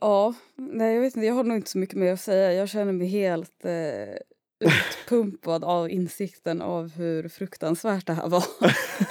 Ja, 0.00 0.34
nej 0.56 0.94
jag 0.94 1.00
vet 1.00 1.16
inte, 1.16 1.26
jag 1.26 1.34
har 1.34 1.44
nog 1.44 1.56
inte 1.56 1.70
så 1.70 1.78
mycket 1.78 1.96
mer 1.96 2.12
att 2.12 2.20
säga. 2.20 2.52
Jag 2.52 2.68
känner 2.68 2.92
mig 2.92 3.06
helt 3.06 3.64
eh, 3.64 4.14
utpumpad 4.64 5.64
av 5.64 5.90
insikten 5.90 6.62
av 6.62 6.90
hur 6.90 7.28
fruktansvärt 7.28 8.06
det 8.06 8.12
här 8.12 8.28
var. 8.28 8.44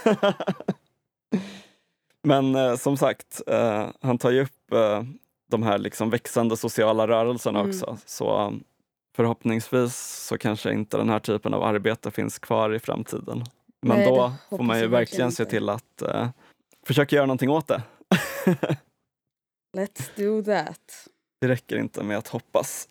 Men 2.24 2.56
eh, 2.56 2.76
som 2.76 2.98
sagt, 2.98 3.42
eh, 3.48 3.88
han 4.02 4.18
tar 4.18 4.32
ju 4.32 4.42
upp 4.42 4.72
eh, 4.74 5.04
de 5.50 5.64
här 5.64 5.78
liksom 5.78 6.10
växande 6.10 6.58
sociala 6.58 7.08
rörelserna 7.08 7.60
Mm. 7.60 7.70
också. 7.70 7.98
Så 8.06 8.42
eh, 8.42 8.52
förhoppningsvis 9.16 9.96
så 10.28 10.38
kanske 10.38 10.74
inte 10.74 10.98
den 10.98 11.10
här 11.10 11.20
typen 11.20 11.54
av 11.54 11.64
arbete 11.64 12.12
finns 12.12 12.40
kvar 12.40 12.74
i 12.74 12.80
framtiden. 12.80 13.44
Men 13.82 13.98
Nej, 13.98 14.08
då 14.08 14.34
får 14.50 14.64
man 14.64 14.80
ju 14.80 14.88
verkligen 14.88 15.32
se 15.32 15.46
till 15.46 15.70
att 15.70 16.02
eh, 16.02 16.30
försöka 16.86 17.16
göra 17.16 17.26
någonting 17.26 17.50
åt 17.50 17.68
det. 17.68 17.82
Let's 19.78 20.10
do 20.16 20.44
that. 20.44 21.08
Det 21.42 21.48
räcker 21.48 21.78
inte 21.78 22.04
med 22.04 22.18
att 22.18 22.28
hoppas. 22.28 22.88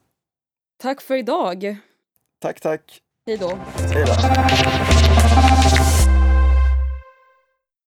Tack 0.82 1.00
för 1.00 1.14
idag. 1.16 1.76
Tack, 2.38 2.60
tack. 2.60 3.00
Hej 3.26 3.36
då. 3.36 3.58
Hej 3.92 4.04
då. 4.06 5.01